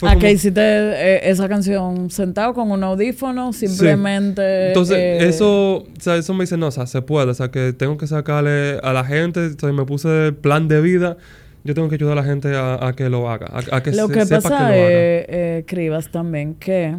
volviendo, 0.00 0.18
¿A 0.18 0.28
qué 0.28 0.32
hiciste 0.32 0.60
eh, 0.60 1.30
esa 1.30 1.48
canción 1.48 2.10
sentado 2.10 2.54
con 2.54 2.70
un 2.70 2.82
audífono? 2.82 3.52
Simplemente. 3.52 4.68
Entonces, 4.68 4.96
eh, 4.96 5.28
eso, 5.28 5.78
o 5.78 5.86
sea, 6.00 6.16
eso 6.16 6.34
me 6.34 6.44
dice, 6.44 6.56
no, 6.56 6.68
o 6.68 6.70
sea, 6.70 6.86
se 6.86 7.02
puede. 7.02 7.30
O 7.30 7.34
sea, 7.34 7.50
que 7.50 7.72
tengo 7.72 7.96
que 7.96 8.06
sacarle 8.06 8.78
a 8.82 8.92
la 8.92 9.04
gente. 9.04 9.40
O 9.46 9.58
sea, 9.58 9.72
me 9.72 9.84
puse 9.84 10.32
plan 10.32 10.68
de 10.68 10.80
vida. 10.80 11.16
Yo 11.64 11.74
tengo 11.74 11.88
que 11.88 11.96
ayudar 11.96 12.12
a 12.18 12.22
la 12.22 12.26
gente 12.26 12.52
a, 12.56 12.94
que 12.96 13.10
lo 13.10 13.30
haga. 13.30 13.46
A, 13.70 13.82
que 13.82 13.92
lo 13.92 14.08
que 14.08 14.24
pasa 14.26 14.40
que 14.40 14.48
lo 14.48 14.56
haga. 14.56 14.70
Eh, 14.72 15.64
Cribas, 15.66 16.10
también 16.10 16.54
que 16.54 16.96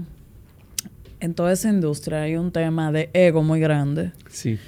en 1.19 1.33
toda 1.33 1.53
esa 1.53 1.69
industria 1.69 2.23
hay 2.23 2.35
un 2.35 2.51
tema 2.51 2.91
de 2.91 3.09
ego 3.13 3.41
muy 3.41 3.59
grande. 3.59 4.11
Sí. 4.29 4.59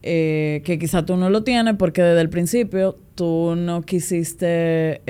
que 0.00 0.78
quizá 0.80 1.04
tú 1.04 1.16
no 1.16 1.28
lo 1.28 1.44
tienes 1.44 1.76
porque 1.76 2.02
desde 2.02 2.22
el 2.22 2.30
principio 2.30 2.98
tú 3.14 3.54
no 3.56 3.82
quisiste 3.82 5.02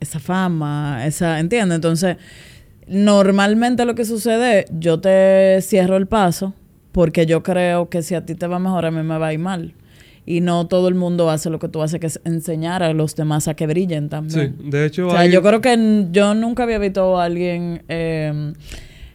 esa 0.00 0.18
fama, 0.18 1.06
esa, 1.06 1.40
¿entiendes? 1.40 1.76
Entonces, 1.76 2.16
normalmente 2.86 3.84
lo 3.84 3.94
que 3.94 4.04
sucede, 4.04 4.66
yo 4.70 5.00
te 5.00 5.60
cierro 5.62 5.96
el 5.96 6.06
paso 6.06 6.54
porque 6.92 7.26
yo 7.26 7.42
creo 7.42 7.88
que 7.88 8.02
si 8.02 8.14
a 8.14 8.24
ti 8.24 8.34
te 8.34 8.46
va 8.46 8.58
mejor, 8.58 8.86
a 8.86 8.90
mí 8.90 9.02
me 9.02 9.18
va 9.18 9.28
a 9.28 9.32
ir 9.32 9.38
mal. 9.38 9.74
Y 10.26 10.40
no 10.40 10.66
todo 10.66 10.88
el 10.88 10.94
mundo 10.94 11.30
hace 11.30 11.48
lo 11.48 11.58
que 11.58 11.68
tú 11.68 11.80
haces, 11.80 12.00
que 12.00 12.06
es 12.06 12.20
enseñar 12.24 12.82
a 12.82 12.92
los 12.92 13.16
demás 13.16 13.48
a 13.48 13.54
que 13.54 13.66
brillen 13.66 14.10
también. 14.10 14.56
Sí, 14.58 14.68
de 14.68 14.84
hecho. 14.84 15.08
O 15.08 15.10
sea, 15.12 15.24
yo 15.24 15.42
creo 15.42 15.62
que 15.62 16.06
yo 16.10 16.34
nunca 16.34 16.64
había 16.64 16.78
visto 16.78 17.18
a 17.18 17.24
alguien. 17.24 17.82
Eh, 17.88 18.52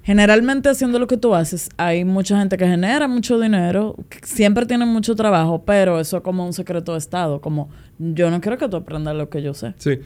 generalmente 0.04 0.70
haciendo 0.70 1.00
lo 1.00 1.08
que 1.08 1.18
tú 1.18 1.34
haces, 1.34 1.70
hay 1.78 2.04
mucha 2.04 2.38
gente 2.38 2.58
que 2.58 2.68
genera 2.68 3.08
mucho 3.08 3.40
dinero, 3.40 3.96
siempre 4.22 4.66
tienen 4.66 4.90
mucho 4.90 5.16
trabajo, 5.16 5.64
pero 5.66 6.00
eso 6.00 6.18
es 6.18 6.24
como 6.24 6.46
un 6.46 6.54
secreto 6.54 6.94
de 6.94 6.98
Estado. 6.98 7.42
Como 7.42 7.70
yo 7.98 8.30
no 8.30 8.42
quiero 8.42 8.58
que 8.58 8.68
tú 8.68 8.78
aprendas 8.78 9.16
lo 9.16 9.30
que 9.30 9.42
yo 9.42 9.54
sé. 9.54 9.74
Sí. 9.78 10.00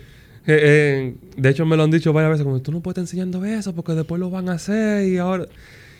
Eh, 0.48 0.60
eh, 0.64 1.16
de 1.36 1.50
hecho, 1.50 1.66
me 1.66 1.76
lo 1.76 1.84
han 1.84 1.92
dicho 1.92 2.14
varias 2.14 2.32
veces, 2.32 2.46
como 2.46 2.62
tú 2.62 2.72
no 2.72 2.82
puedes 2.82 2.94
estar 2.94 3.04
enseñando 3.04 3.44
eso 3.44 3.76
porque 3.76 3.92
después 3.92 4.20
lo 4.20 4.30
van 4.30 4.50
a 4.50 4.54
hacer 4.54 5.08
y 5.08 5.18
ahora... 5.18 5.46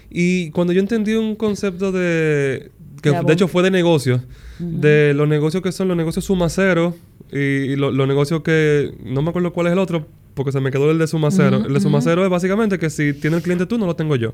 Y 0.10 0.52
cuando 0.52 0.72
yo 0.72 0.80
entendí 0.80 1.16
un 1.16 1.36
concepto 1.36 1.92
de... 1.92 2.72
que 3.02 3.12
de, 3.12 3.34
hecho 3.34 3.50
fue 3.50 3.62
de 3.62 3.72
negocios, 3.72 4.22
de 4.58 5.14
los 5.14 5.28
negocios 5.28 5.62
que 5.62 5.74
son 5.74 5.90
los 5.90 5.98
negocios 5.98 6.24
suma 6.24 6.48
cero 6.48 6.96
y, 7.30 7.76
los 7.76 8.08
negocios 8.08 8.42
que... 8.42 8.94
no 9.04 9.22
me 9.22 9.32
acuerdo 9.32 9.52
cuál 9.52 9.68
es 9.68 9.74
el 9.74 9.80
otro, 9.80 10.08
porque 10.34 10.54
se 10.54 10.62
me 10.62 10.72
quedó 10.72 10.90
el 10.92 10.98
de 10.98 11.08
suma 11.08 11.30
cero. 11.30 11.64
el 11.68 11.74
de 11.74 11.82
suma 11.82 12.00
cero 12.00 12.24
es 12.24 12.30
básicamente 12.30 12.80
que 12.80 12.90
si 12.90 13.12
tiene 13.12 13.36
el 13.36 13.44
cliente 13.44 13.66
tú, 13.66 13.78
no 13.78 13.86
lo 13.86 13.98
tengo 13.98 14.16
yo. 14.16 14.34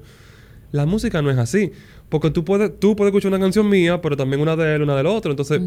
La 0.74 0.88
música 0.88 1.22
no 1.22 1.30
es 1.30 1.38
así. 1.38 1.72
Porque 2.10 2.32
tú 2.32 2.44
puedes, 2.44 2.80
tú 2.80 2.96
puedes 2.96 3.12
escuchar 3.12 3.32
una 3.32 3.40
canción 3.40 3.70
mía, 3.70 4.02
pero 4.02 4.18
también 4.18 4.42
una 4.42 4.56
de 4.56 4.76
él, 4.76 4.82
una 4.82 4.96
del 4.96 5.06
otro. 5.06 5.32
Entonces, 5.32 5.62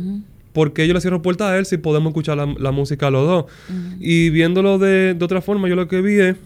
¿por 0.53 0.73
qué 0.73 0.87
yo 0.87 0.95
le 0.95 1.01
cierro 1.01 1.23
puerta 1.23 1.49
a 1.49 1.57
él 1.57 1.65
si 1.65 1.77
podemos 1.77 2.11
escuchar 2.11 2.37
la, 2.37 2.73
música 2.73 3.07
a 3.07 3.11
los 3.13 3.27
dos? 3.27 3.45
Y 4.01 4.31
viéndolo 4.31 4.79
de, 4.79 5.15
de, 5.15 5.25
otra 5.25 5.41
forma, 5.41 5.69
yo 5.69 5.77
lo 5.77 5.87
que 5.87 6.03
vi 6.03 6.19
es, 6.19 6.37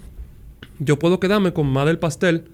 yo 0.79 0.99
puedo 0.99 1.19
quedarme 1.19 1.55
con 1.55 1.67
más 1.67 1.87
del 1.87 1.99
pastel, 1.99 2.45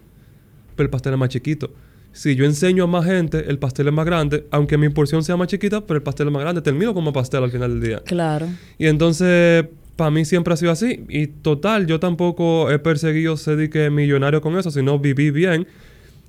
pero 0.76 0.86
el 0.86 0.90
pastel 0.90 1.14
es 1.14 1.18
más 1.18 1.28
chiquito. 1.28 1.70
Si 2.12 2.36
yo 2.36 2.44
enseño 2.44 2.84
a 2.84 2.86
más 2.86 3.04
gente, 3.04 3.44
el 3.50 3.58
pastel 3.58 3.88
es 3.88 3.92
más 3.92 4.06
grande, 4.06 4.46
aunque 4.52 4.78
mi 4.78 4.88
porción 4.88 5.24
sea 5.24 5.36
más 5.36 5.48
chiquita, 5.48 5.80
pero 5.84 5.98
el 5.98 6.02
pastel 6.04 6.28
es 6.28 6.32
más 6.32 6.42
grande. 6.42 6.62
Termino 6.62 6.94
como 6.94 7.12
pastel 7.12 7.42
al 7.42 7.50
final 7.50 7.78
del 7.78 7.88
día. 7.88 8.00
Claro. 8.06 8.46
Y 8.78 8.86
entonces, 8.86 9.66
para 9.96 10.12
mí 10.12 10.24
siempre 10.24 10.54
ha 10.54 10.56
sido 10.56 10.70
así. 10.70 11.04
Y 11.08 11.26
total, 11.26 11.86
yo 11.86 11.98
tampoco 11.98 12.70
he 12.70 12.78
perseguido 12.78 13.36
ser 13.36 13.68
que 13.70 13.90
millonario 13.90 14.40
con 14.40 14.56
eso, 14.56 14.70
sino 14.70 14.98
viví 14.98 15.30
bien 15.30 15.66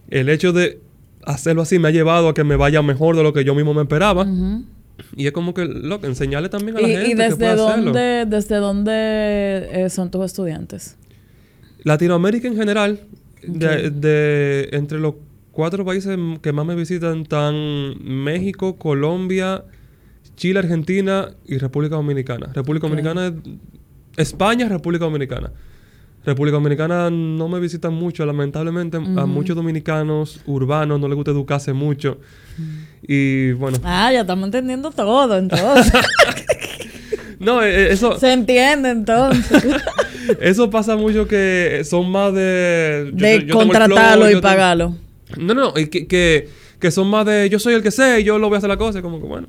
el 0.10 0.30
hecho 0.30 0.54
de 0.54 0.80
hacerlo 1.26 1.62
así 1.64 1.80
me 1.80 1.90
ha 1.90 1.92
llevado 1.92 2.30
a 2.30 2.34
que 2.34 2.44
me 2.44 2.56
vaya 2.56 2.82
mejor 2.82 3.16
de 3.16 3.24
lo 3.24 3.34
que 3.34 3.44
yo 3.44 3.54
mismo 3.54 3.74
me 3.74 3.82
esperaba. 3.82 4.26
Y 5.16 5.28
es 5.28 5.32
como 5.32 5.54
que 5.54 5.66
lo 5.66 6.00
que 6.00 6.08
enseñarle 6.08 6.50
también 6.50 6.78
a 6.78 6.82
la 6.82 6.88
gente. 6.88 7.10
¿Y 7.10 7.14
desde 7.14 7.56
dónde, 7.56 8.26
desde 8.26 8.56
dónde 8.56 9.70
eh, 9.72 9.90
son 9.90 10.10
tus 10.10 10.26
estudiantes? 10.26 10.98
Latinoamérica 11.84 12.48
en 12.48 12.56
general, 12.56 13.02
de, 13.44 14.70
entre 14.72 15.00
los 15.00 15.16
cuatro 15.52 15.86
países 15.86 16.18
que 16.42 16.52
más 16.52 16.66
me 16.66 16.76
visitan 16.76 17.22
están 17.22 17.56
México, 18.04 18.78
Colombia, 18.78 19.64
Chile, 20.36 20.60
Argentina 20.60 21.30
y 21.46 21.58
República 21.58 21.96
Dominicana. 21.96 22.52
República 22.54 22.88
Dominicana, 22.88 23.34
España, 24.16 24.68
República 24.68 25.06
Dominicana. 25.06 25.52
República 26.28 26.56
Dominicana 26.56 27.10
no 27.10 27.48
me 27.48 27.58
visitan 27.58 27.94
mucho, 27.94 28.26
lamentablemente. 28.26 28.98
A 28.98 29.26
muchos 29.26 29.56
dominicanos 29.56 30.42
urbanos 30.46 31.00
no 31.00 31.08
les 31.08 31.16
gusta 31.16 31.32
educarse 31.32 31.72
mucho. 31.72 32.18
Y 33.02 33.54
bueno. 33.54 33.78
Ah, 33.84 34.12
ya 34.12 34.22
estamos 34.22 34.48
entendiendo 34.48 34.92
todo, 34.92 35.38
entonces. 35.38 35.94
no, 37.40 37.64
eh, 37.64 37.84
eh, 37.84 37.88
eso. 37.92 38.20
Se 38.20 38.34
entiende 38.34 38.90
entonces. 38.90 39.64
eso 40.42 40.70
pasa 40.70 40.98
mucho 40.98 41.30
que 41.30 41.84
son 41.86 42.12
más 42.12 42.34
de. 42.34 43.10
de 43.14 43.48
contratarlo 43.48 44.30
y 44.30 44.42
pagarlo. 44.42 44.98
No, 45.38 45.54
no, 45.54 45.74
que, 45.76 46.08
que, 46.08 46.50
que, 46.78 46.92
son 46.92 47.10
más 47.10 47.26
de 47.26 47.50
yo 47.50 47.58
soy 47.58 47.74
el 47.74 47.84
que 47.84 47.92
sé 47.92 48.20
y 48.20 48.26
yo 48.26 48.38
lo 48.38 48.50
voy 48.50 48.56
a 48.56 48.58
hacer 48.58 48.70
la 48.70 48.78
cosa. 48.78 49.02
Como 49.02 49.22
que 49.22 49.28
bueno. 49.28 49.48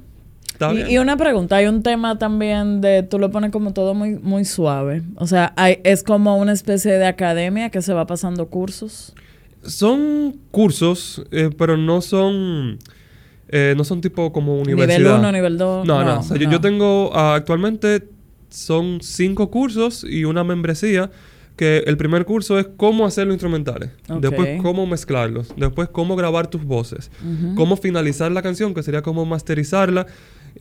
Y, 0.88 0.98
una 0.98 1.16
pregunta, 1.16 1.56
hay 1.56 1.66
un 1.66 1.82
tema 1.82 2.18
también 2.18 2.80
de, 2.80 3.02
tú 3.02 3.18
lo 3.18 3.30
pones 3.30 3.50
como 3.52 3.72
todo 3.72 3.94
muy, 3.94 4.18
muy 4.18 4.44
suave. 4.44 5.02
O 5.16 5.26
sea, 5.26 5.52
hay, 5.56 5.80
es 5.84 6.02
como 6.02 6.36
una 6.36 6.52
especie 6.52 6.92
de 6.92 7.06
academia 7.06 7.70
que 7.70 7.80
se 7.80 7.92
va 7.92 8.06
pasando 8.06 8.46
cursos. 8.48 9.14
Son 9.62 10.36
cursos, 10.50 11.22
eh, 11.30 11.50
pero 11.56 11.76
no 11.76 12.00
son, 12.00 12.78
eh, 13.48 13.74
no 13.76 13.84
son 13.84 14.00
tipo 14.00 14.32
como 14.32 14.58
universidad. 14.58 14.98
Nivel 14.98 15.12
1, 15.12 15.32
nivel 15.32 15.58
2. 15.58 15.86
No, 15.86 16.04
no. 16.04 16.36
Yo, 16.36 16.60
tengo, 16.60 17.10
ah, 17.14 17.34
actualmente 17.34 18.08
son 18.50 18.98
cinco 19.00 19.50
cursos 19.50 20.04
y 20.04 20.24
una 20.24 20.42
membresía 20.42 21.10
que 21.58 21.78
el 21.86 21.96
primer 21.96 22.24
curso 22.24 22.58
es 22.58 22.68
cómo 22.76 23.04
hacer 23.04 23.26
los 23.26 23.34
instrumentales, 23.34 23.90
después 24.20 24.62
cómo 24.62 24.86
mezclarlos, 24.86 25.52
después 25.56 25.88
cómo 25.88 26.14
grabar 26.14 26.46
tus 26.46 26.64
voces, 26.64 27.10
cómo 27.56 27.76
finalizar 27.76 28.30
la 28.30 28.42
canción, 28.42 28.74
que 28.74 28.82
sería 28.84 29.02
cómo 29.02 29.24
masterizarla, 29.24 30.06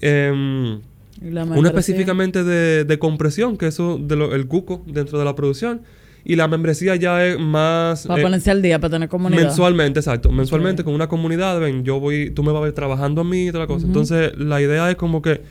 Eh, 0.01 0.79
una 1.21 1.69
específicamente 1.69 2.43
de, 2.43 2.99
compresión, 2.99 3.57
que 3.57 3.67
eso 3.67 3.97
de 3.97 4.15
el 4.35 4.47
cuco 4.47 4.83
dentro 4.85 5.17
de 5.17 5.25
la 5.25 5.35
producción. 5.35 5.81
Y 6.23 6.35
la 6.35 6.49
membresía 6.49 6.95
ya 6.97 7.25
es 7.25 7.39
más... 7.39 8.05
Para 8.05 8.19
eh, 8.19 8.23
ponerse 8.23 8.51
al 8.51 8.61
día, 8.61 8.79
para 8.79 8.91
tener 8.91 9.07
comunidad. 9.07 9.43
Mensualmente, 9.43 10.01
exacto. 10.01 10.29
Mensualmente 10.29 10.83
con 10.83 10.93
una 10.93 11.07
comunidad, 11.07 11.57
ven, 11.61 11.85
yo 11.85 12.01
voy, 12.01 12.31
tú 12.31 12.43
me 12.43 12.51
vas 12.51 12.59
a 12.59 12.65
ver 12.65 12.73
trabajando 12.73 13.21
a 13.21 13.23
mí 13.23 13.47
y 13.47 13.47
toda 13.47 13.63
la 13.63 13.67
cosa. 13.67 13.87
Entonces, 13.87 14.37
la 14.37 14.61
idea 14.61 14.89
es 14.89 14.97
como 14.97 15.21
que 15.21 15.41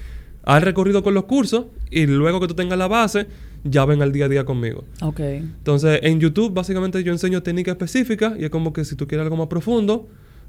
has 0.42 0.62
recorrido 0.62 1.02
con 1.02 1.14
los 1.14 1.24
cursos 1.24 1.66
y 1.90 2.06
luego 2.06 2.40
que 2.40 2.46
tú 2.46 2.54
tengas 2.54 2.78
la 2.78 2.88
base, 2.88 3.26
ya 3.64 3.86
ven 3.86 4.02
al 4.02 4.12
día 4.12 4.26
a 4.26 4.28
día 4.28 4.44
conmigo. 4.44 4.84
Ok. 5.00 5.20
Entonces, 5.20 6.00
en 6.02 6.20
YouTube, 6.20 6.52
básicamente 6.52 7.02
yo 7.02 7.10
enseño 7.10 7.42
técnicas 7.42 7.72
específicas 7.72 8.34
y 8.38 8.44
es 8.44 8.50
como 8.50 8.74
que 8.74 8.84
si 8.84 8.96
tú 8.96 9.08
quieres 9.08 9.24
algo 9.24 9.36
más 9.36 9.46
profundo, 9.46 10.08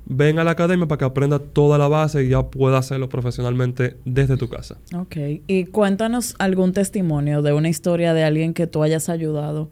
ven 0.09 0.39
a 0.39 0.43
la 0.43 0.51
academia 0.51 0.87
para 0.87 0.99
que 0.99 1.05
aprenda 1.05 1.39
toda 1.39 1.77
la 1.77 1.87
base 1.87 2.23
y 2.23 2.29
ya 2.29 2.43
pueda 2.43 2.77
hacerlo 2.77 3.09
profesionalmente 3.09 3.97
desde 4.05 4.37
tu 4.37 4.47
casa. 4.47 4.77
Ok. 4.95 5.17
Y 5.47 5.65
cuéntanos 5.65 6.35
algún 6.39 6.73
testimonio 6.73 7.41
de 7.41 7.53
una 7.53 7.69
historia 7.69 8.13
de 8.13 8.23
alguien 8.23 8.53
que 8.53 8.67
tú 8.67 8.83
hayas 8.83 9.09
ayudado 9.09 9.69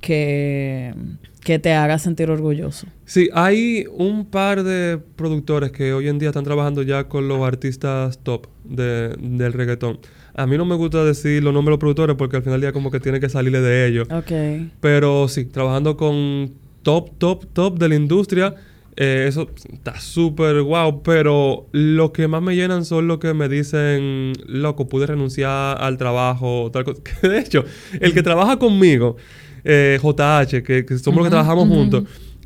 que, 0.00 0.94
que 1.42 1.58
te 1.58 1.74
haga 1.74 1.98
sentir 1.98 2.30
orgulloso. 2.30 2.86
Sí, 3.04 3.28
hay 3.34 3.86
un 3.92 4.26
par 4.26 4.62
de 4.62 4.98
productores 5.16 5.72
que 5.72 5.92
hoy 5.92 6.08
en 6.08 6.18
día 6.18 6.30
están 6.30 6.44
trabajando 6.44 6.82
ya 6.82 7.08
con 7.08 7.28
los 7.28 7.42
artistas 7.42 8.18
top 8.22 8.46
de, 8.64 9.14
del 9.20 9.52
reggaetón. 9.52 9.98
A 10.34 10.46
mí 10.46 10.56
no 10.56 10.64
me 10.64 10.74
gusta 10.74 11.04
decir 11.04 11.42
los 11.42 11.52
nombres 11.52 11.70
de 11.70 11.72
los 11.72 11.80
productores 11.80 12.16
porque 12.16 12.36
al 12.36 12.42
final 12.42 12.60
del 12.60 12.68
día 12.68 12.72
como 12.72 12.90
que 12.90 13.00
tiene 13.00 13.20
que 13.20 13.28
salirle 13.28 13.60
de 13.60 13.86
ellos. 13.88 14.08
Ok. 14.10 14.70
Pero 14.80 15.28
sí, 15.28 15.46
trabajando 15.46 15.96
con 15.96 16.52
top, 16.82 17.10
top, 17.18 17.46
top 17.52 17.78
de 17.78 17.88
la 17.88 17.94
industria 17.94 18.54
eh, 18.96 19.26
eso 19.28 19.50
está 19.70 20.00
súper 20.00 20.62
guau, 20.62 21.02
pero 21.02 21.66
lo 21.72 22.12
que 22.12 22.28
más 22.28 22.40
me 22.40 22.56
llenan 22.56 22.86
son 22.86 23.06
lo 23.06 23.18
que 23.18 23.34
me 23.34 23.46
dicen, 23.46 24.32
loco, 24.46 24.88
pude 24.88 25.06
renunciar 25.06 25.82
al 25.82 25.98
trabajo, 25.98 26.70
tal 26.72 26.84
cosa. 26.84 27.02
de 27.22 27.38
hecho, 27.38 27.64
el 28.00 28.14
que 28.14 28.22
trabaja 28.22 28.58
conmigo, 28.58 29.16
eh, 29.64 29.98
JH, 30.02 30.62
que, 30.62 30.86
somos 30.98 31.18
los 31.18 31.26
que 31.26 31.30
trabajamos 31.30 31.68
juntos, 31.68 32.04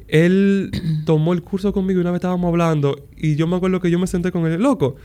él 0.09 0.73
tomó 1.07 1.35
el 1.35 1.43
curso 1.43 1.73
conmigo 1.73 2.01
y 2.01 2.03
una 2.03 2.11
vez 2.11 2.19
estábamos 2.19 2.49
hablando 2.49 3.07
y 3.17 3.37
yo 3.37 3.47
me 3.47 3.55
acuerdo 3.55 3.79
que 3.79 3.89
yo 3.89 4.01
me 4.01 4.09
senté 4.09 4.33
con 4.33 4.45
él, 4.45 4.61
loco, 4.61 4.97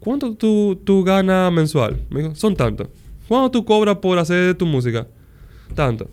¿cuánto 0.00 0.34
tú, 0.34 0.80
tú 0.82 1.04
ganas 1.04 1.52
mensual? 1.52 1.98
Me 2.10 2.22
dijo, 2.22 2.34
son 2.34 2.56
tantos. 2.56 2.88
¿Cuánto 3.28 3.50
tú 3.52 3.64
cobras 3.64 3.98
por 3.98 4.18
hacer 4.18 4.56
tu 4.56 4.66
música? 4.66 5.06
Tanto. 5.76 6.10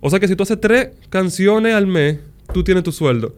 O 0.00 0.10
sea 0.10 0.18
que 0.18 0.26
si 0.26 0.34
tú 0.34 0.42
haces 0.42 0.60
tres 0.60 0.90
canciones 1.10 1.74
al 1.74 1.86
mes, 1.86 2.18
tú 2.52 2.64
tienes 2.64 2.82
tu 2.82 2.90
sueldo. 2.90 3.36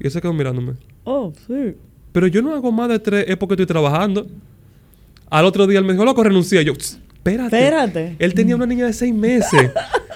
Y 0.00 0.06
él 0.06 0.10
se 0.10 0.20
quedó 0.20 0.32
mirándome. 0.32 0.74
Oh, 1.04 1.32
sí. 1.46 1.74
Pero 2.12 2.26
yo 2.26 2.42
no 2.42 2.54
hago 2.54 2.72
más 2.72 2.88
de 2.88 2.98
tres, 2.98 3.24
es 3.28 3.36
porque 3.36 3.54
estoy 3.54 3.66
trabajando. 3.66 4.26
Al 5.30 5.44
otro 5.44 5.66
día 5.66 5.78
él 5.78 5.84
me 5.84 5.92
dijo, 5.92 6.04
loco, 6.04 6.22
renuncié. 6.22 6.64
Yo, 6.64 6.72
espérate. 6.72 7.56
Espérate. 7.56 8.16
Él 8.18 8.34
tenía 8.34 8.56
una 8.56 8.66
niña 8.66 8.86
de 8.86 8.92
seis 8.92 9.14
meses. 9.14 9.70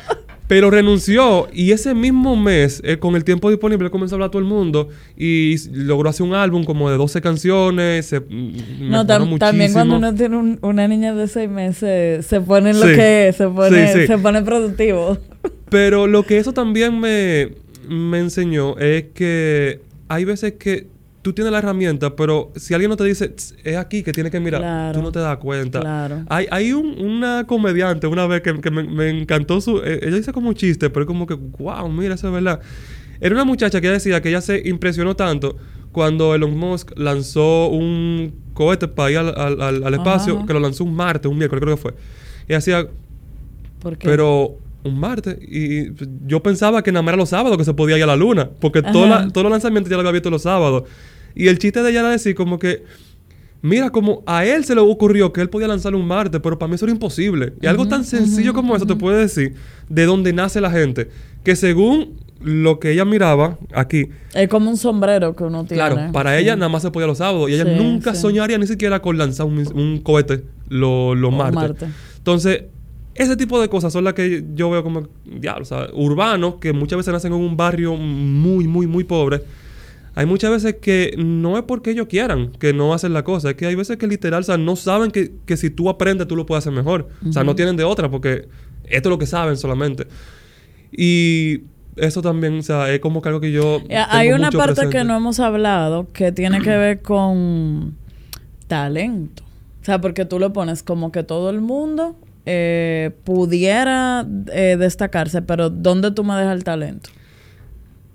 pero 0.52 0.70
renunció 0.70 1.48
y 1.50 1.72
ese 1.72 1.94
mismo 1.94 2.36
mes, 2.36 2.82
eh, 2.84 2.98
con 2.98 3.16
el 3.16 3.24
tiempo 3.24 3.48
disponible, 3.48 3.88
comenzó 3.88 4.14
a 4.14 4.16
hablar 4.16 4.28
a 4.28 4.30
todo 4.30 4.42
el 4.42 4.48
mundo 4.48 4.90
y 5.16 5.56
logró 5.70 6.10
hacer 6.10 6.26
un 6.26 6.34
álbum 6.34 6.64
como 6.64 6.90
de 6.90 6.98
12 6.98 7.22
canciones. 7.22 8.04
Se, 8.04 8.20
mm, 8.20 8.90
no, 8.90 9.06
también 9.38 9.72
cuando 9.72 9.96
uno 9.96 10.14
tiene 10.14 10.58
una 10.60 10.88
niña 10.88 11.14
de 11.14 11.26
seis 11.26 11.48
meses, 11.48 12.26
se 12.26 12.40
pone 12.42 12.74
lo 12.74 12.84
que 12.84 13.28
es, 13.28 13.36
se 13.36 13.48
pone, 13.48 14.06
se 14.06 14.18
pone 14.18 14.42
productivo. 14.42 15.16
Pero 15.70 16.06
lo 16.06 16.22
que 16.24 16.36
eso 16.36 16.52
también 16.52 17.00
me, 17.00 17.52
me 17.88 18.18
enseñó 18.18 18.76
es 18.78 19.04
que 19.14 19.80
hay 20.08 20.24
veces 20.24 20.54
que 20.54 20.86
tú 21.22 21.32
tienes 21.32 21.52
la 21.52 21.58
herramienta, 21.58 22.14
pero 22.16 22.50
si 22.56 22.74
alguien 22.74 22.90
no 22.90 22.96
te 22.96 23.04
dice, 23.04 23.32
es 23.64 23.76
aquí 23.76 24.02
que 24.02 24.12
tienes 24.12 24.32
que 24.32 24.40
mirar, 24.40 24.92
tú 24.92 25.00
no 25.00 25.12
te 25.12 25.20
das 25.20 25.38
cuenta. 25.38 26.24
Hay, 26.28 26.46
hay 26.50 26.72
un, 26.72 27.00
una 27.00 27.46
comediante 27.46 28.08
una 28.08 28.26
vez 28.26 28.42
que, 28.42 28.70
me, 28.70 29.08
encantó 29.08 29.60
su... 29.60 29.78
Eh, 29.78 30.00
ella 30.02 30.16
dice 30.16 30.32
como 30.32 30.48
un 30.48 30.54
chiste, 30.54 30.90
pero 30.90 31.02
es 31.02 31.06
como 31.06 31.26
que, 31.26 31.34
wow, 31.34 31.88
mira, 31.88 32.16
eso 32.16 32.26
es 32.26 32.34
verdad. 32.34 32.60
Era 33.20 33.34
una 33.36 33.44
muchacha 33.44 33.80
que 33.80 33.88
decía 33.88 34.20
que 34.20 34.30
ella 34.30 34.40
se 34.40 34.68
impresionó 34.68 35.14
tanto 35.14 35.56
cuando 35.92 36.34
Elon 36.34 36.56
Musk 36.56 36.90
lanzó 36.96 37.68
un 37.68 38.34
cohete 38.52 38.88
para 38.88 39.10
ir 39.12 39.18
al, 39.18 39.60
al, 39.60 39.94
espacio, 39.94 40.44
que 40.44 40.52
lo 40.52 40.58
lanzó 40.58 40.82
un 40.82 40.94
martes, 40.94 41.30
un 41.30 41.38
miércoles 41.38 41.62
creo 41.62 41.76
que 41.76 41.82
fue. 41.82 41.94
Y 42.48 42.52
decía... 42.52 42.88
¿Por 43.80 43.96
qué? 43.96 44.08
Pero 44.08 44.58
un 44.84 44.98
martes. 44.98 45.36
Y 45.40 45.92
yo 46.26 46.42
pensaba 46.42 46.82
que 46.82 46.92
nada 46.92 47.02
más 47.02 47.12
era 47.12 47.18
los 47.18 47.28
sábados 47.28 47.58
que 47.58 47.64
se 47.64 47.74
podía 47.74 47.96
ir 47.96 48.02
a 48.04 48.06
la 48.06 48.16
luna. 48.16 48.50
Porque 48.60 48.82
todos 48.82 49.32
los 49.34 49.50
lanzamientos 49.50 49.90
ya 49.90 49.96
lo 49.96 50.00
había 50.00 50.12
visto 50.12 50.30
los 50.30 50.42
sábados. 50.42 50.84
Y 51.34 51.48
el 51.48 51.58
chiste 51.58 51.82
de 51.82 51.90
ella 51.90 52.00
era 52.00 52.10
decir 52.10 52.34
como 52.34 52.58
que... 52.58 52.84
Mira, 53.64 53.90
como 53.90 54.24
a 54.26 54.44
él 54.44 54.64
se 54.64 54.74
le 54.74 54.80
ocurrió 54.80 55.32
que 55.32 55.40
él 55.40 55.48
podía 55.48 55.68
lanzar 55.68 55.94
un 55.94 56.04
martes, 56.04 56.40
pero 56.42 56.58
para 56.58 56.68
mí 56.68 56.74
eso 56.74 56.84
era 56.84 56.92
imposible. 56.92 57.52
Y 57.60 57.66
algo 57.66 57.86
tan 57.86 58.04
sencillo 58.04 58.54
como 58.54 58.74
eso 58.74 58.86
te 58.86 58.96
puede 58.96 59.20
decir 59.20 59.54
de 59.88 60.04
dónde 60.04 60.32
nace 60.32 60.60
la 60.60 60.68
gente. 60.68 61.08
Que 61.44 61.54
según 61.54 62.16
lo 62.44 62.80
que 62.80 62.90
ella 62.90 63.04
miraba 63.04 63.58
aquí. 63.72 64.08
Es 64.34 64.48
como 64.48 64.70
un 64.70 64.76
sombrero 64.76 65.34
que 65.34 65.44
uno 65.44 65.64
tiene. 65.64 65.82
Claro, 65.82 66.12
para 66.12 66.38
ella 66.38 66.56
nada 66.56 66.68
más 66.68 66.82
se 66.82 66.90
podía 66.90 67.06
los 67.06 67.18
sábados. 67.18 67.50
Y 67.50 67.54
ella 67.54 67.64
nunca 67.64 68.14
soñaría 68.14 68.58
ni 68.58 68.66
siquiera 68.66 69.00
con 69.00 69.16
lanzar 69.16 69.46
un, 69.46 70.00
cohete 70.02 70.44
los 70.68 71.16
lo 71.16 71.30
martes. 71.30 71.88
Entonces, 72.18 72.64
Ese 73.14 73.36
tipo 73.36 73.60
de 73.60 73.68
cosas 73.68 73.92
son 73.92 74.04
las 74.04 74.14
que 74.14 74.44
yo 74.54 74.70
veo 74.70 74.82
como, 74.82 75.08
diablo, 75.24 75.62
o 75.62 75.66
sea, 75.66 75.88
urbanos, 75.92 76.54
que 76.56 76.72
muchas 76.72 76.96
veces 76.96 77.12
nacen 77.12 77.32
en 77.32 77.40
un 77.40 77.56
barrio 77.56 77.94
muy, 77.96 78.66
muy, 78.66 78.86
muy 78.86 79.04
pobre. 79.04 79.42
Hay 80.14 80.26
muchas 80.26 80.50
veces 80.50 80.76
que 80.80 81.14
no 81.18 81.56
es 81.56 81.64
porque 81.64 81.90
ellos 81.90 82.06
quieran 82.06 82.52
que 82.58 82.72
no 82.72 82.92
hacen 82.92 83.12
la 83.12 83.24
cosa, 83.24 83.50
es 83.50 83.56
que 83.56 83.66
hay 83.66 83.74
veces 83.74 83.96
que 83.96 84.06
literal, 84.06 84.40
o 84.40 84.44
sea, 84.44 84.58
no 84.58 84.76
saben 84.76 85.10
que, 85.10 85.32
que 85.46 85.56
si 85.56 85.70
tú 85.70 85.88
aprendes 85.88 86.26
tú 86.26 86.36
lo 86.36 86.44
puedes 86.46 86.62
hacer 86.62 86.72
mejor. 86.72 87.08
O 87.26 87.32
sea, 87.32 87.44
no 87.44 87.54
tienen 87.54 87.76
de 87.76 87.84
otra 87.84 88.10
porque 88.10 88.48
esto 88.84 89.08
es 89.08 89.10
lo 89.10 89.18
que 89.18 89.26
saben 89.26 89.56
solamente. 89.56 90.06
Y 90.90 91.62
eso 91.96 92.22
también, 92.22 92.58
o 92.58 92.62
sea, 92.62 92.92
es 92.92 93.00
como 93.00 93.22
que 93.22 93.28
algo 93.28 93.40
que 93.40 93.52
yo... 93.52 93.80
Eh, 93.88 93.96
hay 94.08 94.32
una 94.32 94.50
parte 94.50 94.88
que 94.88 95.04
no 95.04 95.16
hemos 95.16 95.40
hablado 95.40 96.06
que 96.12 96.32
tiene 96.32 96.60
que 96.60 96.70
ver 96.70 97.02
con 97.02 97.94
talento. 98.68 99.42
O 99.80 99.84
sea, 99.84 100.00
porque 100.00 100.24
tú 100.24 100.38
lo 100.38 100.52
pones 100.52 100.82
como 100.82 101.10
que 101.10 101.22
todo 101.22 101.50
el 101.50 101.60
mundo 101.60 102.16
eh, 102.46 103.10
pudiera 103.24 104.26
eh, 104.52 104.76
destacarse, 104.78 105.42
pero 105.42 105.70
¿dónde 105.70 106.10
tú 106.10 106.24
me 106.24 106.34
dejas 106.34 106.56
el 106.56 106.64
talento? 106.64 107.10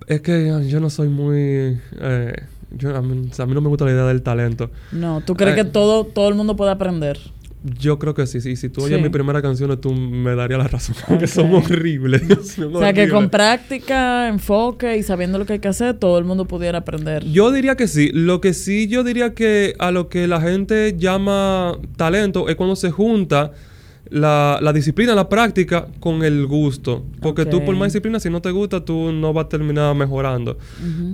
Es 0.08 0.22
que 0.22 0.52
yo 0.68 0.80
no 0.80 0.90
soy 0.90 1.10
muy... 1.10 1.80
Eh, 2.00 2.34
yo, 2.72 2.96
a, 2.96 3.02
mí, 3.02 3.30
no 3.48 3.62
me 3.62 3.70
gusta 3.70 3.86
la 3.86 3.92
idea 3.92 4.06
del 4.06 4.22
talento. 4.22 4.72
No, 4.92 5.22
¿tú 5.22 5.36
crees 5.36 5.56
que 5.56 5.64
todo, 5.64 6.06
todo 6.06 6.28
el 6.28 6.36
mundo 6.36 6.56
puede 6.56 6.72
aprender? 6.72 7.18
Yo 7.64 7.98
creo 7.98 8.14
que 8.14 8.28
sí, 8.28 8.40
sí. 8.40 8.56
Si 8.56 8.70
tú 8.70 8.84
oyes 8.84 9.02
mi 9.02 9.10
primera 9.10 9.42
canción, 9.42 9.80
tú 9.82 9.92
me 9.94 10.36
darías 10.36 10.60
la 10.60 10.68
razón. 10.68 10.96
Porque 11.08 11.28
son 11.28 11.54
horribles. 11.54 12.22
o 12.60 12.80
sea, 12.80 12.94
que 12.94 13.10
con 13.10 13.30
práctica, 13.30 14.28
enfoque 14.28 14.98
y 14.98 15.04
sabiendo 15.04 15.40
lo 15.40 15.46
que 15.46 15.54
hay 15.54 15.60
que 15.60 15.68
hacer, 15.68 15.96
todo 15.96 16.18
el 16.20 16.26
mundo 16.26 16.46
pudiera 16.46 16.80
aprender. 16.80 17.26
Yo 17.26 17.52
diría 17.52 17.76
que 17.76 17.88
sí. 17.88 18.12
Lo 18.14 18.42
que 18.42 18.54
sí, 18.54 18.88
yo 18.88 19.04
diría 19.04 19.34
que 19.34 19.74
a 19.80 19.92
lo 19.92 20.08
que 20.08 20.28
la 20.28 20.40
gente 20.40 20.96
llama 20.98 21.78
talento 21.96 22.48
es 22.48 22.56
cuando 22.56 22.76
se 22.76 22.92
junta 22.92 23.54
la, 24.10 24.60
la, 24.62 24.74
disciplina, 24.74 25.16
la 25.16 25.30
práctica 25.30 25.88
con 26.00 26.24
el 26.24 26.46
gusto. 26.46 27.06
Porque 27.22 27.46
tú 27.46 27.64
por 27.64 27.76
más 27.76 27.88
disciplina, 27.88 28.20
si 28.20 28.30
no 28.30 28.42
te 28.42 28.52
gusta, 28.52 28.84
tú 28.84 29.12
no 29.12 29.34
vas 29.34 29.46
a 29.46 29.50
terminar 29.50 29.96
mejorando. 29.96 30.58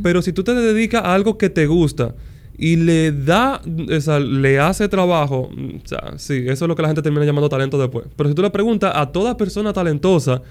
Pero 0.01 0.21
si 0.21 0.33
tú 0.33 0.43
te 0.43 0.53
dedicas 0.53 1.03
a 1.03 1.13
algo 1.13 1.37
que 1.37 1.49
te 1.49 1.65
gusta 1.67 2.15
y 2.57 2.75
le 2.75 3.11
da, 3.11 3.61
o 3.65 4.01
sea, 4.01 4.19
le 4.19 4.59
hace 4.59 4.87
trabajo, 4.87 5.49
o 5.51 5.87
sea, 5.87 6.13
sí, 6.17 6.45
eso 6.47 6.65
es 6.65 6.69
lo 6.69 6.75
que 6.75 6.81
la 6.81 6.89
gente 6.89 7.01
termina 7.01 7.25
llamando 7.25 7.49
talento 7.49 7.79
después. 7.79 8.05
Pero 8.15 8.29
si 8.29 8.35
tú 8.35 8.41
le 8.41 8.49
preguntas 8.49 8.91
a 8.95 9.11
toda 9.11 9.35
persona 9.37 9.73
talentosa, 9.73 10.41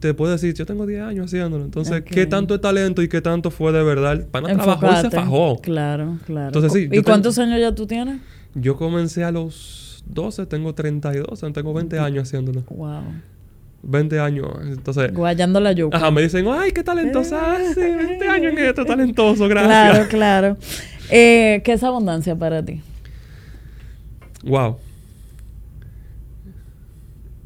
te 0.00 0.14
puede 0.14 0.32
decir, 0.32 0.52
yo 0.52 0.66
tengo 0.66 0.84
10 0.84 1.00
años 1.02 1.26
haciéndolo. 1.26 1.64
Entonces, 1.64 2.02
¿qué 2.02 2.26
tanto 2.26 2.56
es 2.56 2.60
talento 2.60 3.02
y 3.02 3.08
qué 3.08 3.20
tanto 3.20 3.50
fue 3.50 3.72
de 3.72 3.84
verdad? 3.84 4.26
Para 4.30 4.52
trabajó 4.52 4.90
y 4.92 4.96
se 4.96 5.10
fajó. 5.10 5.60
Claro, 5.60 6.18
claro. 6.26 6.48
Entonces, 6.48 6.72
sí, 6.72 6.88
¿Y 6.90 7.02
cuántos 7.02 7.38
años 7.38 7.60
ya 7.60 7.72
tú 7.72 7.86
tienes? 7.86 8.20
Yo 8.54 8.76
comencé 8.76 9.22
a 9.22 9.30
los 9.30 9.91
12, 10.06 10.46
tengo 10.46 10.74
32, 10.74 11.40
tengo 11.52 11.74
20 11.74 11.98
años 11.98 12.28
haciéndolo. 12.28 12.62
Wow. 12.68 13.02
20 13.82 14.20
años, 14.20 14.48
entonces... 14.62 15.12
Guayando 15.12 15.58
la 15.58 15.72
yuca. 15.72 15.96
Ajá, 15.96 16.10
me 16.10 16.22
dicen, 16.22 16.46
ay, 16.48 16.70
qué 16.72 16.84
talentosa, 16.84 17.58
sí, 17.74 17.80
20 17.80 18.28
años 18.28 18.52
en 18.52 18.58
esto, 18.58 18.84
talentoso, 18.84 19.48
gracias. 19.48 20.08
Claro, 20.08 20.08
claro. 20.08 20.56
Eh, 21.10 21.62
¿Qué 21.64 21.72
es 21.72 21.82
abundancia 21.82 22.36
para 22.36 22.64
ti? 22.64 22.80
Wow. 24.44 24.78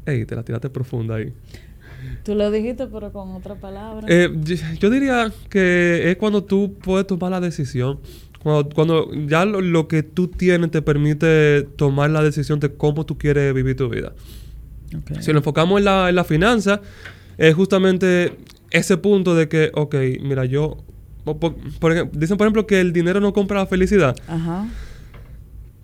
Ey, 0.05 0.25
te 0.25 0.35
la 0.35 0.43
tiraste 0.43 0.69
profunda 0.69 1.15
ahí. 1.15 1.33
Tú 2.23 2.35
lo 2.35 2.51
dijiste, 2.51 2.87
pero 2.87 3.11
con 3.11 3.31
otra 3.31 3.55
palabra. 3.55 4.07
Eh, 4.09 4.29
yo 4.79 4.89
diría 4.89 5.31
que 5.49 6.11
es 6.11 6.17
cuando 6.17 6.43
tú 6.43 6.75
puedes 6.81 7.07
tomar 7.07 7.31
la 7.31 7.41
decisión 7.41 7.99
cuando, 8.43 9.11
ya 9.27 9.45
lo, 9.45 9.87
que 9.87 10.03
tú 10.03 10.27
tienes 10.27 10.71
te 10.71 10.81
permite 10.81 11.63
tomar 11.75 12.09
la 12.09 12.23
decisión 12.23 12.59
de 12.59 12.73
cómo 12.73 13.05
tú 13.05 13.17
quieres 13.17 13.53
vivir 13.53 13.75
tu 13.75 13.89
vida. 13.89 14.13
Si 15.19 15.31
nos 15.31 15.41
enfocamos 15.41 15.79
en 15.79 15.85
la, 15.85 16.09
en 16.09 16.15
la 16.15 16.23
finanza, 16.23 16.81
es 17.37 17.53
justamente 17.55 18.37
ese 18.71 18.97
punto 18.97 19.35
de 19.35 19.47
que, 19.47 19.71
ok, 19.73 19.95
mira, 20.21 20.45
yo... 20.45 20.77
Por, 21.25 21.55
dicen, 22.13 22.37
por 22.37 22.45
ejemplo, 22.45 22.65
que 22.65 22.79
el 22.79 22.93
dinero 22.93 23.19
no 23.19 23.33
compra 23.33 23.59
la 23.59 23.67
felicidad. 23.67 24.15
Ajá. 24.27 24.65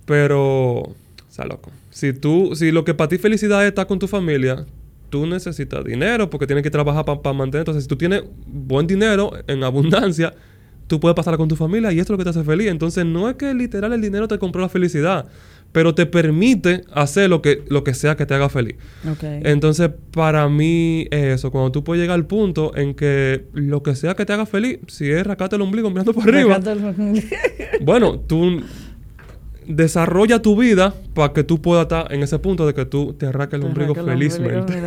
Pero... 0.05 0.83
O 0.83 0.95
sea, 1.29 1.45
loco. 1.45 1.69
Si 1.89 2.13
tú... 2.13 2.55
Si 2.55 2.71
lo 2.71 2.85
que 2.85 2.93
para 2.93 3.09
ti 3.09 3.17
felicidad 3.17 3.61
es 3.63 3.69
estar 3.69 3.87
con 3.87 3.99
tu 3.99 4.07
familia, 4.07 4.65
tú 5.09 5.25
necesitas 5.25 5.83
dinero 5.83 6.29
porque 6.29 6.47
tienes 6.47 6.63
que 6.63 6.71
trabajar 6.71 7.03
para 7.03 7.33
mantener. 7.33 7.61
Entonces, 7.61 7.83
si 7.83 7.89
tú 7.89 7.97
tienes 7.97 8.23
buen 8.47 8.87
dinero 8.87 9.33
en 9.47 9.63
abundancia 9.65 10.33
tú 10.87 10.99
puedes 10.99 11.15
pasarla 11.15 11.37
con 11.37 11.47
tu 11.47 11.55
familia 11.55 11.91
y 11.91 11.99
esto 11.99 12.13
es 12.13 12.17
lo 12.17 12.17
que 12.17 12.23
te 12.23 12.29
hace 12.31 12.43
feliz. 12.43 12.67
Entonces, 12.67 13.05
no 13.05 13.29
es 13.29 13.35
que 13.35 13.53
literal 13.53 13.93
el 13.93 14.01
dinero 14.01 14.27
te 14.27 14.37
compró 14.37 14.61
la 14.61 14.69
felicidad, 14.69 15.25
pero 15.71 15.95
te 15.95 16.05
permite 16.05 16.83
hacer 16.93 17.29
lo 17.29 17.41
que, 17.41 17.63
lo 17.67 17.83
que 17.83 17.93
sea 17.93 18.15
que 18.15 18.25
te 18.25 18.33
haga 18.33 18.49
feliz. 18.49 18.75
Entonces, 19.21 19.89
para 20.11 20.47
mí, 20.47 21.07
eso, 21.11 21.51
cuando 21.51 21.71
tú 21.71 21.83
puedes 21.83 22.01
llegar 22.01 22.15
al 22.15 22.27
punto 22.27 22.75
en 22.75 22.93
que 22.93 23.45
lo 23.53 23.81
que 23.83 23.95
sea 23.95 24.15
que 24.15 24.25
te 24.25 24.33
haga 24.33 24.45
feliz, 24.45 24.79
si 24.87 25.09
es 25.09 25.25
racate 25.25 25.55
el 25.55 25.61
ombligo 25.61 25.89
mirando 25.89 26.13
por 26.13 26.29
arriba, 26.29 26.59
bueno, 27.81 28.19
tú 28.19 28.61
desarrolla 29.67 30.41
tu 30.41 30.55
vida 30.55 30.93
para 31.13 31.33
que 31.33 31.43
tú 31.43 31.61
puedas 31.61 31.83
estar 31.83 32.11
en 32.11 32.23
ese 32.23 32.39
punto 32.39 32.65
de 32.65 32.73
que 32.73 32.85
tú 32.85 33.13
te 33.13 33.27
arranques 33.27 33.59
el 33.59 33.65
ombligo 33.65 33.95
felizmente. 33.95 34.81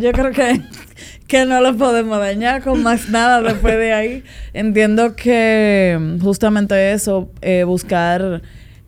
Yo 0.00 0.12
creo 0.12 0.32
que, 0.32 0.60
que 1.26 1.44
no 1.44 1.60
lo 1.60 1.76
podemos 1.76 2.18
dañar 2.18 2.62
con 2.62 2.82
más 2.82 3.08
nada 3.08 3.42
después 3.42 3.76
de 3.76 3.92
ahí. 3.92 4.24
Entiendo 4.52 5.16
que 5.16 6.18
justamente 6.20 6.92
eso, 6.92 7.30
eh, 7.40 7.64
buscar 7.64 8.42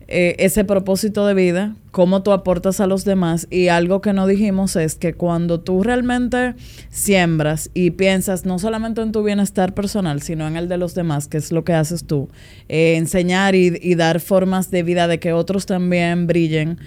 eh, 0.09 0.35
ese 0.39 0.63
propósito 0.63 1.25
de 1.27 1.33
vida, 1.33 1.75
cómo 1.91 2.23
tú 2.23 2.31
aportas 2.31 2.79
a 2.79 2.87
los 2.87 3.03
demás. 3.03 3.45
Y 3.49 3.67
algo 3.67 3.99
que 3.99 4.13
no 4.13 4.25
dijimos 4.25 4.75
es 4.77 4.95
que 4.95 5.13
cuando 5.13 5.59
tú 5.59 5.83
realmente 5.83 6.55
siembras 6.89 7.69
y 7.73 7.91
piensas 7.91 8.45
no 8.45 8.57
solamente 8.57 9.01
en 9.01 9.11
tu 9.11 9.21
bienestar 9.21 9.73
personal, 9.73 10.21
sino 10.21 10.47
en 10.47 10.55
el 10.55 10.69
de 10.69 10.77
los 10.77 10.95
demás, 10.95 11.27
que 11.27 11.37
es 11.37 11.51
lo 11.51 11.65
que 11.65 11.73
haces 11.73 12.05
tú, 12.05 12.29
eh, 12.69 12.95
enseñar 12.95 13.55
y, 13.55 13.77
y, 13.81 13.95
dar 13.95 14.21
formas 14.21 14.71
de 14.71 14.83
vida 14.83 15.07
de 15.07 15.19
que 15.19 15.33
otros 15.33 15.65
también 15.65 16.25
brillen, 16.25 16.79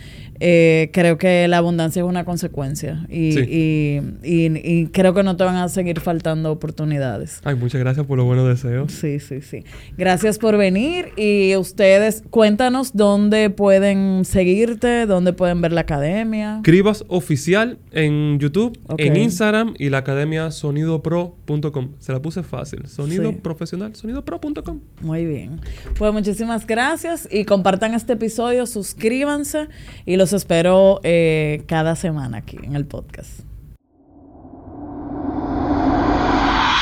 eh, 0.43 0.89
creo 0.95 1.19
que 1.19 1.47
la 1.49 1.59
abundancia 1.59 2.01
es 2.01 2.09
una 2.09 2.25
consecuencia 2.25 3.07
y, 3.11 3.39
y, 3.39 4.01
y, 4.23 4.87
creo 4.87 5.13
que 5.13 5.23
no 5.23 5.37
te 5.37 5.45
van 5.45 5.57
a 5.57 5.69
seguir 5.69 6.01
faltando 6.01 6.51
oportunidades. 6.51 7.41
Ay, 7.45 7.57
muchas 7.57 7.79
gracias 7.79 8.07
por 8.07 8.17
los 8.17 8.25
buenos 8.25 8.49
deseos. 8.49 8.91
Sí, 8.91 9.21
sí, 9.21 9.43
sí. 9.43 9.65
Gracias 9.99 10.39
por 10.39 10.57
venir 10.57 11.11
y 11.17 11.55
ustedes 11.57 12.23
cuéntanos 12.31 12.97
dónde 12.97 13.51
pueden 13.51 14.25
seguirte, 14.25 15.05
dónde 15.05 15.35
pueden 15.35 15.61
ver 15.61 15.73
la 15.73 15.83
academia. 15.83 16.61
Cribas 16.63 17.05
Oficial 17.09 17.79
en 17.93 18.39
YouTube, 18.39 18.79
en 18.97 19.17
Instagram 19.17 19.75
y 19.79 19.91
la 19.91 19.99
academia 19.99 20.51
sonidopro.com. 20.51 21.91
Se 21.99 22.13
la 22.13 22.23
puse 22.23 22.43
fácil. 22.43 22.87
Sonido 22.87 23.31
profesional, 23.43 23.95
sonidopro.com. 23.95 24.81
Muy 25.03 25.27
bien. 25.27 25.61
Pues 25.99 26.15
muchísimas 26.15 26.67
gracias 26.67 27.29
y 27.31 27.45
compartan 27.45 27.93
este 27.93 28.15
episodio, 28.15 28.65
suscríbanse 28.65 29.69
y 30.07 30.17
los 30.17 30.30
espero 30.33 31.01
eh, 31.03 31.63
cada 31.67 31.97
semana 31.97 32.39
aquí 32.39 32.59
en 32.63 32.77
el 32.77 32.87
podcast. 32.87 33.50